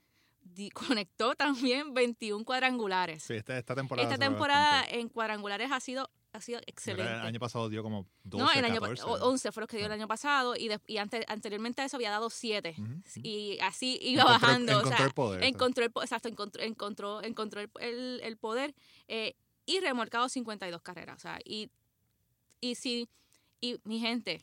conectó 0.74 1.34
también 1.34 1.94
21 1.94 2.44
cuadrangulares. 2.44 3.22
Sí, 3.22 3.34
esta, 3.34 3.58
esta 3.58 3.74
temporada. 3.74 4.08
Esta 4.12 4.18
temporada 4.24 4.84
en 4.88 5.08
cuadrangulares 5.08 5.70
ha 5.72 5.80
sido, 5.80 6.10
ha 6.32 6.40
sido 6.40 6.60
excelente. 6.66 7.10
El 7.12 7.20
año 7.20 7.40
pasado 7.40 7.68
dio 7.68 7.82
como 7.82 8.06
12, 8.24 8.44
no, 8.44 8.52
el 8.52 8.64
año, 8.64 8.80
pa- 8.80 8.88
14. 8.88 9.02
o- 9.04 9.28
11 9.30 9.52
fue 9.52 9.60
los 9.62 9.68
que 9.68 9.76
dio 9.78 9.86
el 9.86 9.92
año 9.92 10.06
pasado 10.08 10.54
y, 10.56 10.68
de- 10.68 10.80
y 10.86 10.98
ante- 10.98 11.24
anteriormente 11.28 11.82
a 11.82 11.84
eso 11.86 11.96
había 11.96 12.10
dado 12.10 12.30
7. 12.30 12.74
Ujú, 12.78 12.82
ujú. 12.92 13.00
Y 13.22 13.58
así 13.60 13.98
iba 14.02 14.22
Encontró- 14.22 14.40
bajando. 14.40 14.72
o 14.72 14.76
encontró 14.80 14.96
sea, 14.96 15.06
el 15.06 15.12
poder, 15.14 15.42
o 15.42 15.44
encontró 15.46 15.84
el, 15.84 15.90
exacto, 16.02 16.28
encontró, 16.28 16.62
encontró, 16.62 17.22
encontró 17.22 17.60
el, 17.60 17.70
el- 17.80 18.20
el 18.22 18.36
poder 18.36 18.74
eh, 19.08 19.34
y 19.64 19.80
remolcado 19.80 20.28
52 20.28 20.80
carreras. 20.82 21.16
O 21.16 21.20
sea, 21.20 21.38
y, 21.44 21.70
y 22.60 22.74
si, 22.76 23.08
y 23.60 23.80
mi 23.84 23.98
gente, 23.98 24.42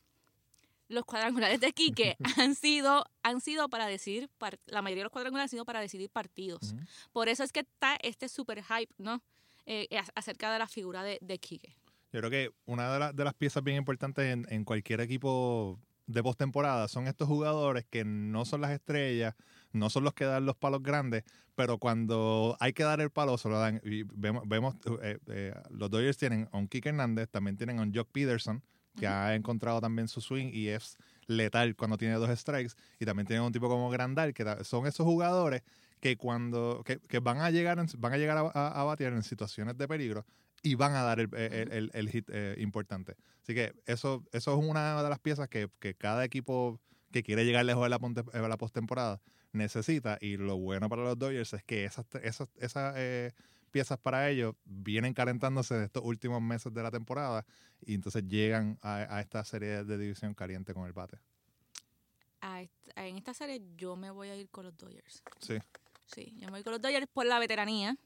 los 0.93 1.05
cuadrangulares 1.05 1.59
de 1.59 1.71
Quique 1.73 2.15
han 2.37 2.55
sido, 2.55 3.05
han 3.23 3.41
sido 3.41 3.69
para 3.69 3.85
decidir, 3.87 4.29
la 4.67 4.81
mayoría 4.81 5.01
de 5.01 5.05
los 5.05 5.11
cuadrangulares 5.11 5.45
han 5.51 5.55
sido 5.57 5.65
para 5.65 5.79
decidir 5.81 6.09
partidos. 6.09 6.73
Ujú. 6.73 6.81
Por 7.11 7.29
eso 7.29 7.43
es 7.43 7.51
que 7.51 7.61
está 7.61 7.97
este 8.01 8.29
super 8.29 8.63
hype, 8.63 8.93
¿no? 8.97 9.21
Eh, 9.65 9.87
a- 9.97 10.19
acerca 10.19 10.51
de 10.51 10.59
la 10.59 10.67
figura 10.67 11.03
de, 11.03 11.17
de 11.21 11.37
Quique. 11.39 11.75
Yo 12.11 12.19
creo 12.19 12.29
que 12.29 12.51
una 12.65 12.91
de, 12.93 12.99
las- 12.99 13.15
de 13.15 13.23
las 13.23 13.33
piezas 13.33 13.63
bien 13.63 13.77
importantes 13.77 14.25
en, 14.25 14.45
en 14.49 14.63
cualquier 14.65 15.01
equipo 15.01 15.79
de 16.05 16.21
postemporada 16.21 16.87
son 16.89 17.07
estos 17.07 17.27
jugadores 17.29 17.85
que 17.89 18.03
no 18.03 18.43
son 18.43 18.59
las 18.61 18.71
estrellas, 18.71 19.35
no 19.71 19.89
son 19.89 20.03
los 20.03 20.13
que 20.13 20.25
dan 20.25 20.45
los 20.45 20.55
palos 20.57 20.83
grandes, 20.83 21.23
pero 21.55 21.77
cuando 21.77 22.57
hay 22.59 22.73
que 22.73 22.83
dar 22.83 22.99
el 22.99 23.09
palo 23.09 23.37
se 23.37 23.47
lo 23.47 23.57
dan. 23.57 23.79
Y 23.85 24.03
vemos, 24.03 24.43
vemos 24.45 24.75
eh, 25.01 25.17
eh, 25.27 25.53
los 25.69 25.89
Dodgers 25.89 26.17
tienen 26.17 26.49
a 26.51 26.57
un 26.57 26.67
Kike 26.67 26.89
Hernández, 26.89 27.29
también 27.29 27.55
tienen 27.55 27.79
a 27.79 27.83
un 27.83 27.93
Jock 27.95 28.09
Peterson, 28.11 28.61
que 28.95 29.07
Ujú. 29.07 29.15
ha 29.15 29.35
encontrado 29.35 29.81
también 29.81 30.07
su 30.07 30.21
swing 30.21 30.49
y 30.53 30.67
es 30.69 30.97
letal 31.27 31.75
cuando 31.75 31.97
tiene 31.97 32.15
dos 32.15 32.29
strikes, 32.37 32.73
y 32.99 33.05
también 33.05 33.25
tienen 33.27 33.43
un 33.45 33.51
tipo 33.51 33.67
como 33.69 33.89
Grandal, 33.89 34.33
que 34.33 34.45
son 34.63 34.85
esos 34.87 35.05
jugadores 35.05 35.63
que 35.99 36.17
cuando 36.17 36.83
que, 36.85 36.99
que 36.99 37.19
van 37.19 37.39
a 37.39 37.49
llegar 37.49 37.77
van 37.97 38.13
a 38.13 38.17
llegar 38.17 38.37
a, 38.37 38.41
a- 38.53 38.81
a 38.81 38.83
batear 38.83 39.13
en 39.13 39.23
situaciones 39.23 39.77
de 39.77 39.87
peligro 39.87 40.25
y 40.61 40.75
van 40.75 40.93
a 40.95 41.01
dar 41.03 41.19
el, 41.19 41.29
el- 41.35 41.71
el- 41.71 41.91
el 41.93 42.09
hit 42.09 42.29
eh, 42.31 42.55
importante. 42.59 43.15
Así 43.41 43.53
que 43.53 43.73
eso, 43.85 44.23
eso 44.31 44.57
es 44.59 44.65
una 44.69 45.01
de 45.01 45.09
las 45.09 45.19
piezas 45.19 45.47
que, 45.49 45.69
que 45.79 45.95
cada 45.95 46.23
equipo 46.25 46.79
que 47.11 47.23
quiere 47.23 47.45
llegar 47.45 47.65
lejos 47.65 47.83
de 47.83 47.89
la, 47.89 47.99
de 47.99 48.47
la 48.49 48.57
postemporada 48.57 49.21
necesita. 49.51 50.17
Y 50.21 50.37
lo 50.37 50.57
bueno 50.57 50.89
para 50.89 51.03
los 51.03 51.17
Dodgers 51.17 51.53
es 51.53 51.63
que 51.63 51.85
esas, 51.85 52.05
esas, 52.21 52.49
esas 52.57 52.93
eh, 52.97 53.31
piezas 53.73 53.97
para 53.97 54.29
ellos 54.29 54.55
vienen 54.65 55.15
calentándose 55.15 55.73
de 55.73 55.85
estos 55.85 56.03
últimos 56.05 56.41
meses 56.41 56.71
de 56.71 56.83
la 56.83 56.91
temporada 56.91 57.43
y 57.81 57.95
entonces 57.95 58.23
llegan 58.27 58.77
a, 58.83 59.17
a 59.17 59.19
esta 59.19 59.43
serie 59.43 59.83
de 59.83 59.97
división 59.97 60.35
caliente 60.35 60.75
con 60.75 60.85
el 60.85 60.93
bate. 60.93 61.17
A 62.41 62.61
en 62.95 63.17
esta 63.17 63.33
serie 63.33 63.61
yo 63.75 63.95
me 63.95 64.11
voy 64.11 64.29
a 64.29 64.35
ir 64.35 64.49
con 64.49 64.65
los 64.65 64.77
Dodgers. 64.77 65.23
Sí. 65.39 65.57
Sí, 66.05 66.35
yo 66.37 66.45
me 66.45 66.51
voy 66.51 66.63
con 66.63 66.73
los 66.73 66.81
Dodgers 66.81 67.07
por 67.11 67.25
la 67.25 67.39
veteranía. 67.39 67.97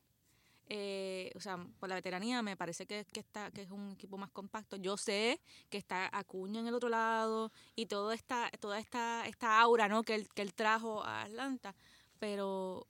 Eh, 0.69 1.32
o 1.36 1.39
sea, 1.39 1.58
por 1.80 1.89
la 1.89 1.95
veteranía 1.95 2.41
me 2.41 2.56
parece 2.56 2.86
que, 2.86 3.06
que, 3.06 3.19
está, 3.19 3.51
que 3.51 3.63
es 3.63 3.71
un 3.71 3.91
equipo 3.91 4.17
más 4.17 4.32
compacto. 4.32 4.77
Yo 4.77 4.95
sé 4.95 5.41
que 5.69 5.77
está 5.77 6.10
Acuña 6.17 6.62
en 6.62 6.67
el 6.67 6.75
otro 6.75 6.88
lado 6.88 7.51
y 7.75 7.88
todo 7.88 8.13
esta, 8.13 8.49
toda 8.60 8.80
esta, 8.80 9.27
esta 9.27 9.60
aura 9.60 9.89
¿no? 9.89 10.03
que, 10.03 10.15
él, 10.15 10.30
que 10.34 10.41
él 10.41 10.53
trajo 10.53 11.03
a 11.03 11.23
Atlanta, 11.23 11.75
pero 12.19 12.88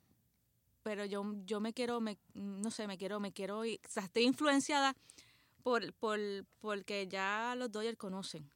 pero 0.88 1.04
yo, 1.04 1.22
yo 1.44 1.60
me 1.60 1.74
quiero, 1.74 2.00
me, 2.00 2.16
no 2.32 2.70
sé, 2.70 2.86
me 2.86 2.96
quiero, 2.96 3.20
me 3.20 3.30
quiero, 3.30 3.62
ir- 3.66 3.78
o 3.86 3.90
sea, 3.90 4.04
estoy 4.04 4.22
influenciada 4.24 4.96
por, 5.62 5.92
por, 5.92 6.18
porque 6.60 7.06
ya 7.06 7.54
los 7.58 7.70
Dodgers 7.70 7.98
conocen 7.98 8.50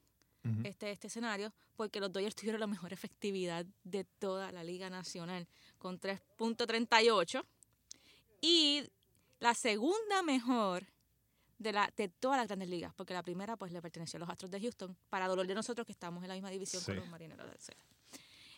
este, 0.65 0.91
este 0.91 1.09
escenario, 1.09 1.53
porque 1.77 2.01
los 2.01 2.11
Dodgers 2.11 2.35
tuvieron 2.35 2.59
la 2.59 2.67
mejor 2.67 2.91
efectividad 2.95 3.67
de 3.85 4.05
toda 4.05 4.51
la 4.51 4.65
Liga 4.65 4.89
Nacional, 4.89 5.47
con 5.79 6.01
3.38, 6.01 7.45
y 8.41 8.83
la 9.39 9.53
segunda 9.53 10.23
mejor 10.23 10.87
de, 11.59 11.73
la, 11.73 11.93
de 11.95 12.09
todas 12.09 12.39
las 12.39 12.47
grandes 12.49 12.71
ligas, 12.71 12.95
porque 12.95 13.13
la 13.13 13.23
primera 13.23 13.59
pues 13.59 13.73
le 13.73 13.83
perteneció 13.83 14.17
a 14.17 14.21
los 14.21 14.31
Astros 14.31 14.51
de 14.51 14.59
Houston, 14.59 14.97
para 15.11 15.29
dolor 15.29 15.47
de 15.47 15.55
nosotros 15.55 15.85
que 15.87 15.93
estamos 15.93 16.23
en 16.25 16.29
la 16.29 16.35
misma 16.35 16.49
división 16.49 16.83
con 16.83 16.95
Sí. 16.95 16.99
los 16.99 17.09
Marineros 17.11 17.47
de. 17.47 17.77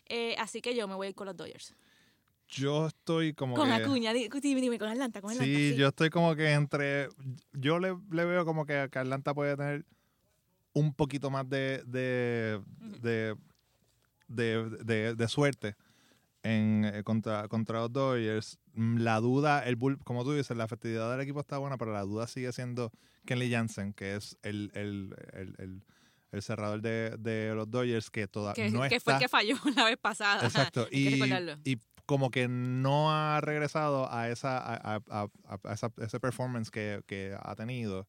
Eh, 0.07 0.35
así 0.39 0.61
que 0.61 0.73
yo 0.73 0.87
me 0.87 0.95
voy 0.95 1.07
a 1.07 1.09
ir 1.09 1.15
con 1.15 1.25
los 1.27 1.35
Dodgers. 1.35 1.75
Yo 2.47 2.87
estoy 2.87 3.33
como 3.33 3.55
Con 3.55 3.67
que... 3.69 3.73
Acuña, 3.75 4.13
di- 4.13 4.29
dime, 4.41 4.61
dime, 4.61 4.77
con 4.79 4.87
Atlanta, 4.89 5.19
con 5.21 5.31
Atlanta. 5.31 5.45
Sí, 5.51 5.75
yo 5.75 5.87
estoy 5.87 6.09
como 6.09 6.35
que 6.35 6.51
entre. 6.51 7.09
Yo 7.53 7.79
le, 7.79 7.95
le 8.11 8.25
veo 8.25 8.45
como 8.45 8.65
que, 8.65 8.87
que 8.91 8.99
Atlanta 8.99 9.33
puede 9.33 9.57
tener 9.57 9.85
un 10.73 10.93
poquito 10.93 11.29
más 11.31 11.49
de. 11.49 11.81
de, 11.85 12.61
de, 13.01 13.35
de, 14.27 14.69
de- 14.83 15.15
de 15.15 15.27
suerte 15.27 15.75
en, 16.43 16.85
eh, 16.85 17.03
contra, 17.03 17.47
contra 17.47 17.79
los 17.79 17.91
Dodgers. 17.91 18.59
Mm, 18.73 18.97
La 18.99 19.19
duda, 19.19 19.63
el 19.65 19.75
bull, 19.75 19.97
como 20.03 20.23
tú 20.23 20.33
dices, 20.33 20.55
la 20.55 20.65
efectividad 20.65 21.09
del 21.11 21.21
equipo 21.21 21.39
está 21.39 21.57
buena, 21.57 21.77
pero 21.77 21.93
la 21.93 22.01
duda 22.01 22.27
sigue 22.27 22.51
siendo 22.53 22.91
Kenley 23.25 23.51
Jansen, 23.51 23.93
que 23.93 24.15
es 24.15 24.37
el, 24.43 24.71
el, 24.75 25.15
el, 25.33 25.55
el- 25.57 25.83
el 26.31 26.41
cerrador 26.41 26.81
de, 26.81 27.15
de 27.17 27.53
los 27.55 27.71
Dodgers, 27.71 28.09
que 28.09 28.27
todavía 28.27 28.65
que, 28.65 28.69
no 28.69 28.81
que 28.89 28.95
está. 28.95 29.03
fue 29.11 29.13
el 29.13 29.19
que 29.19 29.29
falló 29.29 29.55
la 29.75 29.85
vez 29.85 29.97
pasada. 29.97 30.43
Exacto. 30.45 30.85
que 30.89 31.57
y 31.63 31.77
como 32.05 32.29
que 32.31 32.47
no 32.47 33.11
ha 33.11 33.41
regresado 33.41 34.11
a 34.11 34.29
esa 34.29 34.57
a, 34.57 34.95
a- 35.09 35.29
a- 35.45 35.73
esa, 35.73 35.91
ese 35.97 36.19
performance 36.19 36.69
que, 36.69 37.01
que 37.07 37.35
ha 37.39 37.55
tenido. 37.55 38.07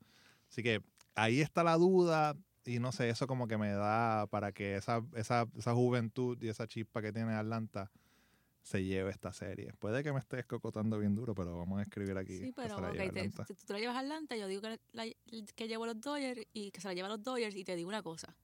Así 0.50 0.62
que 0.62 0.82
ahí 1.14 1.40
está 1.40 1.64
la 1.64 1.76
duda 1.76 2.36
y 2.64 2.78
no 2.78 2.92
sé, 2.92 3.08
eso 3.08 3.26
como 3.26 3.46
que 3.48 3.58
me 3.58 3.70
da 3.72 4.26
para 4.26 4.52
que 4.52 4.76
esa, 4.76 5.02
esa, 5.14 5.46
esa 5.56 5.72
juventud 5.74 6.36
y 6.42 6.48
esa 6.48 6.66
chispa 6.66 7.00
que 7.00 7.12
tiene 7.12 7.32
Atlanta 7.34 7.90
se 8.62 8.82
lleve 8.82 9.10
esta 9.12 9.32
serie. 9.32 9.72
Puede 9.78 10.02
que 10.02 10.12
me 10.12 10.18
estés 10.18 10.44
cocotando 10.44 10.98
bien 10.98 11.14
duro, 11.14 11.34
pero 11.36 11.56
vamos 11.56 11.78
a 11.78 11.82
escribir 11.82 12.18
aquí. 12.18 12.36
Sí, 12.38 12.46
que 12.46 12.52
pero 12.54 12.74
se 12.76 12.80
la 12.82 12.88
ok, 12.88 12.94
lleve 12.94 13.10
te- 13.30 13.44
si 13.46 13.54
tú 13.54 13.66
te 13.66 13.72
la 13.74 13.78
llevas 13.78 13.96
a 13.96 14.00
Atlanta, 14.00 14.36
yo 14.36 14.48
digo 14.48 14.60
que, 14.62 14.80
la- 14.92 15.04
que 15.54 15.68
llevo 15.68 15.84
a 15.84 15.86
los 15.86 16.00
Dodgers 16.00 16.42
y 16.52 16.72
que 16.72 16.80
se 16.80 16.88
la 16.88 16.94
lleva 16.94 17.06
a 17.06 17.10
los 17.12 17.22
Dodgers 17.22 17.54
y 17.54 17.62
te 17.64 17.76
digo 17.76 17.88
una 17.88 18.02
cosa. 18.02 18.34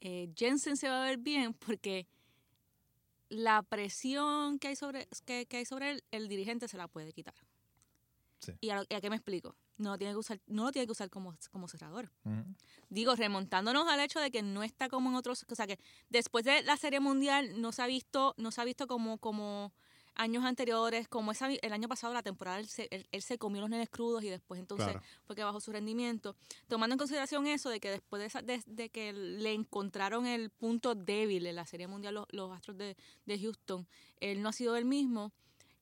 Eh, 0.00 0.30
Jensen 0.36 0.76
se 0.76 0.88
va 0.88 1.02
a 1.02 1.06
ver 1.06 1.18
bien 1.18 1.52
porque 1.52 2.06
la 3.28 3.62
presión 3.62 4.58
que 4.58 4.68
hay 4.68 4.76
sobre 4.76 5.08
que, 5.24 5.46
que 5.46 5.56
hay 5.58 5.64
sobre 5.64 5.90
él, 5.90 6.04
el 6.10 6.28
dirigente 6.28 6.68
se 6.68 6.76
la 6.76 6.88
puede 6.88 7.12
quitar. 7.12 7.34
Sí. 8.38 8.52
¿Y 8.60 8.70
a, 8.70 8.80
a 8.80 9.00
qué 9.00 9.10
me 9.10 9.16
explico? 9.16 9.56
No 9.76 9.90
lo 9.90 9.98
tiene 9.98 10.12
que 10.12 10.18
usar, 10.18 10.40
no 10.46 10.64
lo 10.64 10.72
tiene 10.72 10.86
que 10.86 10.92
usar 10.92 11.10
como, 11.10 11.34
como 11.50 11.66
cerrador. 11.66 12.12
Ujú. 12.24 12.44
Digo, 12.88 13.16
remontándonos 13.16 13.88
al 13.88 14.00
hecho 14.00 14.20
de 14.20 14.30
que 14.30 14.42
no 14.42 14.62
está 14.62 14.88
como 14.88 15.10
en 15.10 15.16
otros, 15.16 15.44
o 15.48 15.54
sea 15.54 15.66
que 15.66 15.78
después 16.10 16.44
de 16.44 16.62
la 16.62 16.76
Serie 16.76 17.00
Mundial 17.00 17.60
no 17.60 17.72
se 17.72 17.82
ha 17.82 17.86
visto, 17.86 18.34
no 18.36 18.50
se 18.50 18.60
ha 18.60 18.64
visto 18.64 18.86
como, 18.86 19.18
como 19.18 19.72
años 20.16 20.44
anteriores, 20.44 21.08
como 21.08 21.32
esa, 21.32 21.48
el 21.52 21.72
año 21.72 21.88
pasado 21.88 22.12
la 22.14 22.22
temporada 22.22 22.58
él 22.60 22.68
se, 22.68 22.88
él- 22.90 23.06
él 23.10 23.22
se 23.22 23.36
comió 23.38 23.60
los 23.60 23.70
nenes 23.70 23.88
crudos 23.90 24.22
y 24.22 24.28
después 24.28 24.60
entonces 24.60 24.86
Claro. 24.86 25.02
fue 25.24 25.34
que 25.36 25.42
bajó 25.44 25.60
su 25.60 25.72
rendimiento. 25.72 26.36
Tomando 26.68 26.94
en 26.94 26.98
consideración 26.98 27.46
eso 27.46 27.68
de 27.70 27.80
que 27.80 27.90
después 27.90 28.20
de, 28.20 28.26
esa- 28.26 28.42
de, 28.42 28.62
de 28.66 28.88
que 28.90 29.12
le 29.12 29.52
encontraron 29.52 30.26
el 30.26 30.50
punto 30.50 30.94
débil 30.94 31.46
en 31.46 31.56
la 31.56 31.66
Serie 31.66 31.86
Mundial 31.88 32.14
los, 32.14 32.26
los 32.30 32.52
Astros 32.52 32.76
de, 32.78 32.96
de 33.26 33.38
Houston, 33.38 33.86
él 34.20 34.42
no 34.42 34.48
ha 34.50 34.52
sido 34.52 34.76
el 34.76 34.84
mismo. 34.84 35.32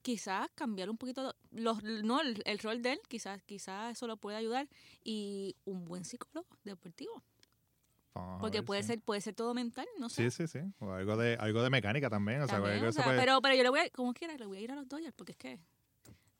Quizás 0.01 0.49
cambiar 0.55 0.89
un 0.89 0.97
poquito 0.97 1.33
los, 1.51 1.81
no, 1.83 2.19
el, 2.19 2.41
el 2.45 2.59
rol 2.59 2.81
de 2.81 2.93
él, 2.93 2.99
quizás, 3.07 3.41
quizás 3.43 3.93
eso 3.95 4.05
lo 4.05 4.17
puede 4.17 4.35
ayudar 4.35 4.67
y 5.03 5.55
un 5.63 5.85
buen 5.85 6.03
psicólogo 6.03 6.45
deportivo. 6.65 7.23
Vamos 8.15 8.37
a 8.37 8.41
Porque 8.41 8.59
ver, 8.59 8.65
puede 8.65 8.81
sí. 8.83 8.87
ser 8.89 9.01
puede 9.01 9.21
ser 9.21 9.33
todo 9.33 9.53
mental, 9.53 9.87
no 9.99 10.07
sé. 10.09 10.29
Sí, 10.29 10.45
sí, 10.45 10.59
sí. 10.59 10.59
O 10.79 10.91
algo 10.91 11.17
de, 11.17 11.35
algo 11.39 11.63
de 11.63 11.69
mecánica 11.69 12.09
también. 12.09 12.41
O 12.41 12.47
sea, 12.47 12.57
También, 12.57 12.75
algo 12.75 12.85
o 12.85 12.89
que 12.89 12.93
se 12.93 12.97
sea, 12.97 13.05
puede- 13.05 13.19
pero, 13.19 13.41
pero 13.41 13.55
yo 13.55 13.63
le 13.63 13.69
voy 13.69 13.79
a, 13.79 13.89
como 13.89 14.13
quiera, 14.13 14.35
le 14.37 14.45
voy 14.45 14.57
a 14.59 14.61
ir 14.61 14.71
a 14.71 14.75
los 14.75 14.87
Dodgers 14.87 15.13
porque 15.15 15.31
es 15.31 15.37
que 15.37 15.59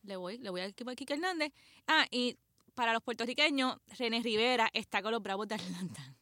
le 0.03 0.15
voy, 0.17 0.37
le 0.37 0.49
voy 0.49 0.61
al 0.61 0.69
equipo 0.69 0.89
de 0.89 0.95
Kike 0.95 1.13
Hernández. 1.13 1.51
Ah, 1.87 2.05
y 2.11 2.37
para 2.75 2.93
los 2.93 3.01
puertorriqueños, 3.01 3.77
René 3.97 4.21
Rivera 4.21 4.69
está 4.73 5.01
con 5.01 5.11
los 5.11 5.21
Bravos 5.23 5.47
de 5.47 5.55
Atlanta. 5.55 6.15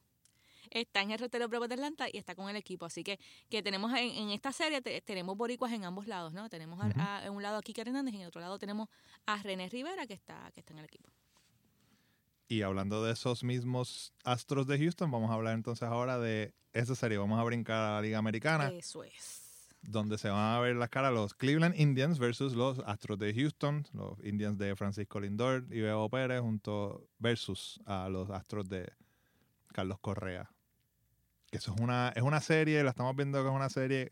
Está 0.70 1.02
en 1.02 1.12
el 1.12 1.20
resto 1.20 1.36
de 1.38 1.40
los 1.42 1.50
Bravos 1.50 1.68
de 1.68 1.74
Atlanta 1.74 2.08
y 2.10 2.18
está 2.18 2.34
con 2.34 2.50
el 2.50 2.56
equipo. 2.56 2.86
Así 2.86 3.04
que, 3.04 3.20
que 3.50 3.62
tenemos 3.62 3.92
en, 3.92 4.10
en 4.12 4.30
esta 4.30 4.54
serie, 4.54 4.82
te- 4.82 5.02
tenemos 5.02 5.36
boricuas 5.36 5.74
en 5.74 5.84
ambos 5.84 6.08
lados, 6.08 6.32
¿no? 6.32 6.48
Tenemos 6.50 6.80
a- 6.80 7.18
a- 7.18 7.26
en 7.26 7.34
un 7.34 7.44
lado 7.44 7.58
a 7.58 7.62
Kike 7.62 7.82
Hernández 7.82 8.14
y 8.14 8.18
en 8.18 8.22
el 8.24 8.28
otro 8.30 8.40
lado 8.40 8.58
tenemos 8.58 8.88
a 9.26 9.36
René 9.44 9.68
Rivera 9.68 10.08
que 10.08 10.14
está, 10.14 10.50
que 10.54 10.62
está 10.62 10.72
en 10.72 10.80
el 10.80 10.86
equipo. 10.86 11.10
Y 12.52 12.64
hablando 12.64 13.02
de 13.02 13.14
esos 13.14 13.46
mismos 13.46 14.14
Astros 14.26 14.68
de 14.68 14.78
Houston, 14.78 15.10
vamos 15.10 15.32
a 15.32 15.36
hablar 15.36 15.54
entonces 15.54 15.88
ahora 15.88 16.20
de 16.20 16.54
esa 16.74 16.96
serie. 16.96 17.18
Vamos 17.18 17.40
a 17.40 17.44
brincar 17.46 17.78
a 17.78 17.92
la 17.94 18.02
Liga 18.02 18.18
Americana, 18.18 18.70
Eso 18.74 19.06
es. 19.06 19.74
donde 19.82 20.18
se 20.18 20.28
van 20.28 20.54
a 20.54 20.60
ver 20.60 20.76
las 20.76 20.90
caras 20.90 21.14
los 21.14 21.34
Cleveland 21.34 21.80
Indians 21.80 22.20
versus 22.20 22.54
los 22.54 22.80
Astros 22.80 23.18
de 23.20 23.34
Houston, 23.34 23.88
los 23.94 24.20
Indians 24.26 24.58
de 24.58 24.76
Francisco 24.76 25.22
Lindor 25.22 25.66
y 25.70 25.80
Bebo 25.80 26.10
Pérez, 26.10 26.42
junto 26.42 27.08
versus 27.20 27.80
a 27.86 28.10
los 28.10 28.30
Astros 28.30 28.68
de 28.68 28.92
Carlos 29.72 30.00
Correa. 30.02 30.52
Que 31.50 31.56
eso 31.56 31.74
es 31.74 31.80
una, 31.80 32.12
es 32.14 32.22
una 32.22 32.42
serie, 32.42 32.84
la 32.84 32.90
estamos 32.90 33.16
viendo 33.16 33.42
que 33.42 33.48
es 33.48 33.56
una 33.56 33.70
serie 33.70 34.12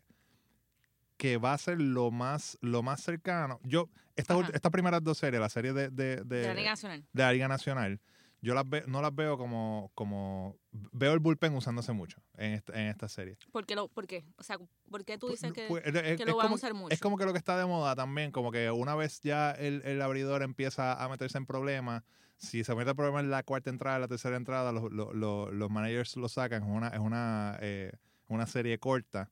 que 1.18 1.36
va 1.36 1.52
a 1.52 1.58
ser 1.58 1.78
lo 1.78 2.10
más, 2.10 2.56
lo 2.62 2.82
más 2.82 3.02
cercano. 3.02 3.60
Yo, 3.64 3.90
estas, 4.16 4.48
estas 4.54 4.72
primeras 4.72 5.04
dos 5.04 5.18
series, 5.18 5.38
la 5.38 5.50
serie 5.50 5.74
de, 5.74 5.90
de, 5.90 6.24
De, 6.24 6.46
la 6.46 6.54
Liga 6.54 6.70
Nacional. 6.70 7.04
de 7.12 7.22
la 7.22 7.32
Liga 7.34 7.46
Nacional, 7.48 8.00
yo 8.42 8.54
las 8.54 8.68
ve- 8.68 8.84
no 8.86 9.02
las 9.02 9.14
veo 9.14 9.36
como, 9.38 9.90
como 9.94 10.56
veo 10.92 11.12
el 11.12 11.18
bullpen 11.18 11.54
usándose 11.54 11.92
mucho 11.92 12.22
en 12.36 12.52
esta, 12.54 12.72
en 12.80 12.88
esta 12.88 13.08
serie. 13.08 13.36
¿Por 13.52 13.66
qué? 13.66 13.74
Lo, 13.74 13.88
¿Por 13.88 14.06
qué? 14.06 14.24
O 14.36 14.42
sea, 14.42 14.58
¿por 14.90 15.04
qué 15.04 15.18
tú 15.18 15.28
dices 15.28 15.52
que, 15.52 15.66
Pues, 15.68 15.84
es, 15.86 16.16
que 16.16 16.24
lo 16.24 16.36
van 16.36 16.50
a 16.52 16.54
usar 16.54 16.72
mucho? 16.74 16.92
es 16.94 17.00
como 17.00 17.16
que 17.18 17.24
lo 17.26 17.32
que 17.32 17.38
está 17.38 17.58
de 17.58 17.66
moda 17.66 17.94
también, 17.94 18.30
como 18.32 18.50
que 18.50 18.70
una 18.70 18.94
vez 18.94 19.20
ya 19.20 19.50
el, 19.52 19.82
el 19.84 20.00
abridor 20.02 20.42
empieza 20.42 21.02
a 21.02 21.08
meterse 21.08 21.38
en 21.38 21.46
problemas, 21.46 22.02
si 22.38 22.64
se 22.64 22.74
mete 22.74 22.90
en 22.90 22.96
problemas 22.96 23.24
en 23.24 23.30
la 23.30 23.42
cuarta 23.42 23.68
entrada, 23.70 23.96
en 23.96 24.02
la 24.02 24.08
tercera 24.08 24.36
entrada, 24.36 24.72
los, 24.72 24.90
los, 24.90 25.14
los- 25.14 25.52
los 25.52 25.70
managers 25.70 26.16
lo 26.16 26.28
sacan, 26.28 26.62
es 26.62 26.68
una, 26.68 26.88
es 26.88 26.98
una, 27.00 27.58
eh, 27.60 27.92
una 28.28 28.46
serie 28.46 28.78
corta. 28.78 29.30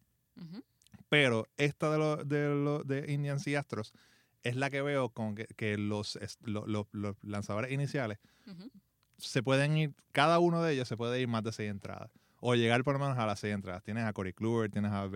Pero 1.08 1.46
esta 1.56 1.90
de 1.90 1.98
los 1.98 2.28
de, 2.28 2.84
de 2.84 3.12
Indians 3.12 3.46
y 3.46 3.54
Astros 3.54 3.92
es 4.42 4.56
la 4.56 4.68
que 4.70 4.82
veo 4.82 5.08
con 5.08 5.34
que, 5.34 5.46
que 5.46 5.78
los, 5.78 6.18
los 6.42 6.86
lanzadores 7.22 7.72
iniciales. 7.72 8.18
Se 9.18 9.42
pueden 9.42 9.76
ir, 9.76 9.94
cada 10.12 10.38
uno 10.38 10.62
de 10.62 10.72
ellos 10.72 10.88
se 10.88 10.96
puede 10.96 11.20
ir 11.20 11.28
más 11.28 11.42
de 11.44 11.52
seis 11.52 11.70
entradas. 11.70 12.10
O 12.40 12.54
llegar 12.54 12.84
por 12.84 12.94
lo 12.94 13.00
menos 13.00 13.18
a 13.18 13.26
las 13.26 13.40
seis 13.40 13.52
entradas. 13.52 13.82
Tienes 13.82 14.04
a 14.04 14.12
Corey 14.12 14.32
Kluber, 14.32 14.70
tienes 14.70 14.92
a 14.92 15.10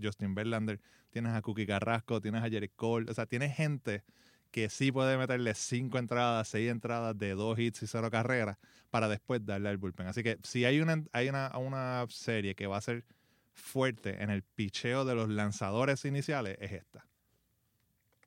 Justin 0.00 0.34
Verlander, 0.34 0.80
tienes 1.10 1.32
a 1.32 1.40
Cookie 1.40 1.66
Carrasco, 1.66 2.20
tienes 2.20 2.42
a 2.42 2.50
Jerry 2.50 2.68
Cole. 2.68 3.10
O 3.10 3.14
sea, 3.14 3.24
tienes 3.24 3.56
gente 3.56 4.04
que 4.50 4.68
sí 4.68 4.92
puede 4.92 5.16
meterle 5.16 5.54
cinco 5.54 5.98
entradas, 5.98 6.48
seis 6.48 6.70
entradas 6.70 7.18
de 7.18 7.34
dos 7.34 7.58
hits 7.58 7.82
y 7.82 7.86
cero 7.86 8.10
carreras 8.10 8.58
para 8.90 9.08
después 9.08 9.44
darle 9.44 9.70
al 9.70 9.78
bullpen. 9.78 10.06
Así 10.06 10.22
que 10.22 10.38
si 10.42 10.64
hay 10.64 10.80
una, 10.80 11.02
hay 11.12 11.28
una, 11.28 11.50
una 11.58 12.04
serie 12.10 12.54
que 12.54 12.66
va 12.66 12.76
a 12.76 12.80
ser 12.82 13.04
fuerte 13.52 14.22
en 14.22 14.30
el 14.30 14.42
picheo 14.42 15.04
de 15.04 15.14
los 15.14 15.28
lanzadores 15.28 16.04
iniciales, 16.04 16.56
es 16.60 16.72
esta. 16.72 17.06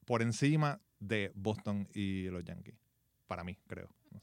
Por 0.05 0.21
encima 0.21 0.81
de 0.99 1.31
Boston 1.35 1.87
y 1.93 2.29
los 2.29 2.43
Yankees. 2.43 2.75
Para 3.27 3.43
mí, 3.43 3.57
creo. 3.67 3.89
No, 4.11 4.21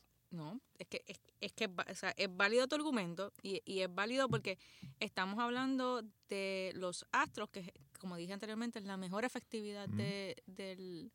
es 0.78 0.86
que 0.88 1.02
es, 1.06 1.20
es 1.40 1.52
que 1.52 1.64
es 1.64 1.70
va- 1.70 1.86
o 1.90 1.94
sea, 1.94 2.10
es 2.16 2.34
válido 2.36 2.66
tu 2.66 2.74
argumento 2.74 3.32
y, 3.42 3.62
y 3.64 3.80
es 3.80 3.94
válido 3.94 4.28
porque 4.28 4.58
estamos 5.00 5.38
hablando 5.38 6.02
de 6.28 6.72
los 6.74 7.06
Astros, 7.12 7.48
que 7.50 7.72
como 8.00 8.16
dije 8.16 8.32
anteriormente 8.32 8.78
es 8.78 8.84
la 8.84 8.96
mejor 8.96 9.24
efectividad 9.24 9.88
de, 9.88 10.36
del, 10.46 11.10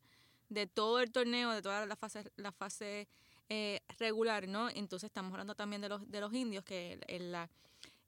de 0.48 0.66
todo 0.66 1.00
el 1.00 1.10
torneo, 1.12 1.50
de 1.52 1.62
toda 1.62 1.86
la 1.86 1.96
fase, 1.96 2.24
la 2.36 2.52
fase 2.52 3.06
eh, 3.48 3.80
regular, 3.98 4.48
¿no? 4.48 4.68
Entonces 4.70 5.08
estamos 5.08 5.32
hablando 5.32 5.54
también 5.54 5.82
de 5.82 5.88
los, 5.88 6.10
de 6.10 6.20
los 6.20 6.32
indios 6.34 6.64
que 6.64 6.98
en 7.06 7.32
la, 7.32 7.48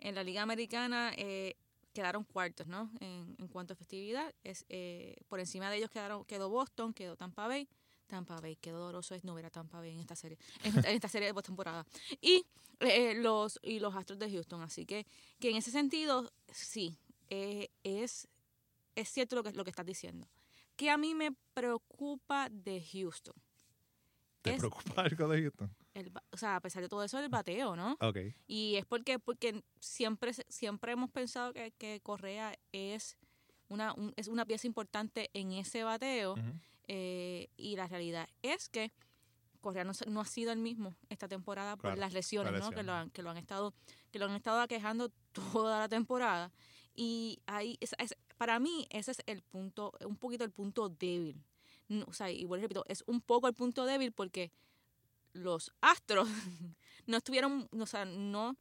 en 0.00 0.14
la 0.14 0.22
Liga 0.24 0.42
Americana 0.42 1.12
eh, 1.16 1.54
quedaron 1.92 2.24
cuartos, 2.24 2.66
¿no? 2.66 2.90
En, 3.00 3.36
en 3.38 3.48
cuanto 3.48 3.72
a 3.72 3.74
efectividad, 3.74 4.34
es, 4.42 4.64
eh, 4.68 5.16
por 5.28 5.38
encima 5.38 5.70
de 5.70 5.76
ellos 5.76 5.90
quedaron, 5.90 6.24
quedó 6.24 6.48
Boston, 6.48 6.92
quedó 6.92 7.16
Tampa 7.16 7.46
Bay. 7.46 7.68
Tampa 8.06 8.40
Bay, 8.40 8.56
qué 8.56 8.70
doloroso 8.70 9.14
es 9.14 9.24
no 9.24 9.34
ver 9.34 9.46
a 9.46 9.50
Tampa 9.50 9.78
Bay 9.78 9.90
en 9.92 10.00
esta 10.00 10.14
serie, 10.16 10.38
en 10.62 10.76
esta, 10.76 10.88
en 10.90 10.94
esta 10.96 11.08
serie 11.08 11.28
de 11.28 11.34
postemporada. 11.34 11.86
Y 12.20 12.44
eh, 12.80 13.14
los 13.14 13.58
y 13.62 13.78
los 13.80 13.94
Astros 13.94 14.18
de 14.18 14.30
Houston, 14.30 14.60
así 14.62 14.84
que 14.86 15.06
que 15.40 15.50
en 15.50 15.56
ese 15.56 15.70
sentido 15.70 16.30
sí 16.52 16.98
eh, 17.30 17.70
es 17.82 18.28
es 18.94 19.08
cierto 19.08 19.36
lo 19.36 19.42
que 19.42 19.52
lo 19.52 19.64
que 19.64 19.70
estás 19.70 19.86
diciendo. 19.86 20.28
Que 20.76 20.90
a 20.90 20.96
mí 20.98 21.14
me 21.14 21.30
preocupa 21.54 22.48
de 22.50 22.82
Houston. 22.92 23.34
¿Te 24.42 24.50
Es 24.54 24.58
preocupa 24.58 25.02
algo 25.02 25.28
de 25.28 25.42
Houston? 25.42 25.74
el 25.94 26.12
o 26.32 26.36
sea, 26.36 26.56
a 26.56 26.60
pesar 26.60 26.82
de 26.82 26.88
todo 26.88 27.02
eso, 27.04 27.18
el 27.18 27.28
bateo, 27.28 27.76
¿no? 27.76 27.96
Ok. 28.00 28.18
Y 28.48 28.74
es 28.74 28.84
porque, 28.84 29.18
porque 29.20 29.62
siempre, 29.78 30.32
siempre 30.48 30.92
hemos 30.92 31.10
pensado 31.10 31.52
que, 31.52 31.70
que 31.78 32.00
Correa 32.02 32.58
es 32.72 33.16
una, 33.68 33.94
un- 33.94 34.12
es 34.16 34.26
una 34.28 34.44
pieza 34.44 34.66
importante 34.66 35.30
en 35.32 35.52
ese 35.52 35.84
bateo. 35.84 36.34
Eh, 36.88 37.48
y 37.56 37.76
la 37.76 37.86
realidad 37.86 38.28
es 38.42 38.68
que 38.68 38.92
Correa 39.60 39.84
no, 39.84 39.92
no 40.08 40.20
ha 40.20 40.26
sido 40.26 40.52
el 40.52 40.58
mismo 40.58 40.94
esta 41.08 41.26
temporada 41.28 41.76
por 41.76 41.98
las 41.98 42.12
lesiones. 42.12 42.52
Que 42.76 42.82
lo, 42.82 42.92
han, 42.92 43.10
que 43.10 43.22
lo 43.22 43.30
han 43.30 43.36
estado 43.38 43.72
que 44.10 44.18
lo 44.18 44.26
han 44.26 44.32
estado 44.36 44.60
aquejando 44.60 45.10
toda 45.32 45.78
la 45.80 45.88
temporada. 45.88 46.52
Y 46.94 47.40
ahí 47.46 47.76
es- 47.80 47.94
es- 47.98 48.14
para 48.36 48.58
mí 48.58 48.86
ese 48.90 49.12
es 49.12 49.22
el 49.26 49.42
punto, 49.42 49.92
un 50.06 50.16
poquito 50.16 50.44
el 50.44 50.50
punto 50.50 50.88
débil. 50.88 51.42
No, 51.88 52.04
o 52.08 52.12
sea, 52.12 52.30
y 52.30 52.44
vuelvo 52.44 52.62
repito, 52.62 52.84
es 52.88 53.02
un 53.06 53.20
poco 53.20 53.48
el 53.48 53.54
punto 53.54 53.84
débil 53.86 54.12
porque 54.12 54.50
los 55.32 55.72
Astros 55.80 56.28
no 57.06 57.16
estuvieron, 57.16 57.68
o 57.78 57.86
sea, 57.86 58.04
no 58.04 58.56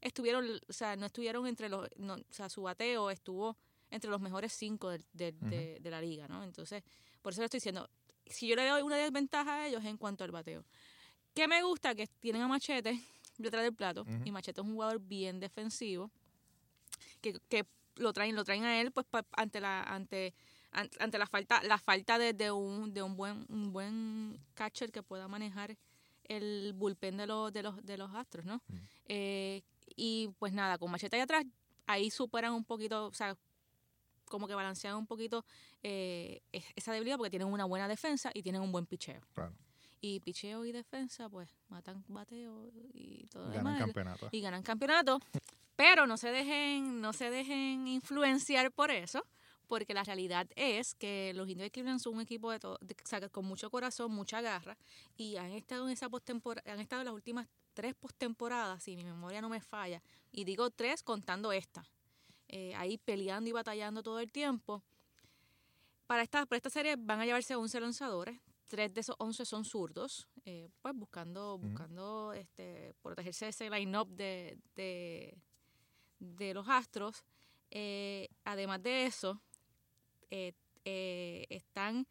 estuvieron, 0.00 0.44
o 0.68 0.72
sea, 0.72 0.96
no 0.96 1.06
estuvieron 1.06 1.46
entre 1.46 1.68
los, 1.68 1.88
no, 1.96 2.14
o 2.14 2.18
sea, 2.32 2.48
su 2.48 2.62
bateo 2.62 3.10
estuvo 3.10 3.56
entre 3.90 4.10
los 4.10 4.20
mejores 4.20 4.52
cinco 4.52 4.90
del- 4.90 5.04
del- 5.12 5.38
de, 5.40 5.78
de 5.80 5.90
la 5.90 6.00
liga, 6.00 6.28
¿no? 6.28 6.44
Entonces, 6.44 6.82
por 7.22 7.32
eso 7.32 7.40
le 7.42 7.46
estoy 7.46 7.58
diciendo, 7.58 7.88
si 8.26 8.46
yo 8.48 8.56
le 8.56 8.66
doy 8.66 8.82
una 8.82 8.96
desventaja 8.96 9.54
a 9.62 9.66
ellos 9.68 9.84
en 9.84 9.96
cuanto 9.96 10.24
al 10.24 10.30
bateo. 10.30 10.64
¿Qué 11.34 11.46
me 11.48 11.62
gusta? 11.62 11.94
Que 11.94 12.06
tienen 12.06 12.42
a 12.42 12.48
Machete 12.48 13.00
detrás 13.38 13.62
del 13.62 13.74
plato, 13.74 14.04
y 14.24 14.30
Machete 14.32 14.60
es 14.60 14.66
un 14.66 14.72
jugador 14.74 14.98
bien 15.00 15.38
defensivo, 15.40 16.10
que, 17.20 17.38
que 17.48 17.64
lo 17.96 18.12
traen, 18.12 18.34
lo 18.34 18.44
traen 18.44 18.64
a 18.64 18.80
él, 18.80 18.90
pues 18.92 19.06
pa- 19.06 19.26
ante 19.32 19.60
la, 19.60 19.82
ante, 19.82 20.34
an- 20.72 20.90
ante 20.98 21.18
la 21.18 21.26
falta, 21.26 21.62
la 21.62 21.78
falta 21.78 22.18
de, 22.18 22.32
de 22.32 22.50
un, 22.50 22.92
de 22.92 23.02
un 23.02 23.16
buen, 23.16 23.46
un 23.48 23.72
buen 23.72 24.38
catcher 24.54 24.90
que 24.90 25.02
pueda 25.02 25.28
manejar 25.28 25.76
el 26.24 26.72
bullpen 26.74 27.16
de 27.16 27.26
los, 27.26 27.52
de 27.52 27.62
los, 27.62 27.84
de 27.84 27.96
los 27.96 28.14
astros, 28.14 28.44
¿no? 28.44 28.60
Eh, 29.06 29.62
y 29.96 30.28
pues 30.38 30.52
nada, 30.52 30.76
con 30.78 30.90
Machete 30.90 31.16
ahí 31.16 31.22
atrás, 31.22 31.44
ahí 31.86 32.10
superan 32.10 32.52
un 32.52 32.64
poquito, 32.64 33.06
o 33.06 33.14
sea, 33.14 33.36
como 34.28 34.46
que 34.48 34.54
balancean 34.54 34.96
un 34.96 35.06
poquito 35.06 35.44
eh, 35.82 36.42
es- 36.52 36.64
esa 36.76 36.92
debilidad 36.92 37.16
porque 37.16 37.30
tienen 37.30 37.48
una 37.48 37.64
buena 37.64 37.88
defensa 37.88 38.30
y 38.34 38.42
tienen 38.42 38.60
un 38.62 38.72
buen 38.72 38.86
picheo. 38.86 39.20
Claro. 39.34 39.54
Y 40.00 40.20
picheo 40.20 40.64
y 40.64 40.72
defensa, 40.72 41.28
pues, 41.28 41.50
matan 41.68 42.04
bateo 42.08 42.70
y 42.94 43.26
todo 43.26 43.44
Ganan 43.48 43.64
demás. 43.64 43.78
campeonato. 43.80 44.28
Y 44.30 44.40
ganan 44.40 44.62
campeonato. 44.62 45.20
Pero 45.76 46.06
no 46.06 46.16
se 46.16 46.30
dejen, 46.30 47.00
no 47.00 47.12
se 47.12 47.30
dejen 47.30 47.86
influenciar 47.88 48.70
por 48.72 48.90
eso, 48.90 49.24
porque 49.68 49.94
la 49.94 50.02
realidad 50.02 50.48
es 50.56 50.94
que 50.94 51.32
los 51.34 51.48
indios 51.48 51.66
de 51.66 51.70
Cleveland 51.70 52.00
son 52.00 52.14
un 52.14 52.20
equipo 52.20 52.50
de 52.50 52.58
todo, 52.58 52.78
de- 52.80 52.94
o 53.04 53.06
sea, 53.06 53.28
con 53.28 53.44
mucho 53.44 53.70
corazón, 53.70 54.12
mucha 54.12 54.40
garra, 54.40 54.76
y 55.16 55.36
han 55.36 55.52
estado 55.52 55.84
en 55.86 55.92
esa 55.92 56.08
postemporada, 56.08 56.72
han 56.72 56.80
estado 56.80 57.02
en 57.02 57.06
las 57.06 57.14
últimas 57.14 57.46
tres 57.74 57.94
postemporadas, 57.94 58.82
si 58.82 58.96
mi 58.96 59.04
memoria 59.04 59.40
no 59.40 59.48
me 59.48 59.60
falla, 59.60 60.02
y 60.32 60.44
digo 60.44 60.70
tres 60.70 61.02
contando 61.02 61.52
esta, 61.52 61.84
eh, 62.48 62.74
ahí 62.74 62.98
peleando 62.98 63.48
y 63.50 63.52
batallando 63.52 64.02
todo 64.02 64.20
el 64.20 64.32
tiempo. 64.32 64.82
Para 66.06 66.22
esta, 66.22 66.46
para 66.46 66.56
esta 66.56 66.70
serie 66.70 66.96
van 66.96 67.20
a 67.20 67.26
llevarse 67.26 67.54
11 67.54 67.80
lanzadores, 67.80 68.40
tres 68.66 68.92
de 68.94 69.00
esos 69.00 69.16
11 69.18 69.44
son 69.44 69.64
zurdos, 69.64 70.26
eh, 70.44 70.70
pues 70.80 70.94
buscando, 70.94 71.58
buscando 71.58 72.32
este, 72.32 72.94
protegerse 73.02 73.46
de 73.46 73.50
ese 73.50 73.70
line-up 73.70 74.08
de, 74.08 74.58
de, 74.74 75.36
de 76.18 76.54
los 76.54 76.66
Astros. 76.68 77.24
Eh, 77.70 78.28
además 78.44 78.82
de 78.82 79.04
eso, 79.06 79.40
eh, 80.30 80.54
están, 81.50 82.06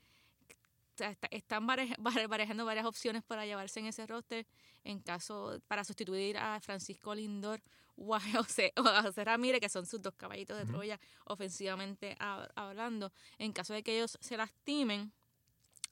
está- 0.99 1.27
están 1.31 1.65
barajando 1.67 2.65
varias 2.65 2.86
opciones 2.86 3.23
para 3.23 3.45
llevarse 3.45 3.79
en 3.79 3.88
ese 3.88 4.05
roster 4.07 4.45
en 4.83 4.99
caso 4.99 5.60
para 5.67 5.83
sustituir 5.83 6.38
a 6.38 6.60
Francisco 6.62 7.13
Lindor 7.13 7.62
o 7.95 8.13
a 8.15 8.19
José, 8.19 8.73
o 8.77 8.88
a 8.88 9.01
José 9.03 9.23
Ramírez, 9.25 9.60
que 9.60 9.69
son 9.69 9.86
sus 9.86 10.01
dos 10.01 10.13
caballitos 10.15 10.57
de. 10.57 10.65
Troya 10.65 10.99
ofensivamente 11.25 12.15
hab- 12.19 12.51
hablando, 12.55 13.12
en 13.38 13.51
caso 13.53 13.73
de 13.73 13.83
que 13.83 13.97
ellos 13.97 14.17
se 14.21 14.38
lastimen. 14.38 15.12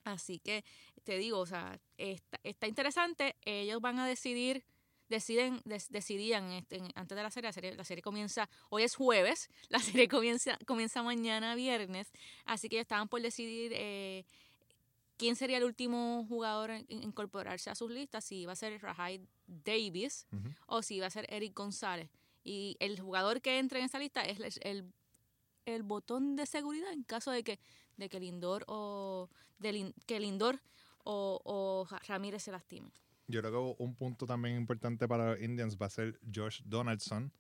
Así 0.04 0.38
que 0.40 0.64
te 1.04 1.18
digo, 1.18 1.40
o 1.40 1.46
sea, 1.48 1.80
está, 1.98 2.40
está 2.44 2.68
interesante. 2.68 3.36
Ellos 3.44 3.82
van 3.82 3.98
a 4.00 4.08
decidir, 4.08 4.64
deciden, 5.10 5.62
des- 5.66 5.90
decidían 5.90 6.52
este, 6.52 6.80
antes 6.94 7.16
de 7.16 7.24
la 7.24 7.32
serie, 7.32 7.50
la 7.50 7.54
serie, 7.54 7.76
la 7.76 7.84
serie 7.84 8.04
comienza, 8.04 8.48
hoy 8.70 8.84
es 8.84 8.96
jueves, 8.96 9.50
la 9.70 9.80
serie 9.80 10.08
comienza, 10.08 10.60
comienza 10.68 11.02
mañana 11.02 11.56
viernes, 11.56 12.12
así 12.46 12.70
que 12.70 12.80
estaban 12.80 13.08
por 13.08 13.22
decidir 13.22 13.72
eh, 13.76 14.26
quién 15.18 15.36
sería 15.36 15.58
el 15.58 15.64
último 15.64 16.26
jugador 16.28 16.72
en, 16.72 16.86
incorporarse 16.90 17.70
a 17.70 17.76
sus 17.76 17.92
listas, 17.92 18.24
si 18.26 18.42
iba 18.42 18.52
a 18.54 18.56
ser 18.56 18.82
Rajai 18.82 19.22
Davis 19.48 20.28
o 20.68 20.82
si 20.82 20.96
iba 20.96 21.08
a 21.08 21.10
ser 21.10 21.26
Eric 21.34 21.54
González. 21.56 22.10
Y 22.44 22.76
el 22.80 23.00
jugador 23.00 23.42
que 23.42 23.58
entre 23.60 23.80
en 23.80 23.86
esa 23.86 23.98
lista 24.00 24.22
es 24.24 24.40
el, 24.40 24.54
el, 24.78 24.94
el 25.66 25.84
botón 25.84 26.36
de 26.36 26.46
seguridad 26.46 26.92
en 26.94 27.04
caso 27.04 27.32
de 27.32 27.44
que, 27.44 27.60
de 27.98 28.10
que 28.10 28.20
Lindor 28.20 28.64
o 28.68 29.30
de 29.60 29.94
que 30.06 30.20
Lindor 30.20 30.60
o, 31.04 31.42
o 31.44 31.88
Ramírez 32.08 32.44
se 32.44 32.52
lastimen. 32.52 32.92
Yo 33.28 33.42
creo 33.42 33.76
que 33.78 33.84
un 33.84 33.96
punto 33.96 34.28
también 34.28 34.56
importante 34.58 35.08
para 35.08 35.32
los 35.32 35.42
Indians 35.42 35.78
va 35.82 35.88
a 35.88 35.90
ser 35.90 36.20
Josh 36.34 36.62
Donaldson, 36.66 37.32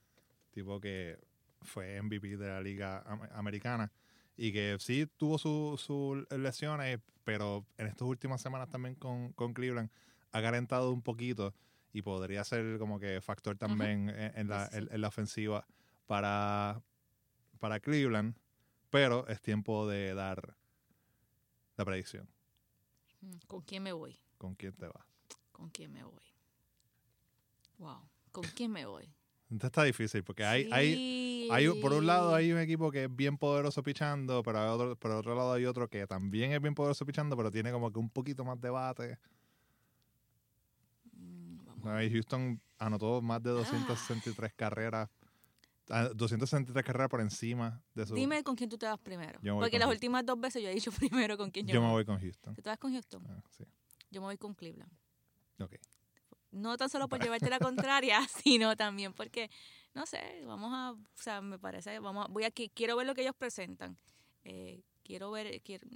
tipo 0.52 0.80
que 0.80 1.20
fue 1.62 2.02
MVP 2.02 2.38
de 2.38 2.48
la 2.48 2.62
Liga 2.62 3.04
Am- 3.06 3.30
Americana 3.34 3.92
y 4.38 4.52
que 4.52 4.76
sí 4.80 5.08
tuvo 5.17 5.38
sus 5.38 5.82
su 5.82 6.26
lesiones, 6.32 7.00
pero 7.24 7.65
en 7.78 7.88
estas 7.88 8.08
últimas 8.08 8.41
semanas 8.41 8.69
también 8.69 8.95
con, 8.95 9.32
con 9.34 9.54
Cleveland 9.54 9.89
ha 10.32 10.41
calentado 10.41 10.91
un 10.91 11.02
poquito 11.02 11.54
y 11.93 12.02
podría 12.02 12.43
ser 12.43 12.78
como 12.78 13.00
que 13.00 13.21
factor 13.21 13.58
también 13.58 14.10
en, 14.10 14.38
en 14.38 14.48
la, 14.50 14.69
en- 14.74 14.89
en 14.91 15.02
la 15.02 15.08
ofensiva 15.08 15.65
para, 16.08 16.82
para 17.60 17.80
Cleveland, 17.80 18.36
pero 18.89 19.28
es 19.28 19.41
tiempo 19.41 19.88
de 19.88 20.13
dar 20.13 20.58
la 21.78 21.86
predicción. 21.86 22.28
¿Con 23.48 23.62
quién 23.62 23.84
me 23.84 23.93
voy? 23.93 24.19
¿Con 24.38 24.56
quién 24.56 24.74
te 24.74 24.88
vas? 24.88 25.06
¿Con 25.52 25.69
quién 25.69 25.91
me 25.93 26.04
voy? 26.04 26.21
Wow. 27.78 28.08
¿Con 28.32 28.43
quién 28.43 28.71
me 28.71 28.86
voy? 28.86 29.10
Entonces 29.50 29.68
está 29.68 29.84
difícil 29.84 30.24
porque 30.24 30.44
hay, 30.44 30.68
hay, 30.72 31.48
Hay, 31.52 31.70
por 31.80 31.94
un 31.94 32.08
lado 32.08 32.34
hay 32.34 32.52
un 32.52 32.60
equipo 32.60 32.92
que 32.92 33.04
es 33.04 33.16
bien 33.16 33.38
poderoso 33.38 33.84
pichando, 33.84 34.42
pero 34.42 34.60
hay 34.60 34.70
otro, 34.70 34.96
por 34.96 35.12
otro 35.12 35.36
lado 35.36 35.54
hay 35.54 35.66
otro 35.66 35.88
que 35.88 36.08
también 36.08 36.52
es 36.52 36.62
bien 36.62 36.74
poderoso 36.74 37.06
pichando, 37.06 37.38
pero 37.38 37.52
tiene 37.52 37.72
como 37.72 37.92
que 37.92 38.00
un 38.00 38.10
poquito 38.10 38.44
más 38.44 38.60
de 38.60 38.70
bate. 38.72 39.20
Mm, 41.14 41.58
vamos. 41.66 42.12
Houston 42.12 42.60
anotó 42.80 43.22
más 43.22 43.42
de 43.44 43.52
263 43.52 44.54
carreras, 44.54 45.10
ah, 45.90 46.10
263 46.16 46.84
carreras 46.84 47.10
por 47.10 47.22
encima 47.22 47.82
de 47.94 48.08
su... 48.08 48.16
Dime 48.16 48.44
con 48.44 48.56
quién 48.56 48.70
tú 48.70 48.78
te 48.78 48.88
vas 48.88 49.00
primero. 49.00 49.40
Voy 49.42 49.52
Porque 49.62 49.78
las 49.78 49.86
Houston. 49.86 49.90
últimas 49.92 50.26
dos 50.26 50.40
veces 50.40 50.64
yo 50.64 50.70
he 50.70 50.74
dicho 50.74 50.92
primero 50.98 51.38
con 51.38 51.52
quién 51.52 51.68
yo, 51.68 51.76
yo 51.76 51.82
me 51.82 51.90
voy 51.90 52.04
con 52.06 52.20
Houston. 52.20 52.56
¿Tú 52.56 52.62
te 52.64 52.70
vas 52.70 52.80
con 52.80 52.92
Houston? 52.92 53.24
Ah, 53.30 53.44
sí. 53.52 53.64
Yo 54.10 54.22
me 54.22 54.26
voy 54.28 54.38
con 54.38 54.56
Cleveland. 54.56 54.92
Ok. 55.60 55.76
No 56.56 56.78
tan 56.78 56.89
solo 56.89 57.08
por 57.10 57.22
llevarte 57.22 57.50
la 57.50 57.60
contraria, 57.60 58.20
sino 58.44 58.76
también 58.76 59.13
porque, 59.13 59.50
no 59.94 60.06
sé, 60.06 60.41
vamos 60.46 60.72
a, 60.74 60.91
o 60.91 61.22
sea, 61.22 61.41
me 61.41 61.60
parece, 61.60 62.00
vamos 62.00 62.26
a, 62.26 62.32
voy 62.32 62.46
aquí, 62.46 62.70
quiero 62.74 62.96
ver 62.96 63.06
lo 63.06 63.13
que 63.13 63.22
ellos 63.22 63.36
presentan. 63.38 63.98
Eh, 64.46 64.82
quiero 65.04 65.32
ver, 65.32 65.62
quiero, 65.62 65.88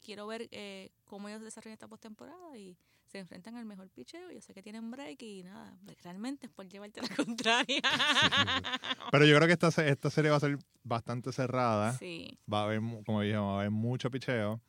quiero 0.00 0.26
ver 0.26 0.48
eh, 0.52 0.90
cómo 1.04 1.28
ellos 1.28 1.42
desarrollan 1.42 1.74
esta 1.74 1.88
postemporada 1.88 2.56
y 2.56 2.76
se 3.06 3.18
enfrentan 3.18 3.56
al 3.56 3.64
mejor 3.64 3.88
picheo. 3.90 4.30
Yo 4.30 4.40
sé 4.40 4.54
que 4.54 4.62
tienen 4.62 4.90
break 4.90 5.20
y 5.22 5.42
nada, 5.42 5.76
realmente 6.02 6.46
es 6.46 6.52
por 6.52 6.68
llevarte 6.68 7.00
la 7.02 7.08
contraria. 7.16 7.80
Pero 9.10 9.24
yo 9.24 9.36
creo 9.36 9.46
que 9.48 9.54
esta, 9.54 9.68
esta 9.86 10.10
serie 10.10 10.30
va 10.30 10.36
a 10.36 10.40
ser 10.40 10.58
bastante 10.82 11.32
cerrada. 11.32 11.92
Sí, 11.98 12.38
Va 12.52 12.60
a 12.60 12.64
haber, 12.64 12.80
como 13.04 13.20
dije, 13.22 13.36
va 13.36 13.54
a 13.54 13.58
haber 13.60 13.70
mucho 13.70 14.10
picheo, 14.10 14.60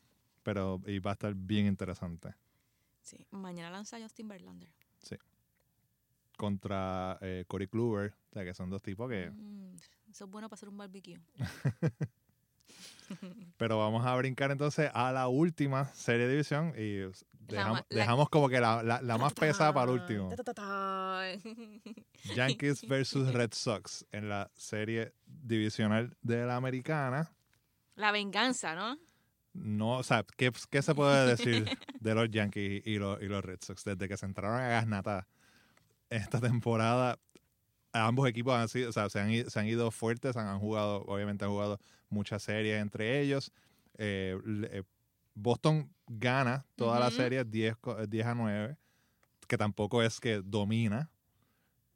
pero 0.44 0.82
y 0.86 1.00
va 1.00 1.12
a 1.12 1.14
estar 1.14 1.34
bien 1.36 1.66
interesante. 1.66 2.34
sí. 3.02 3.26
Mañana 3.32 3.70
lanza 3.70 4.00
Justin 4.00 4.28
Verlander. 4.28 4.70
Contra 6.38 7.18
eh, 7.22 7.46
Corey 7.48 7.68
Kluber, 7.68 8.14
o 8.30 8.34
sea, 8.34 8.44
que 8.44 8.54
son 8.54 8.70
dos 8.70 8.82
tipos 8.82 9.10
que... 9.10 9.30
Mm, 9.30 9.76
eso 10.10 10.26
es 10.26 10.32
bueno 10.32 10.50
para 10.50 10.56
hacer 10.56 10.70
un 10.70 10.78
barbecue. 10.78 11.20
Pero 13.58 13.78
vamos 13.78 14.06
a 14.06 14.16
brincar 14.16 14.52
entonces 14.52 14.90
a 14.94 15.12
la 15.12 15.28
última 15.28 15.86
serie 15.94 16.26
de 16.26 16.32
división 16.34 16.74
y 16.76 16.98
dejamos, 17.34 17.80
ma- 17.80 17.86
la- 17.90 18.00
dejamos 18.02 18.30
como 18.30 18.50
que 18.50 18.60
la, 18.60 18.82
la- 18.84 19.02
la 19.02 19.18
más 19.18 19.34
pesada 19.34 19.74
para 19.74 19.92
el 19.92 20.00
último. 20.00 20.30
Yankees 22.36 22.88
versus 22.88 23.32
Red 23.32 23.54
Sox 23.54 24.06
en 24.12 24.28
la 24.30 24.50
serie 24.56 25.14
divisional 25.26 26.18
de 26.22 26.46
la 26.46 26.56
americana. 26.56 27.32
La 27.96 28.12
venganza, 28.12 28.76
¿no? 28.76 28.98
No, 29.54 30.00
o 30.00 30.04
sea, 30.04 30.26
¿qué, 30.36 30.52
qué 30.70 30.82
se 30.82 30.96
puede 30.96 31.28
decir 31.28 31.66
de 32.00 32.16
los 32.16 32.30
Yankees 32.30 32.86
y 32.86 32.98
los, 32.98 33.22
y 33.22 33.28
los 33.28 33.46
Red 33.46 33.60
Sox? 33.62 33.86
Desde 33.86 34.10
que 34.10 34.18
se 34.18 34.26
entraron 34.26 34.60
a 34.60 34.68
Gasnata 34.68 35.28
esta 36.16 36.40
temporada, 36.42 37.20
ambos 37.94 38.28
equipos 38.28 38.54
han 38.54 38.68
sido, 38.70 38.90
o 38.90 38.94
sea, 38.94 39.10
se, 39.10 39.20
han, 39.20 39.50
se 39.50 39.60
han 39.60 39.68
ido 39.68 39.92
fuertes, 39.92 40.36
han, 40.38 40.48
han 40.48 40.60
jugado, 40.60 41.04
obviamente 41.06 41.46
han 41.46 41.52
jugado 41.52 41.80
muchas 42.10 42.44
series 42.44 42.82
entre 42.82 43.20
ellos. 43.22 43.52
Eh, 43.98 44.38
eh, 44.72 44.84
Boston 45.34 45.94
gana 46.08 46.66
toda 46.76 47.00
la 47.00 47.08
Ujú. 47.08 47.16
serie 47.16 47.44
10, 47.44 47.76
co- 47.78 48.06
10 48.08 48.26
a 48.26 48.36
9, 48.36 48.78
que 49.48 49.58
tampoco 49.58 50.02
es 50.04 50.20
que 50.20 50.42
domina, 50.44 51.12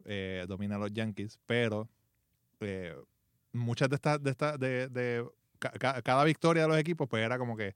eh, 0.05 0.45
domina 0.47 0.75
a 0.75 0.79
los 0.79 0.91
Yankees, 0.93 1.39
pero 1.45 1.89
eh, 2.59 2.95
muchas 3.53 3.89
de 3.89 3.95
estas, 3.95 4.21
de 4.21 4.31
estas, 4.31 4.59
de, 4.59 4.87
de 4.89 5.25
ca- 5.59 5.71
ca- 5.71 6.01
cada 6.01 6.23
victoria 6.23 6.63
de 6.63 6.69
los 6.69 6.77
equipos, 6.77 7.07
pues 7.09 7.23
era 7.23 7.37
como 7.37 7.55
que 7.55 7.75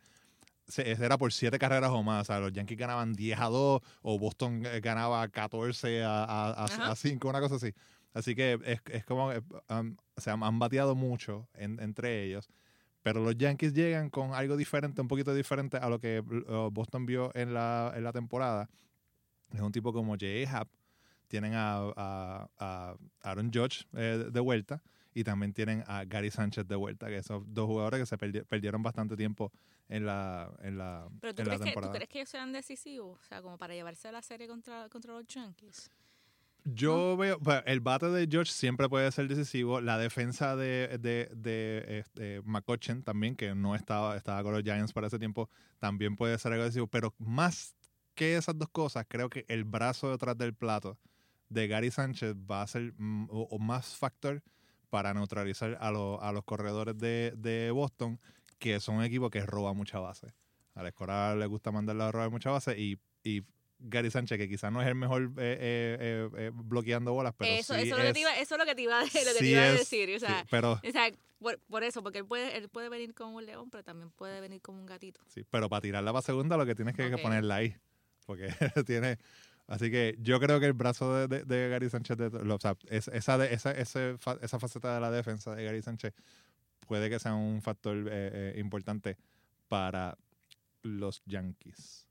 era 0.77 1.17
por 1.17 1.31
siete 1.33 1.59
carreras 1.59 1.91
o 1.91 2.03
más. 2.03 2.21
O 2.21 2.25
sea, 2.25 2.39
los 2.39 2.51
Yankees 2.53 2.77
ganaban 2.77 3.13
10 3.13 3.39
a 3.39 3.45
2 3.45 3.81
o 4.01 4.19
Boston 4.19 4.65
eh, 4.65 4.79
ganaba 4.81 5.27
14 5.27 6.03
a, 6.03 6.23
a, 6.23 6.49
a- 6.51 6.65
a 6.91 6.95
5, 6.95 7.27
una 7.29 7.39
cosa 7.39 7.55
así. 7.55 7.73
Así 8.13 8.35
que 8.35 8.59
es, 8.65 8.79
es 8.91 9.05
como, 9.05 9.29
um, 9.29 9.95
o 10.15 10.21
sea, 10.21 10.33
han 10.33 10.59
bateado 10.59 10.95
mucho 10.95 11.47
en- 11.55 11.79
entre 11.79 12.23
ellos. 12.23 12.49
Pero 13.01 13.21
los 13.23 13.35
Yankees 13.37 13.73
llegan 13.73 14.09
con 14.09 14.33
algo 14.33 14.55
diferente, 14.55 15.01
un 15.01 15.07
poquito 15.09 15.33
diferente 15.33 15.77
a 15.77 15.89
lo 15.89 15.99
que 15.99 16.19
uh, 16.21 16.69
Boston 16.71 17.05
vio 17.05 17.31
en 17.35 17.53
la, 17.53 17.91
en 17.95 18.03
la 18.03 18.13
temporada. 18.13 18.69
Es 19.51 19.59
un 19.61 19.71
tipo 19.71 19.91
como 19.91 20.13
J.A. 20.13 20.49
Happ. 20.59 20.69
Tienen 21.27 21.53
a, 21.55 21.77
a- 21.97 22.47
a 22.59 22.95
Aaron 23.21 23.51
Judge 23.53 23.85
eh, 23.93 24.29
de 24.31 24.39
vuelta 24.39 24.81
y 25.13 25.23
también 25.23 25.53
tienen 25.53 25.83
a 25.87 26.05
Gary 26.05 26.31
Sánchez 26.31 26.67
de 26.67 26.75
vuelta, 26.75 27.07
que 27.07 27.21
son 27.23 27.45
dos 27.53 27.67
jugadores 27.67 27.99
que 28.01 28.05
se 28.05 28.17
perdi- 28.17 28.45
perdieron 28.45 28.81
bastante 28.81 29.15
tiempo 29.15 29.51
en 29.89 30.05
la, 30.05 30.51
en 30.61 30.77
la, 30.77 31.07
Pero 31.21 31.35
¿tú 31.35 31.41
en 31.41 31.47
la 31.47 31.55
crees, 31.55 31.59
que, 31.61 31.65
¿tú 31.65 31.71
temporada. 31.73 31.93
crees 31.93 32.09
que 32.09 32.17
ellos 32.19 32.29
sean 32.29 32.51
decisivos? 32.51 33.19
O 33.19 33.23
sea, 33.23 33.41
como 33.41 33.57
para 33.57 33.73
llevarse 33.73 34.11
la 34.11 34.21
serie 34.21 34.47
contra, 34.47 34.89
contra 34.89 35.13
los 35.13 35.25
Yankees. 35.27 35.89
Yo 36.65 37.17
veo, 37.17 37.37
bueno, 37.39 37.61
el 37.65 37.81
bate 37.81 38.05
de 38.09 38.25
George 38.31 38.51
siempre 38.53 38.87
puede 38.87 39.11
ser 39.11 39.27
decisivo. 39.27 39.81
La 39.81 39.97
defensa 39.97 40.55
de, 40.55 40.97
de, 40.97 41.29
de 41.35 41.99
este, 41.99 42.41
McCutcheon 42.45 43.03
también, 43.03 43.35
que 43.35 43.53
no 43.53 43.75
estaba, 43.75 44.15
estaba 44.15 44.41
con 44.43 44.53
los 44.53 44.63
Giants 44.63 44.93
para 44.93 45.07
ese 45.07 45.19
tiempo, 45.19 45.49
también 45.79 46.15
puede 46.15 46.37
ser 46.39 46.53
algo 46.53 46.63
decisivo. 46.63 46.87
Pero 46.87 47.13
más 47.17 47.75
que 48.15 48.37
esas 48.37 48.57
dos 48.57 48.69
cosas, 48.69 49.05
creo 49.09 49.29
que 49.29 49.43
el 49.49 49.65
brazo 49.65 50.09
detrás 50.09 50.37
del 50.37 50.53
plato 50.53 50.97
de 51.49 51.67
Gary 51.67 51.91
Sánchez 51.91 52.33
va 52.49 52.61
a 52.61 52.67
ser 52.67 52.93
mm, 52.97 53.27
o, 53.29 53.41
o 53.51 53.59
más 53.59 53.97
factor 53.97 54.41
para 54.93 55.11
neutralizar 55.15 55.75
a, 55.81 55.89
los 55.89 56.21
a 56.21 56.31
los 56.31 56.43
corredores 56.43 56.95
de, 56.99 57.33
de 57.35 57.71
Boston, 57.71 58.19
que 58.59 58.79
son 58.79 58.97
un 58.97 59.03
equipo 59.03 59.31
que 59.31 59.43
roba 59.43 59.73
mucha 59.73 59.97
base. 59.97 60.35
A 60.75 60.83
la 60.83 60.89
escuela 60.89 61.33
le 61.35 61.47
gusta 61.47 61.71
mandarla 61.71 62.09
a 62.09 62.11
robar 62.11 62.29
mucha 62.29 62.51
base 62.51 62.79
y, 62.79 62.99
y 63.23 63.41
Gary 63.79 64.11
Sánchez, 64.11 64.37
que 64.37 64.47
quizás 64.47 64.71
no 64.71 64.83
es 64.83 64.87
el 64.87 64.93
mejor 64.93 65.23
eh, 65.37 65.57
eh, 65.59 65.97
eh, 65.99 66.29
eh, 66.37 66.51
bloqueando 66.53 67.11
bolas, 67.11 67.33
pero 67.35 67.51
eso, 67.55 67.73
sí 67.73 67.81
eso, 67.81 67.95
es 67.95 67.97
lo 67.97 68.05
que 68.05 68.13
te 68.13 68.19
iba, 68.19 68.37
eso 68.37 68.53
es 68.53 68.59
lo 68.59 68.65
que 68.67 68.75
te 68.75 68.81
iba, 68.83 69.01
lo 69.01 69.09
que 69.09 69.23
te 69.23 69.33
sí 69.39 69.45
iba 69.47 69.61
a 69.63 69.73
es- 69.73 69.79
decir. 69.79 70.15
O 70.15 70.19
sea, 70.19 70.41
sí, 70.41 70.47
pero, 70.51 70.73
o 70.73 70.91
sea, 70.91 71.09
por, 71.39 71.59
por 71.61 71.83
eso, 71.83 72.03
porque 72.03 72.19
él 72.19 72.27
puede, 72.27 72.55
él 72.55 72.69
puede 72.69 72.89
venir 72.89 73.15
como 73.15 73.37
un 73.37 73.47
león, 73.47 73.71
pero 73.71 73.83
también 73.83 74.11
puede 74.11 74.41
venir 74.41 74.61
como 74.61 74.77
un 74.79 74.85
gatito. 74.85 75.21
sí, 75.25 75.43
pero 75.49 75.69
para 75.69 75.81
tirarla 75.81 76.13
para 76.13 76.21
segunda 76.21 76.55
lo 76.55 76.67
que 76.67 76.75
tienes 76.75 76.95
que, 76.95 77.09
que 77.09 77.15
Ok. 77.15 77.21
ponerla 77.23 77.55
ahí. 77.55 77.75
Porque 78.27 78.47
tiene... 78.85 79.17
Así 79.73 79.89
que 79.89 80.15
yo 80.19 80.39
creo 80.39 80.59
que 80.59 80.67
el 80.67 80.73
brazo 80.73 81.27
de, 81.27 81.43
de- 81.45 81.69
Gary 81.69 81.89
Sánchez, 81.89 82.15
de- 82.15 82.29
lo- 82.29 82.55
o 82.55 82.59
sea, 82.59 82.77
es- 82.89 83.07
esa, 83.07 83.43
esa, 83.45 83.71
esa 83.71 84.59
faceta 84.59 84.93
de 84.93 85.01
la 85.01 85.09
defensa 85.09 85.55
de 85.55 85.63
Gary 85.63 85.81
Sánchez 85.81 86.13
puede 86.87 87.09
que 87.09 87.17
sea 87.17 87.33
un 87.33 87.59
factor 87.63 87.97
eh, 87.97 88.53
eh, 88.55 88.59
importante 88.59 89.17
para 89.67 90.15
los 90.83 91.23
Yankees. 91.25 92.05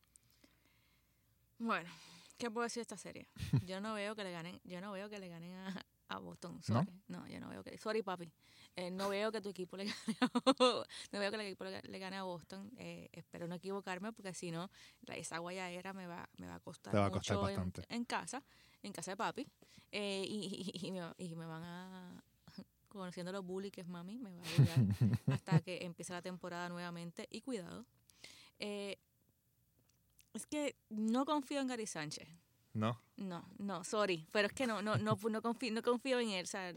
Bueno, 1.58 1.88
¿qué 2.36 2.50
puedo 2.50 2.64
decir 2.64 2.80
de 2.80 2.82
esta 2.82 2.96
serie? 2.96 3.28
Yo 3.64 3.80
no 3.80 3.94
veo 3.94 4.16
que 4.16 4.24
le 4.24 4.32
ganen, 4.32 4.60
yo 4.64 4.80
no 4.80 4.90
veo 4.90 5.08
que 5.08 5.20
le 5.20 5.28
ganen 5.28 5.54
a, 5.54 5.86
a 6.12 6.18
Boston. 6.18 6.62
Sorry. 6.62 6.88
¿No? 7.08 7.26
yo 7.26 7.40
no 7.40 7.48
veo 7.48 7.62
que. 7.62 7.76
Sorry, 7.78 8.02
papi. 8.02 8.32
Eh, 8.76 8.90
no 8.90 9.08
veo 9.08 9.30
que 9.30 9.40
tu 9.40 9.50
equipo 9.50 9.76
le 9.76 9.84
gane 10.06 10.16
a, 10.20 10.30
no 11.12 11.18
veo 11.18 11.30
que 11.30 11.36
el 11.36 11.40
equipo 11.42 11.64
le, 11.64 11.98
gane 11.98 12.16
a 12.16 12.22
Boston. 12.22 12.70
Eh, 12.76 13.08
espero 13.12 13.46
no 13.46 13.54
equivocarme 13.54 14.12
porque 14.12 14.32
si 14.32 14.50
no, 14.50 14.70
esa 15.08 15.38
guayadera 15.38 15.92
me 15.92 16.06
va, 16.06 16.28
me 16.38 16.46
va 16.46 16.56
a 16.56 16.60
costar, 16.60 16.94
va 16.94 17.06
a 17.06 17.10
costar 17.10 17.36
mucho 17.36 17.46
bastante. 17.46 17.84
En, 17.88 18.04
casa, 18.04 18.42
en 18.82 18.92
casa 18.92 19.12
de 19.12 19.16
papi. 19.16 19.46
Eh, 19.90 20.24
y, 20.26 20.72
y, 20.82 20.90
me, 20.90 21.02
y, 21.18 21.34
me, 21.34 21.46
van 21.46 21.62
a. 21.62 22.24
Conociendo 22.88 23.32
los 23.32 23.44
bullies 23.44 23.72
que 23.72 23.82
es 23.82 23.86
mami, 23.86 24.18
me 24.18 24.30
va 24.34 24.42
a 24.42 24.48
ayudar 24.48 24.78
hasta 25.32 25.60
que 25.60 25.84
empiece 25.84 26.12
la 26.12 26.22
temporada 26.22 26.68
nuevamente. 26.68 27.26
Y 27.30 27.42
cuidado. 27.42 27.84
Eh, 28.58 28.98
es 30.32 30.46
que 30.46 30.76
no 30.88 31.26
confío 31.26 31.60
en 31.60 31.68
Gary 31.68 31.86
Sánchez. 31.86 32.28
¿No? 32.74 33.00
No, 33.16 33.46
no, 33.58 33.84
sorry. 33.84 34.26
Pero 34.32 34.48
es 34.48 34.54
que 34.54 34.66
no, 34.66 34.82
no, 34.82 34.96
no, 34.96 35.16
no, 35.16 35.42
confío, 35.42 35.72
no 35.72 35.82
confío 35.82 36.20
en 36.20 36.30
él. 36.30 36.44
O 36.44 36.48
sea, 36.48 36.74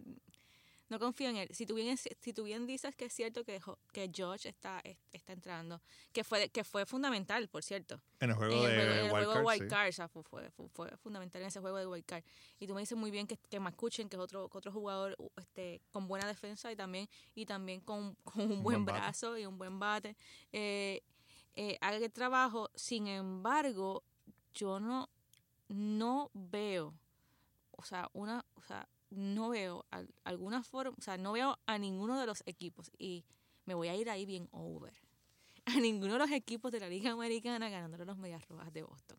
no 0.89 0.99
confío 0.99 1.29
en 1.29 1.37
él. 1.37 1.49
Si 1.51 1.65
tú 1.65 1.75
bien, 1.75 1.97
si 1.97 2.33
tú 2.33 2.43
bien 2.43 2.67
dices 2.67 2.95
que 2.95 3.05
es 3.05 3.13
cierto 3.13 3.43
que, 3.43 3.59
que 3.91 4.11
George 4.13 4.49
está, 4.49 4.81
está 5.11 5.33
entrando, 5.33 5.81
que 6.13 6.23
fue, 6.23 6.49
que 6.49 6.63
fue 6.63 6.85
fundamental, 6.85 7.47
por 7.47 7.63
cierto. 7.63 7.99
En 8.19 8.29
el 8.29 8.35
juego 8.35 8.67
de 8.67 9.05
el 9.05 9.11
Wild 9.11 9.25
juego 9.25 9.47
Wild 9.47 9.69
Card, 9.69 9.89
o 9.89 9.91
sea, 9.93 10.07
fue, 10.07 10.23
fue, 10.23 10.51
fue, 10.69 10.97
fundamental 10.97 11.41
en 11.41 11.47
ese 11.47 11.59
juego 11.59 11.77
de 11.77 11.87
Wild 11.87 12.05
Card. 12.05 12.23
Y 12.59 12.67
tú 12.67 12.75
me 12.75 12.81
dices 12.81 12.97
muy 12.97 13.09
bien 13.09 13.25
que, 13.25 13.37
que 13.37 13.57
escuchen 13.57 14.09
que 14.09 14.15
es 14.15 14.21
otro, 14.21 14.49
otro 14.51 14.71
jugador 14.71 15.17
este, 15.37 15.81
con 15.91 16.07
buena 16.07 16.27
defensa 16.27 16.71
y 16.71 16.75
también, 16.75 17.09
y 17.33 17.45
también 17.45 17.81
con, 17.81 18.15
con 18.23 18.41
un, 18.41 18.61
buen, 18.61 18.83
buen 18.83 18.85
brazo 18.85 19.37
y 19.37 19.45
un 19.45 19.57
buen 19.57 19.79
bate. 19.79 20.15
Eh, 20.51 21.01
eh, 21.55 21.77
haga 21.81 21.97
el 21.97 22.11
trabajo. 22.11 22.69
Sin 22.75 23.07
embargo, 23.07 24.03
yo 24.53 24.79
no, 24.79 25.09
no 25.67 26.31
veo, 26.33 26.93
o 27.71 27.83
sea, 27.83 28.09
una, 28.13 28.45
o 28.55 28.61
sea, 28.63 28.87
no 29.09 29.49
veo 29.49 29.85
alguna 30.23 30.63
forma, 30.63 30.95
o 30.97 31.01
sea, 31.01 31.17
no 31.17 31.33
veo 31.33 31.57
a 31.65 31.77
ninguno 31.77 32.19
de 32.19 32.25
los 32.25 32.43
equipos 32.45 32.91
y 32.97 33.23
me 33.65 33.73
voy 33.73 33.87
a 33.87 33.95
ir 33.95 34.09
ahí 34.09 34.25
bien 34.25 34.47
over. 34.51 34.93
A 35.67 35.79
ninguno 35.79 36.13
de 36.13 36.19
los 36.19 36.29
equipos 36.29 36.71
de 36.71 36.79
la 36.79 36.87
Liga 36.87 37.11
Americana 37.11 37.69
ganándole 37.69 38.05
los 38.05 38.17
Medias 38.17 38.47
Rojas 38.47 38.71
de 38.71 38.83
Boston. 38.83 39.17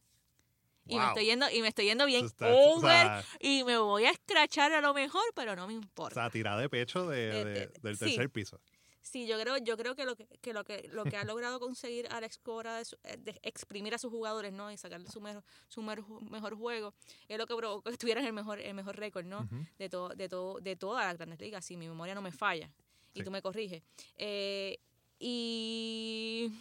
Y 0.87 0.97
me 0.97 1.07
estoy 1.09 1.25
yendo, 1.25 1.51
y 1.51 1.61
me 1.61 1.67
estoy 1.67 1.87
yendo 1.87 2.07
bien 2.07 2.31
over 2.41 3.25
y 3.41 3.65
me 3.65 3.77
voy 3.79 4.05
a 4.05 4.11
escrachar 4.11 4.73
a 4.73 4.81
lo 4.81 4.95
mejor, 4.95 5.25
pero 5.35 5.57
no 5.57 5.67
me 5.67 5.73
importa. 5.73 6.21
O 6.21 6.23
sea, 6.23 6.31
tirada 6.31 6.61
de 6.61 6.69
pecho 6.69 7.09
de, 7.09 7.69
del 7.83 7.99
tercer 7.99 8.31
piso. 8.31 8.61
Sí, 9.07 9.25
yo 9.25 9.39
creo, 9.39 9.57
yo 9.59 9.77
creo 9.77 9.95
que 9.95 10.05
lo 10.05 10.17
que, 10.17 10.27
que 10.27 10.53
lo 10.53 10.65
que 10.65 10.89
lo 10.93 11.05
que 11.05 11.17
ha 11.17 11.23
logrado 11.23 11.61
conseguir 11.61 12.09
Alex 12.11 12.39
Cora 12.39 12.79
de, 12.79 12.85
eh, 13.05 13.17
de, 13.17 13.39
exprimir 13.45 13.95
a 13.95 13.99
sus 13.99 14.11
jugadores, 14.11 14.53
¿no? 14.53 14.73
Y 14.73 14.77
sacarle 14.77 15.09
su 15.09 15.21
mejor, 15.21 15.45
su 15.69 15.81
mejor 15.81 16.57
juego, 16.57 16.93
es 17.29 17.39
lo 17.39 17.47
que 17.47 17.55
provocó 17.55 17.89
que 17.89 17.97
tuvieran 17.99 18.25
el 18.25 18.33
mejor, 18.33 18.59
el 18.59 18.75
mejor 18.75 18.97
récord, 18.97 19.25
¿no? 19.25 19.49
De 19.79 19.89
todo, 19.89 20.09
de 20.09 20.29
todo, 20.29 20.59
de 20.59 20.75
todas 20.75 21.07
las 21.07 21.17
grandes 21.17 21.39
ligas, 21.39 21.65
si 21.65 21.77
mi 21.77 21.87
memoria 21.89 22.17
no 22.17 22.21
me 22.21 22.33
falla. 22.33 22.69
Y 23.15 23.23
tú 23.23 23.31
me 23.31 23.41
corriges. 23.41 23.81
Eh, 24.17 24.77
y 25.21 26.53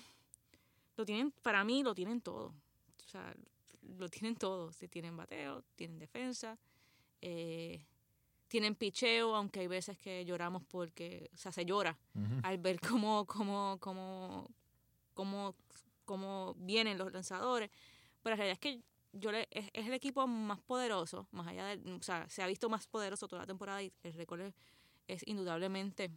lo 0.98 1.04
tienen, 1.04 1.32
para 1.32 1.64
mí 1.64 1.82
lo 1.82 1.96
tienen 1.96 2.22
todo. 2.22 2.54
O 3.06 3.10
sea, 3.10 3.34
lo 3.98 4.08
tienen 4.08 4.36
todo. 4.36 4.72
Tienen 4.92 5.18
bateo, 5.18 5.64
tienen 5.76 5.98
defensa, 5.98 6.60
eh, 7.22 7.84
tienen 8.48 8.76
picheo, 8.76 9.36
aunque 9.36 9.62
hay 9.62 9.68
veces 9.68 9.98
que 9.98 10.24
lloramos 10.26 10.64
porque, 10.64 11.30
o 11.34 11.38
sea, 11.38 11.52
se 11.52 11.66
llora 11.66 11.98
al 12.44 12.58
ver 12.58 12.80
cómo, 12.80 13.26
cómo, 13.26 13.78
cómo, 13.80 14.50
cómo, 15.14 15.56
cómo 16.06 16.56
vienen 16.58 16.98
los 16.98 17.12
lanzadores. 17.12 17.70
Pero 18.22 18.36
la 18.36 18.38
realidad 18.38 18.54
es 18.54 18.60
que 18.60 18.84
yo 19.14 19.32
le, 19.32 19.48
es, 19.52 19.70
el 19.74 19.94
equipo 19.94 20.28
más 20.28 20.60
poderoso, 20.62 21.28
más 21.32 21.48
allá 21.48 21.76
de, 21.76 21.94
o 21.94 22.02
sea, 22.02 22.28
se 22.30 22.44
ha 22.44 22.48
visto 22.48 22.70
más 22.70 22.88
poderoso 22.88 23.28
toda 23.28 23.44
la 23.44 23.48
temporada 23.48 23.82
y 23.82 23.92
el 24.04 24.14
récord 24.14 24.42
es, 25.08 25.28
indudablemente 25.28 26.12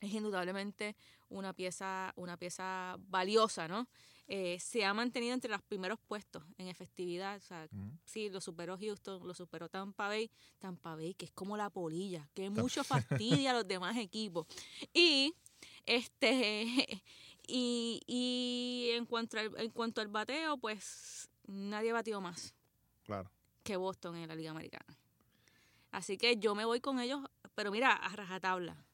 es 0.00 0.12
indudablemente 0.12 0.94
una 1.30 1.54
pieza 1.54 2.12
una 2.16 2.36
pieza 2.36 2.96
valiosa, 3.08 3.66
¿no? 3.66 3.88
Eh, 4.28 4.58
se 4.58 4.84
ha 4.84 4.92
mantenido 4.92 5.34
entre 5.34 5.50
los 5.50 5.62
primeros 5.62 5.98
puestos 6.00 6.42
en 6.58 6.66
efectividad. 6.68 7.36
O 7.36 7.40
sea, 7.40 7.68
sí, 8.04 8.28
lo 8.28 8.40
superó 8.40 8.76
Houston, 8.76 9.26
lo 9.26 9.34
superó 9.34 9.68
Tampa 9.68 10.08
Bay. 10.08 10.30
Tampa 10.58 10.96
Bay, 10.96 11.14
que 11.14 11.26
es 11.26 11.32
como 11.32 11.56
la 11.56 11.70
polilla, 11.70 12.28
que 12.34 12.50
mucho 12.50 12.82
fastidia 12.84 13.50
a 13.52 13.54
los 13.54 13.68
demás 13.68 13.96
equipos. 13.96 14.46
Y 14.92 15.34
este 15.84 16.66
y, 17.46 18.02
y 18.06 18.90
en 18.94 19.06
cuanto 19.06 19.38
al, 19.38 19.52
en 19.58 19.70
cuanto 19.70 20.00
al 20.00 20.08
bateo, 20.08 20.58
pues 20.58 21.28
nadie 21.46 21.90
ha 21.90 21.94
batido 21.94 22.20
más. 22.20 22.54
Claro. 23.04 23.30
Que 23.62 23.76
Boston 23.76 24.16
en 24.16 24.28
la 24.28 24.34
Liga 24.34 24.50
Americana. 24.50 24.98
Así 25.92 26.18
que 26.18 26.36
yo 26.36 26.54
me 26.54 26.64
voy 26.64 26.80
con 26.80 26.98
ellos, 26.98 27.20
pero 27.54 27.70
mira, 27.70 27.92
a 27.92 28.14
rajatabla. 28.14 28.84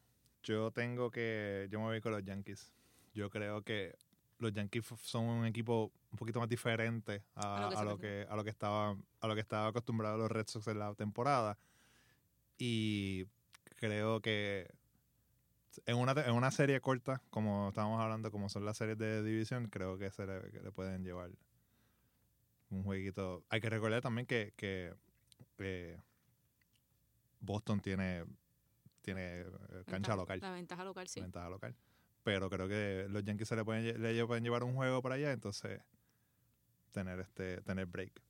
Yo 0.43 0.71
tengo 0.73 1.11
que, 1.11 1.69
yo 1.71 1.81
me 1.81 1.87
voy 1.87 2.01
con 2.01 2.13
los 2.13 2.23
Yankees. 2.23 2.73
Yo 3.15 3.31
creo 3.31 3.63
que 3.63 3.97
los 4.43 4.53
Yankees 4.53 4.85
son 5.01 5.25
un 5.25 5.47
equipo 5.47 5.93
un 6.11 6.19
poquito 6.19 6.41
más 6.41 6.49
diferente 6.49 7.23
a, 7.35 7.83
lo, 7.85 7.99
que, 7.99 8.27
a 8.29 8.37
lo 8.37 8.45
que 8.45 8.51
estaba 8.51 8.97
a 9.21 9.27
lo 9.27 9.35
que 9.35 9.41
estaba 9.41 9.69
acostumbrado 9.69 10.19
los 10.19 10.31
Red 10.31 10.49
Sox 10.49 10.67
en 10.67 10.79
la 10.79 10.95
temporada. 10.95 11.59
Y 12.59 13.27
creo 13.77 14.21
que 14.21 14.69
en 15.87 15.97
una, 15.97 16.13
en 16.13 16.35
una 16.35 16.51
serie 16.51 16.81
corta 16.81 17.23
como 17.31 17.69
estábamos 17.69 18.01
hablando 18.01 18.31
como 18.31 18.49
son 18.49 18.65
las 18.65 18.77
series 18.77 18.99
de 18.99 19.23
división 19.23 19.69
creo 19.69 19.97
que 19.97 20.11
se 20.11 20.27
le, 20.27 20.41
pueden 20.73 21.05
llevar 21.05 21.31
un 22.71 22.83
jueguito. 22.83 23.45
Hay 23.49 23.61
que 23.61 23.71
recordar 23.71 24.03
también 24.03 24.27
que, 24.27 24.53
que 24.57 24.95
eh, 25.59 26.01
Boston 27.41 27.81
tiene 27.81 28.25
tiene 29.03 29.41
eh, 29.41 29.85
cancha 29.87 30.15
local. 30.15 30.41
la 30.41 30.53
ventaja 30.53 30.85
local 30.85 31.09
sí. 31.09 31.21
Ventaja 31.21 31.49
local 31.49 31.75
pero 32.23 32.49
creo 32.51 32.69
que 32.69 33.07
los 33.09 33.25
Yankees 33.25 33.49
se 33.49 33.57
le 33.57 33.65
pueden, 33.65 34.01
le 34.01 34.27
pueden 34.27 34.45
llevar 34.45 34.65
un 34.65 34.75
juego 34.75 35.03
para 35.03 35.17
allá, 35.17 35.33
entonces 35.33 35.81
tener 36.93 37.21
este 37.21 37.61
tener 37.63 37.87
break. 37.87 38.23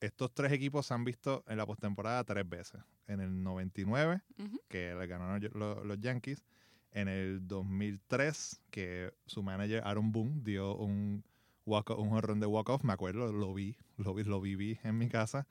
Estos 0.00 0.32
tres 0.34 0.52
equipos 0.52 0.86
se 0.86 0.94
han 0.94 1.04
visto 1.04 1.44
en 1.48 1.56
la 1.56 1.66
postemporada 1.66 2.22
tres 2.24 2.48
veces. 2.48 2.80
En 3.06 3.20
el 3.20 3.42
99, 3.42 4.20
que 4.68 4.94
le 4.94 5.06
ganaron 5.06 5.40
los, 5.54 6.00
Yankees. 6.00 6.44
En 6.90 7.08
el 7.08 7.46
2003, 7.48 8.60
que 8.70 9.12
su 9.26 9.42
manager 9.42 9.82
Aaron 9.84 10.12
Boone 10.12 10.42
dio 10.42 10.76
un, 10.76 11.24
walk, 11.64 11.90
un 11.98 12.10
jorrón 12.10 12.38
de 12.38 12.46
walk-off, 12.46 12.84
me 12.84 12.92
acuerdo, 12.92 13.32
lo 13.32 13.52
vi, 13.54 13.76
lo 13.96 14.14
vi, 14.14 14.24
lo 14.24 14.40
viví 14.40 14.78
en 14.84 14.98
mi 14.98 15.08
casa. 15.08 15.46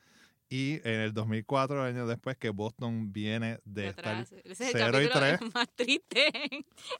Y 0.49 0.81
en 0.83 1.01
el 1.01 1.13
2004, 1.13 1.83
años 1.83 2.07
después, 2.07 2.37
que 2.37 2.49
Boston 2.49 3.11
viene 3.11 3.59
de, 3.65 3.87
estar 3.87 4.25
0 4.25 5.01
y 5.01 5.09
3. 5.09 5.39
más 5.53 5.67
triste 5.75 6.27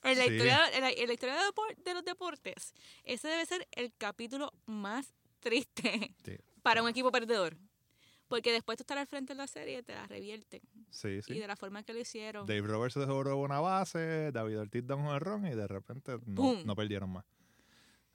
en 0.03 0.17
la, 0.17 0.25
historia, 0.25 0.61
en 0.73 0.81
la, 0.81 0.91
historia 1.13 1.35
de, 1.85 1.93
los 1.93 2.03
deportes. 2.03 2.73
Ese 3.03 3.27
debe 3.27 3.45
ser 3.45 3.67
el 3.71 3.93
capítulo 3.97 4.51
más 4.65 5.13
triste 5.39 6.15
para 6.63 6.81
un 6.81 6.89
equipo 6.89 7.11
perdedor. 7.11 7.57
Porque 8.27 8.51
después 8.51 8.77
tú 8.77 8.83
estar 8.83 8.97
al 8.97 9.05
frente 9.05 9.33
de 9.33 9.37
la 9.37 9.45
serie 9.45 9.83
te 9.83 9.93
la 9.93 10.07
revierten. 10.07 10.61
Sí, 10.89 11.21
sí. 11.21 11.33
Y 11.33 11.39
de 11.39 11.47
la 11.47 11.55
forma 11.55 11.83
que 11.83 11.93
lo 11.93 11.99
hicieron. 11.99 12.47
Dave 12.47 12.61
Roberts 12.61 12.95
dejó 12.95 13.19
una 13.37 13.59
base, 13.59 14.31
David 14.31 14.61
Ortiz 14.61 14.87
da 14.87 14.95
un 14.95 15.13
error 15.13 15.39
y 15.45 15.55
de 15.55 15.67
repente 15.67 16.17
no, 16.25 16.63
no 16.63 16.75
perdieron 16.75 17.11
más. 17.11 17.25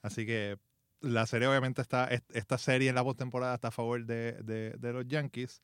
Así 0.03 0.27
que 0.27 0.59
la 1.01 1.27
serie 1.27 1.49
obviamente 1.49 1.83
está, 1.83 2.09
esta 2.09 2.59
serie 2.59 2.89
en 2.89 2.95
la 2.95 3.05
postemporada 3.05 3.55
está 3.55 3.69
a 3.69 3.73
favor 3.73 4.05
de, 4.05 4.33
de, 4.33 4.93
los 4.93 5.07
Yankees, 5.07 5.63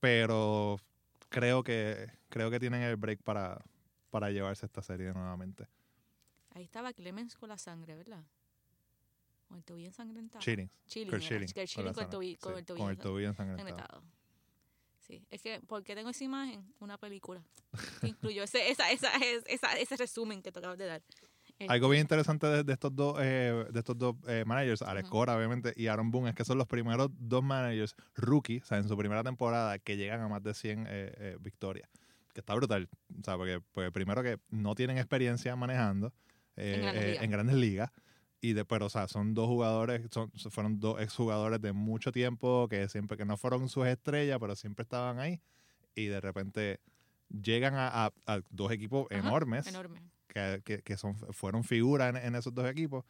pero 0.00 0.78
creo 1.28 1.62
que, 1.62 2.10
creo 2.28 2.50
que 2.50 2.58
tienen 2.58 2.82
el 2.82 2.96
break 2.96 3.22
para, 3.22 3.62
para 4.10 4.30
llevarse 4.30 4.66
esta 4.66 4.82
serie 4.82 5.12
nuevamente. 5.12 5.68
Ahí 6.54 6.64
estaba 6.64 6.92
Clemens 6.92 7.36
con 7.36 7.48
la 7.48 7.58
sangre, 7.58 7.94
¿verdad? 7.94 8.24
Con 9.46 9.58
el 9.58 9.64
tobillo 9.64 9.88
ensangrentado. 9.88 10.42
Chilling. 10.42 10.70
Chilling, 10.86 11.10
con, 11.10 11.22
el 11.22 12.08
tobillo, 12.08 12.38
con, 12.40 12.56
el 12.90 12.98
tobillo, 12.98 13.28
ensangrentado. 13.28 14.02
Sí, 15.00 15.24
es 15.30 15.40
que, 15.40 15.60
¿por 15.60 15.84
qué 15.84 15.94
tengo 15.94 16.10
esa 16.10 16.24
imagen? 16.24 16.74
Una 16.80 16.98
película 16.98 17.44
que 18.00 18.08
incluyó 18.08 18.42
ese, 18.42 18.70
esa, 18.70 18.90
esa, 18.90 19.14
esa, 19.46 19.72
ese 19.74 19.96
resumen 19.96 20.42
que 20.42 20.50
te 20.50 20.58
acabas 20.58 20.78
de 20.78 20.86
dar. 20.86 21.02
Algo 21.68 21.88
bien 21.88 22.02
interesante 22.02 22.64
de, 22.64 22.72
estos 22.72 22.94
dos, 22.94 23.18
eh, 23.20 23.66
de 23.70 23.78
estos 23.78 23.96
dos 23.96 24.16
eh, 24.28 24.44
managers, 24.46 24.82
Alex 24.82 25.08
Cora, 25.08 25.36
obviamente, 25.36 25.72
y 25.74 25.86
Aaron 25.86 26.10
Boone, 26.10 26.30
es 26.30 26.34
que 26.34 26.44
son 26.44 26.58
los 26.58 26.66
primeros 26.66 27.08
dos 27.18 27.42
managers 27.42 27.94
rookie, 28.14 28.58
o 28.58 28.64
sea, 28.64 28.78
en 28.78 28.86
su 28.86 28.96
primera 28.96 29.22
temporada, 29.22 29.78
que 29.78 29.96
llegan 29.96 30.20
a 30.20 30.28
más 30.28 30.42
de 30.42 30.52
100 30.52 30.86
eh, 30.88 31.36
victorias. 31.40 31.88
Que 32.34 32.40
está 32.40 32.54
brutal, 32.54 32.90
o 33.18 33.24
sea, 33.24 33.38
porque, 33.38 33.62
primero 33.90 34.22
que 34.22 34.38
no 34.50 34.74
tienen 34.74 34.98
experiencia 34.98 35.56
manejando 35.56 36.12
en 36.56 37.30
grandes, 37.30 37.56
ligas. 37.56 37.90
Y 38.42 38.52
después, 38.52 38.82
o 38.82 38.90
sea, 38.90 39.08
son 39.08 39.32
dos 39.32 39.46
jugadores, 39.46 40.02
son, 40.10 40.30
fueron 40.50 40.78
dos 40.78 41.00
exjugadores 41.00 41.60
de 41.62 41.72
mucho 41.72 42.12
tiempo 42.12 42.68
que 42.68 42.88
siempre, 42.90 43.16
que 43.16 43.24
no 43.24 43.38
fueron 43.38 43.70
sus 43.70 43.86
estrellas, 43.86 44.36
pero 44.38 44.54
siempre 44.54 44.82
estaban 44.82 45.18
ahí. 45.18 45.40
Y 45.94 46.06
de 46.06 46.20
repente 46.20 46.80
llegan 47.30 47.72
a, 47.74 48.12
dos 48.50 48.70
equipos 48.70 49.06
enormes. 49.10 49.66
Enorme 49.66 50.02
que, 50.62 50.96
son, 50.96 51.14
fueron 51.32 51.64
figuras 51.64 52.14
en, 52.14 52.34
esos 52.34 52.54
dos 52.54 52.68
equipos 52.68 53.04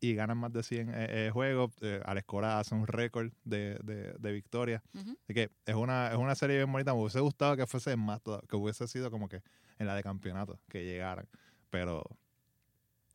y 0.00 0.14
ganan 0.14 0.38
más 0.38 0.52
de 0.52 0.62
100 0.62 0.88
eh, 0.90 1.26
eh, 1.26 1.30
juegos. 1.32 1.72
Eh, 1.82 2.00
Alex 2.04 2.26
Cora 2.26 2.58
hace 2.58 2.74
un 2.74 2.86
récord 2.86 3.30
de, 3.44 3.78
de, 3.82 4.14
de 4.18 4.32
victorias. 4.32 4.82
Ujú. 4.94 5.10
Así 5.24 5.34
que 5.34 5.50
es 5.66 5.74
una, 5.74 6.10
es 6.10 6.16
una 6.16 6.34
serie 6.34 6.56
bien 6.56 6.72
bonita. 6.72 6.94
Me 6.94 7.00
hubiese 7.00 7.20
gustado 7.20 7.56
que 7.56 7.66
fuese 7.66 7.96
más, 7.96 8.22
toda- 8.22 8.40
que 8.48 8.56
hubiese 8.56 8.88
sido 8.88 9.10
como 9.10 9.28
que 9.28 9.42
en 9.78 9.86
la 9.86 9.94
de 9.94 10.02
campeonato, 10.02 10.58
que 10.68 10.84
llegaran. 10.84 11.28
Pero 11.68 12.04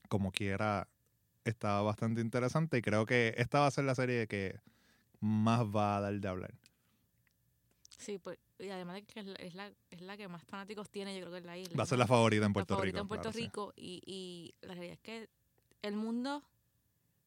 como 0.10 0.32
quiera, 0.32 0.88
estaba 1.44 1.82
bastante 1.82 2.22
interesante 2.22 2.78
y 2.78 2.82
creo 2.82 3.06
que 3.06 3.34
esta 3.38 3.60
va 3.62 3.68
a 3.68 3.72
ser 3.72 3.86
la 3.86 3.96
serie 3.96 4.28
que 4.28 4.60
más 5.20 5.62
va 5.66 5.98
a 5.98 6.02
dar 6.02 6.14
de 6.14 6.28
hablar. 6.28 6.54
Sí, 7.98 8.18
pues, 8.18 8.38
y 8.60 8.70
además 8.70 8.96
de 8.96 9.04
que 9.04 9.20
es 9.20 9.26
la, 9.26 9.36
es 9.36 9.56
la, 9.56 9.72
es 9.90 10.02
la 10.02 10.18
que 10.18 10.28
más 10.28 10.44
fanáticos 10.44 10.90
tiene, 10.90 11.14
yo 11.16 11.22
creo 11.22 11.32
que 11.32 11.38
es 11.40 11.46
la 11.46 11.58
isla. 11.58 11.76
Va 11.78 11.84
a 11.84 11.88
ser 11.88 11.98
la 11.98 12.08
favorita 12.08 12.46
en 12.46 12.52
La 12.52 12.54
Puerto 12.54 12.76
favorita 12.76 12.96
Rico. 12.98 13.02
en 13.02 13.08
Puerto 13.08 13.22
claro, 13.24 13.38
sí. 13.38 13.44
Rico 13.44 13.74
y, 13.76 14.02
y 14.06 14.56
la 14.62 14.74
realidad 14.74 14.94
es 14.94 15.00
que 15.00 15.30
el 15.82 15.96
mundo, 15.96 16.44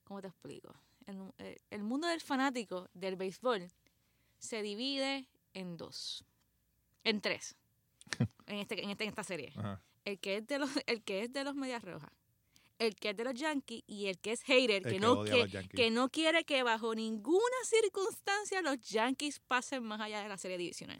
¿cómo 0.04 0.20
te 0.20 0.28
explico? 0.28 0.74
El, 1.06 1.32
eh, 1.38 1.58
el 1.70 1.82
mundo 1.82 2.06
del 2.06 2.20
fanático 2.20 2.88
del 2.92 3.16
béisbol 3.16 3.68
se 4.38 4.62
divide 4.62 5.26
en 5.54 5.76
dos, 5.76 6.24
en 7.04 7.20
tres, 7.20 7.56
en, 8.46 8.58
este, 8.58 8.82
en, 8.82 8.90
este, 8.90 9.04
en 9.04 9.08
esta 9.10 9.24
serie. 9.24 9.52
Ajá. 9.56 9.80
El 10.04 10.18
que 10.20 10.36
es 10.38 10.46
de 10.46 10.58
los, 10.58 10.70
el 10.86 11.02
que 11.02 11.24
es 11.24 11.32
de 11.32 11.44
los 11.44 11.54
Medias 11.54 11.82
Rojas, 11.82 12.10
el 12.78 12.94
que 12.96 13.10
es 13.10 13.16
de 13.16 13.24
los 13.24 13.34
Yankees 13.34 13.82
y 13.86 14.06
el 14.06 14.18
que 14.18 14.32
es 14.32 14.42
hater, 14.42 14.82
que, 14.82 14.90
que 14.92 15.00
no, 15.00 15.24
que, 15.24 15.68
que 15.74 15.90
no 15.90 16.08
quiere 16.10 16.44
que 16.44 16.62
bajo 16.62 16.94
ninguna 16.94 17.56
circunstancia 17.64 18.62
los 18.62 18.78
Yankees 18.88 19.40
pasen 19.40 19.82
más 19.82 20.00
allá 20.00 20.22
de 20.22 20.28
la 20.28 20.36
serie 20.38 20.58
divisional. 20.58 20.96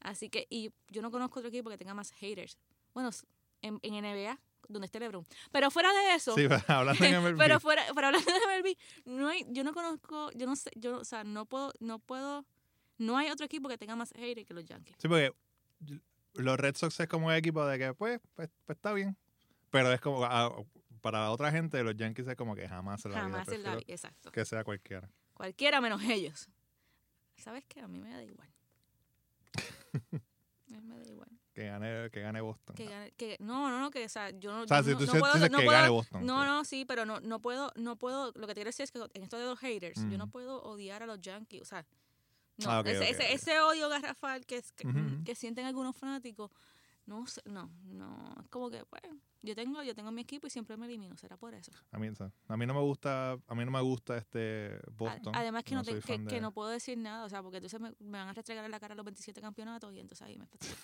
Así 0.00 0.28
que, 0.28 0.46
y 0.50 0.70
yo 0.90 1.02
no 1.02 1.10
conozco 1.10 1.40
otro 1.40 1.48
equipo 1.48 1.70
que 1.70 1.78
tenga 1.78 1.94
más 1.94 2.12
haters. 2.12 2.58
Bueno, 2.94 3.10
en, 3.62 3.78
en 3.82 3.94
NBA, 4.04 4.38
donde 4.68 4.86
esté 4.86 5.00
LeBron. 5.00 5.26
Pero 5.50 5.70
fuera 5.70 5.92
de 5.92 6.14
eso, 6.14 6.34
Sí, 6.34 6.46
hablando 6.68 7.04
en 7.04 7.22
MLB. 7.22 7.38
pero 7.38 7.58
fuera, 7.60 7.84
pero 7.94 8.08
hablando 8.08 8.30
de 8.30 8.38
MLB, 8.62 8.76
no 9.06 9.28
hay, 9.28 9.44
yo 9.48 9.64
no 9.64 9.72
conozco, 9.72 10.30
yo 10.32 10.46
no 10.46 10.56
sé, 10.56 10.70
yo, 10.76 10.98
o 10.98 11.04
sea, 11.04 11.24
no 11.24 11.46
puedo, 11.46 11.72
no 11.80 11.98
puedo, 11.98 12.44
no 12.98 13.16
hay 13.16 13.30
otro 13.30 13.46
equipo 13.46 13.68
que 13.68 13.78
tenga 13.78 13.96
más 13.96 14.12
haters 14.12 14.46
que 14.46 14.54
los 14.54 14.64
Yankees. 14.64 14.96
Sí, 14.98 15.08
porque 15.08 15.32
los 16.34 16.58
Red 16.60 16.76
Sox 16.76 17.00
es 17.00 17.08
como 17.08 17.26
un 17.28 17.32
equipo 17.32 17.64
de 17.66 17.78
que, 17.78 17.94
pues, 17.94 18.20
pues, 18.34 18.50
pues 18.64 18.76
está 18.76 18.92
bien. 18.92 19.16
Pero 19.70 19.92
es 19.92 20.00
como, 20.00 20.24
ah, 20.24 20.54
para 21.00 21.20
la 21.20 21.30
otra 21.30 21.50
gente, 21.52 21.82
los 21.82 21.96
Yankees 21.96 22.26
es 22.28 22.36
como 22.36 22.54
que 22.54 22.68
jamás 22.68 23.04
en 23.04 23.12
la 23.12 23.24
vida. 23.24 23.30
Jamás 23.38 23.48
en 23.48 23.62
la 23.62 23.76
vida, 23.76 23.84
exacto. 23.88 24.30
Que 24.32 24.44
sea 24.44 24.64
cualquiera. 24.64 25.08
Cualquiera 25.34 25.80
menos 25.80 26.02
ellos. 26.02 26.48
¿Sabes 27.36 27.64
qué? 27.68 27.80
A 27.80 27.88
mí 27.88 27.98
me 28.00 28.10
da 28.10 28.22
igual. 28.22 28.48
A 30.72 30.80
mí 30.80 30.86
me 30.88 30.98
da 30.98 31.04
igual. 31.10 31.28
Que 31.54 31.64
gane, 31.66 32.10
que 32.10 32.20
gane 32.20 32.40
Boston. 32.40 32.74
Que 32.76 32.86
gane- 32.86 33.12
que, 33.16 33.36
no, 33.40 33.70
no, 33.70 33.80
no, 33.80 33.90
que, 33.90 34.04
o 34.04 34.08
sea, 34.08 34.30
yo 34.30 34.52
no, 34.52 34.62
o 34.62 34.66
sea, 34.68 34.82
si 34.82 34.90
tú 34.92 35.00
no 35.00 35.00
dices- 35.06 35.20
puedo, 35.20 35.34
dices 35.34 35.50
no 35.50 35.58
que 35.58 35.64
puedo- 35.64 35.78
gane 35.78 35.88
Boston. 35.88 36.26
No, 36.26 36.44
no, 36.44 36.64
sí, 36.64 36.84
pero 36.84 37.06
no, 37.06 37.20
no 37.20 37.40
puedo, 37.40 37.72
no 37.76 37.96
puedo, 37.96 38.26
lo 38.34 38.46
que 38.46 38.48
te 38.48 38.54
quiero 38.56 38.68
decir 38.68 38.84
es 38.84 38.90
que 38.92 38.98
en 39.14 39.22
esto 39.22 39.38
de 39.38 39.46
los 39.46 39.58
haters, 39.60 40.00
yo 40.10 40.18
no 40.18 40.24
Ujú. 40.24 40.32
puedo 40.32 40.62
odiar 40.64 41.02
a 41.02 41.06
los 41.06 41.20
Yankees, 41.20 41.62
o 41.62 41.64
sea, 41.64 41.86
no, 42.58 42.70
Ah, 42.70 42.82
ese, 42.84 43.60
odio 43.60 43.88
garrafal 43.88 44.44
que, 44.44 44.56
es- 44.58 44.72
que, 44.72 44.86
que 45.24 45.34
sienten 45.34 45.64
algunos 45.66 45.96
fanáticos, 45.96 46.50
no, 47.06 47.26
sé, 47.26 47.40
no, 47.46 47.70
no, 47.84 48.34
es 48.42 48.48
como 48.48 48.70
que, 48.70 48.84
pues, 48.84 49.02
yo 49.42 49.54
tengo, 49.54 49.82
yo 49.82 49.94
tengo 49.94 50.10
mi 50.10 50.22
equipo 50.22 50.46
y 50.46 50.50
siempre 50.50 50.76
me 50.76 50.86
elimino, 50.86 51.16
será 51.16 51.36
por 51.36 51.54
eso. 51.54 51.70
A 51.92 51.98
mí, 51.98 52.08
a 52.48 52.56
mí 52.56 52.66
no 52.66 52.74
me 52.74 52.80
gusta, 52.80 53.32
a 53.32 53.54
mí 53.54 53.64
no 53.64 53.70
me 53.70 53.80
gusta 53.80 54.16
este 54.16 54.78
Boston. 54.92 55.34
Además 55.36 55.62
que 55.64 55.74
no, 55.76 55.84
te- 55.84 56.00
que, 56.00 56.40
no 56.40 56.52
puedo 56.52 56.68
decir 56.68 56.98
nada, 56.98 57.24
o 57.24 57.28
sea, 57.28 57.42
porque 57.42 57.58
entonces 57.58 57.80
me, 57.80 57.92
me 58.00 58.18
van 58.18 58.28
a 58.28 58.32
restregar 58.32 58.64
en 58.64 58.70
la 58.70 58.80
cara 58.80 58.94
los 58.94 59.04
27 59.04 59.40
campeonatos 59.40 59.92
y 59.94 60.00
entonces 60.00 60.26
ahí 60.26 60.36
me 60.36 60.46
fastidio. 60.46 60.76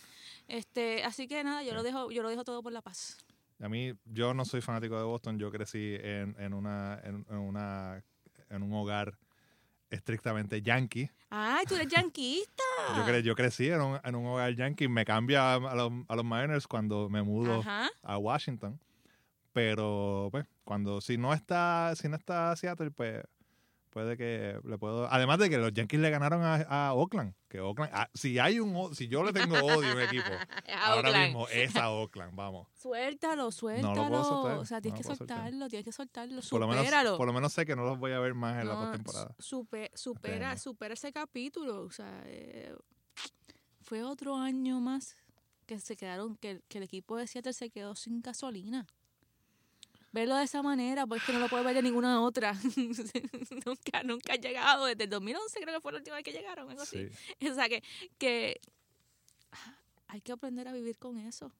Este, 0.48 1.04
así 1.04 1.26
que 1.26 1.42
nada, 1.44 1.62
yo 1.62 1.74
lo 1.74 1.82
dejo, 1.82 2.10
yo 2.10 2.22
lo 2.22 2.28
dejo 2.28 2.44
todo 2.44 2.62
por 2.62 2.72
la 2.72 2.82
paz. 2.82 3.18
A 3.60 3.68
mí, 3.68 3.92
yo 4.04 4.34
no 4.34 4.44
soy 4.44 4.60
fanático 4.60 4.96
de 4.96 5.04
Boston. 5.04 5.38
Yo 5.38 5.50
crecí 5.50 5.96
en, 6.00 6.34
en 6.38 6.52
una, 6.52 7.00
en, 7.04 7.24
en 7.30 7.36
una, 7.36 8.04
en 8.48 8.62
un 8.62 8.72
hogar 8.72 9.16
estrictamente 9.92 10.60
yankee. 10.62 11.10
Ay, 11.30 11.64
tú 11.66 11.74
eres 11.76 11.88
yanquista. 11.88 12.62
Yo, 12.96 13.04
cre- 13.06 13.22
yo 13.22 13.34
crecí 13.34 13.68
en 13.70 13.80
un, 13.80 14.00
en 14.02 14.14
un 14.14 14.26
hogar 14.26 14.54
yankee. 14.54 14.88
Me 14.88 15.04
cambia 15.04 15.54
a, 15.54 15.74
los, 15.74 15.92
a 16.08 16.16
los 16.16 16.24
Mariners 16.24 16.66
cuando 16.66 17.08
me 17.08 17.22
mudo 17.22 17.60
Ajá. 17.60 17.88
a 18.02 18.18
Washington. 18.18 18.78
Pero, 19.52 20.28
pues, 20.30 20.46
cuando 20.64 21.00
si 21.00 21.16
no 21.18 21.32
está, 21.34 21.94
si 21.96 22.08
no 22.08 22.16
está 22.16 22.54
Seattle, 22.56 22.90
pues 22.90 23.22
puede 23.92 24.16
que 24.16 24.58
le 24.64 24.78
puedo. 24.78 25.06
Además 25.12 25.38
de 25.38 25.50
que 25.50 25.58
los 25.58 25.72
Yankees 25.72 26.00
le 26.00 26.10
ganaron 26.10 26.42
a, 26.42 26.54
a 26.88 26.94
Oakland. 26.94 27.34
Que 27.48 27.60
Oakland, 27.60 27.92
ah, 27.94 28.08
si 28.14 28.38
hay 28.38 28.58
un, 28.58 28.94
si 28.94 29.06
yo 29.08 29.22
le 29.22 29.32
tengo 29.32 29.54
odio 29.56 29.90
a 29.90 29.94
un 29.94 30.00
equipo, 30.00 30.24
ahora 30.78 31.08
Oakland. 31.10 31.24
mismo 31.26 31.48
es 31.48 31.76
a 31.76 31.90
Oakland, 31.90 32.34
vamos. 32.34 32.68
Suéltalo, 32.74 33.52
suéltalo. 33.52 33.94
puedo 34.08 34.24
soltar, 34.24 34.58
o 34.58 34.64
sea, 34.64 34.78
no 34.78 34.82
tienes 34.82 34.98
lo 34.98 35.02
que 35.02 35.04
puedo 35.04 35.16
soltar. 35.18 35.36
soltarlo, 35.38 35.68
tienes 35.68 35.84
que 35.84 35.92
soltarlo, 35.92 36.40
Por 36.50 36.60
lo 36.60 36.66
menos, 36.68 36.84
supéralo. 36.84 37.16
por 37.18 37.26
lo 37.26 37.32
menos 37.34 37.52
sé 37.52 37.66
que 37.66 37.76
no 37.76 37.84
los 37.84 37.98
voy 37.98 38.12
a 38.12 38.18
ver 38.20 38.34
más 38.34 38.60
en 38.60 38.68
la 38.68 38.74
No, 38.74 38.80
postemporada. 38.80 39.34
supe- 39.38 39.90
supera, 39.94 40.56
supera 40.56 40.94
ese 40.94 41.12
capítulo. 41.12 41.82
O 41.82 41.90
sea, 41.90 42.22
eh, 42.26 42.74
fue 43.82 44.02
otro 44.02 44.36
año 44.36 44.80
más 44.80 45.16
que 45.66 45.78
se 45.78 45.96
quedaron, 45.96 46.36
que, 46.36 46.62
que 46.68 46.78
el 46.78 46.84
equipo 46.84 47.16
de 47.16 47.26
Seattle 47.26 47.52
se 47.52 47.70
quedó 47.70 47.94
sin 47.94 48.20
gasolina. 48.22 48.86
Verlo 50.12 50.36
de 50.36 50.44
esa 50.44 50.62
manera, 50.62 51.06
pues 51.06 51.22
que 51.24 51.32
no 51.32 51.38
lo 51.38 51.48
puede 51.48 51.64
ver 51.64 51.74
de 51.74 51.82
ninguna 51.82 52.20
otra. 52.20 52.52
nunca, 53.66 54.02
nunca 54.04 54.34
ha 54.34 54.36
llegado. 54.36 54.84
Desde 54.86 55.04
el 55.04 55.10
2011 55.10 55.60
creo 55.60 55.74
que 55.74 55.80
fue 55.80 55.92
la 55.92 55.98
última 55.98 56.16
vez 56.16 56.24
que 56.24 56.32
llegaron. 56.32 56.68
Algo 56.70 56.82
así. 56.82 57.08
Sí. 57.08 57.48
O 57.50 57.54
sea, 57.54 57.68
que, 57.68 57.82
que 58.18 58.60
hay 60.08 60.20
que 60.20 60.32
aprender 60.32 60.68
a 60.68 60.72
vivir 60.72 60.98
con 60.98 61.18
eso. 61.18 61.50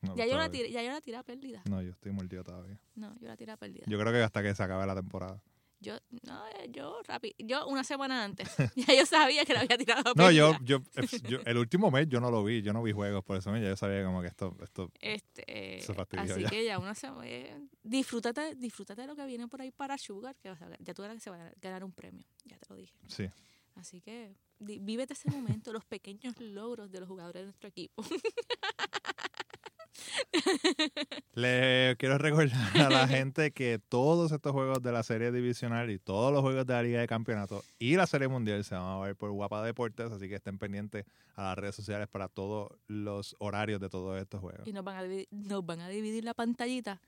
No, 0.00 0.16
Ya 0.16 0.26
yo, 0.26 0.36
la 0.36 0.50
tiré, 0.50 0.70
ya 0.72 0.82
yo 0.82 0.90
la 0.90 1.00
tiré 1.00 1.16
a 1.16 1.22
pérdida. 1.22 1.62
No, 1.70 1.80
yo 1.80 1.90
estoy 1.90 2.10
mordido 2.10 2.42
todavía. 2.42 2.76
No, 2.96 3.16
yo 3.20 3.28
la 3.28 3.36
tiré 3.36 3.52
a 3.52 3.56
pérdida. 3.56 3.84
Yo 3.86 3.98
creo 4.00 4.12
que 4.12 4.20
hasta 4.20 4.42
que 4.42 4.52
se 4.52 4.62
acabe 4.64 4.84
la 4.84 4.96
temporada. 4.96 5.40
Yo, 5.82 5.98
no, 6.22 6.46
eh, 6.48 6.68
yo 6.70 7.00
rápido, 7.08 7.34
yo 7.38 7.66
una 7.66 7.82
semana 7.82 8.22
antes, 8.24 8.48
ya 8.76 8.94
yo 8.94 9.04
sabía 9.04 9.44
que 9.44 9.52
la 9.52 9.60
había 9.62 9.76
tirado 9.76 10.10
a 10.10 10.12
No, 10.14 10.30
yo, 10.30 10.56
yo, 10.62 10.76
eh, 10.94 11.02
yo- 11.28 11.40
el 11.44 11.58
último 11.58 11.90
mes 11.90 12.08
yo 12.08 12.20
no 12.20 12.30
lo 12.30 12.44
vi, 12.44 12.62
yo 12.62 12.72
no 12.72 12.82
vi 12.84 12.92
juegos, 12.92 13.24
por 13.24 13.36
eso 13.36 13.52
ya 13.56 13.62
yo 13.68 13.76
sabía 13.76 14.04
como 14.04 14.22
que 14.22 14.28
esto, 14.28 14.56
esto 14.62 14.90
Este, 15.00 15.80
Se 15.80 15.92
fastidió 15.92 16.22
así 16.34 16.42
ya. 16.42 16.48
que 16.50 16.64
ya 16.64 16.78
una 16.78 16.94
semana, 16.94 17.26
eh, 17.26 17.60
disfrútate, 17.82 18.54
disfrútate 18.54 19.00
de 19.02 19.06
lo 19.08 19.16
que 19.16 19.26
viene 19.26 19.48
por 19.48 19.60
ahí 19.60 19.72
para 19.72 19.98
Sugar, 19.98 20.36
que 20.40 20.50
vas 20.50 20.62
a- 20.62 20.70
ya 20.78 20.94
tú 20.94 21.02
verás 21.02 21.16
que 21.16 21.20
se 21.20 21.30
va 21.30 21.46
a 21.48 21.52
ganar 21.60 21.82
un 21.82 21.92
premio, 21.92 22.24
ya 22.44 22.56
te 22.58 22.66
lo 22.70 22.76
dije. 22.76 22.94
sí. 23.08 23.28
Así 23.74 24.02
que 24.02 24.34
vívete 24.60 25.14
ese 25.14 25.30
momento, 25.30 25.72
los 25.72 25.84
pequeños 25.86 26.38
logros 26.38 26.92
de 26.92 27.00
los 27.00 27.08
jugadores 27.08 27.40
de 27.40 27.44
nuestro 27.46 27.70
equipo. 27.70 28.04
Le 31.34 31.96
quiero 31.98 32.18
recordar 32.18 32.76
a 32.76 32.90
la 32.90 33.08
gente 33.08 33.50
que 33.52 33.78
todos 33.78 34.32
estos 34.32 34.52
juegos 34.52 34.82
de 34.82 34.92
la 34.92 35.02
serie 35.02 35.32
divisional 35.32 35.90
y 35.90 35.98
todos 35.98 36.32
los 36.32 36.42
juegos 36.42 36.66
de 36.66 36.72
la 36.74 36.82
Liga 36.82 37.00
de 37.00 37.06
Campeonato 37.06 37.62
y 37.78 37.96
la 37.96 38.06
serie 38.06 38.28
mundial 38.28 38.64
se 38.64 38.74
van 38.74 38.84
a 38.84 38.98
ver 39.00 39.16
por 39.16 39.30
Guapa 39.30 39.62
Deportes, 39.64 40.10
así 40.12 40.28
que 40.28 40.36
estén 40.36 40.58
pendientes 40.58 41.04
a 41.34 41.44
las 41.44 41.58
redes 41.58 41.74
sociales 41.74 42.08
para 42.08 42.28
todos 42.28 42.70
los 42.86 43.34
horarios 43.38 43.80
de 43.80 43.88
todos 43.88 44.20
estos 44.20 44.40
juegos. 44.40 44.66
y 44.66 44.72
nos 44.72 44.84
van 44.84 44.96
a 44.96 45.02
dividir, 45.02 45.28
nos 45.30 45.64
van 45.64 45.80
a 45.80 45.88
dividir 45.88 46.24
la 46.24 46.34
pantallita, 46.34 47.00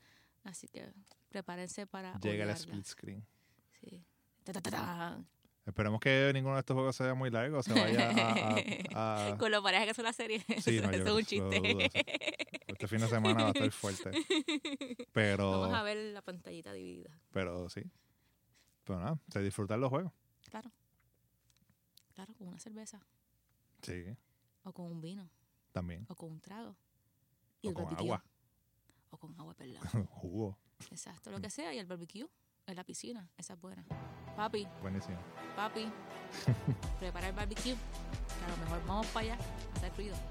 así 0.43 0.67
que 0.67 0.91
prepárense 1.29 1.85
para 1.87 2.13
Llega 2.19 2.43
el 2.45 2.49
odiarla. 2.49 2.53
split 2.53 2.85
screen. 2.85 3.25
Sí. 3.81 4.03
Esperemos 5.65 5.99
que 5.99 6.31
ninguno 6.33 6.53
de 6.55 6.59
estos 6.59 6.75
juegos 6.75 6.95
sea 6.95 7.15
muy 7.15 7.31
largo, 7.31 7.63
se 7.63 7.73
vaya 7.73 8.09
a... 8.11 8.33
a- 8.93 9.33
a- 9.33 9.37
Con 9.39 9.51
lo 9.51 9.63
pareja 9.63 9.85
que 9.85 9.93
son 9.95 10.05
las 10.05 10.15
series. 10.15 10.43
Sí, 10.63 10.77
eso, 10.77 10.85
no, 10.85 10.91
yo 10.91 10.97
eso 11.03 11.07
es 11.07 11.13
un 11.13 11.25
chiste. 11.25 11.59
dudo, 11.59 11.79
sí. 11.91 12.01
Este 12.67 12.87
fin 12.87 12.99
de 12.99 13.07
semana 13.07 13.43
va 13.43 13.47
a 13.47 13.51
estar 13.51 13.71
fuerte. 13.71 14.11
Pero, 15.13 15.61
Vamos 15.61 15.75
a 15.75 15.81
ver 15.83 15.97
la 16.13 16.21
pantallita 16.21 16.71
dividida. 16.73 17.09
pero 17.31 17.67
sí. 17.69 17.81
Pero 18.83 18.99
nada, 18.99 19.19
se 19.31 19.41
disfrutan 19.41 19.79
los 19.81 19.89
juegos. 19.89 20.11
Claro. 20.51 20.71
Claro, 22.13 22.33
con 22.35 22.47
una 22.47 22.59
cerveza. 22.59 23.01
Sí, 23.81 24.03
O 24.63 24.71
con 24.71 24.91
un 24.91 25.01
vino. 25.01 25.29
también. 25.71 26.05
O 26.09 26.15
con 26.15 26.31
un 26.31 26.39
trago. 26.41 26.75
Y 27.61 27.67
O 27.67 27.69
el 27.71 27.75
con 27.75 27.85
barbecue. 27.85 28.05
agua. 28.05 28.23
O 29.09 29.17
con 29.17 29.39
agua, 29.39 29.53
perdón. 29.55 30.05
Jugo. 30.07 30.57
Exacto, 30.91 31.31
lo 31.31 31.39
que 31.41 31.49
sea. 31.49 31.73
Y 31.73 31.79
el 31.79 31.85
barbecue 31.87 32.27
en 32.67 32.75
la 32.75 32.83
piscina. 32.83 33.27
Esa 33.37 33.53
es 33.53 33.61
buena. 33.61 33.83
Papi, 34.35 34.67
Buenísimo. 34.81 35.17
papi. 35.55 35.87
prepara 36.99 37.27
el 37.29 37.33
barbecue. 37.35 37.75
Que 37.75 38.45
a 38.45 38.49
lo 38.49 38.57
mejor 38.57 38.81
vamos 38.87 39.07
para 39.07 39.25
allá 39.33 39.37
a 39.73 39.77
hacer 39.77 39.91
ruido. 39.95 40.15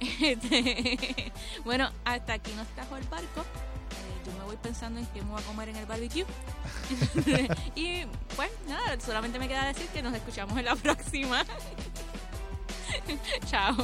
Este, 0.00 1.32
bueno, 1.64 1.90
hasta 2.04 2.34
aquí 2.34 2.52
nos 2.54 2.68
trajo 2.68 2.96
el 2.96 3.04
barco. 3.08 3.40
Eh, 3.40 4.26
yo 4.26 4.32
me 4.38 4.44
voy 4.44 4.56
pensando 4.56 5.00
en 5.00 5.06
qué 5.06 5.22
me 5.22 5.30
voy 5.32 5.42
a 5.42 5.44
comer 5.44 5.70
en 5.70 5.76
el 5.76 5.86
barbecue. 5.86 6.24
y 7.74 8.04
pues 8.36 8.50
nada, 8.68 8.98
solamente 9.00 9.40
me 9.40 9.48
queda 9.48 9.66
decir 9.66 9.88
que 9.88 10.00
nos 10.02 10.14
escuchamos 10.14 10.56
en 10.56 10.66
la 10.66 10.76
próxima. 10.76 11.44
Chao. 13.46 13.74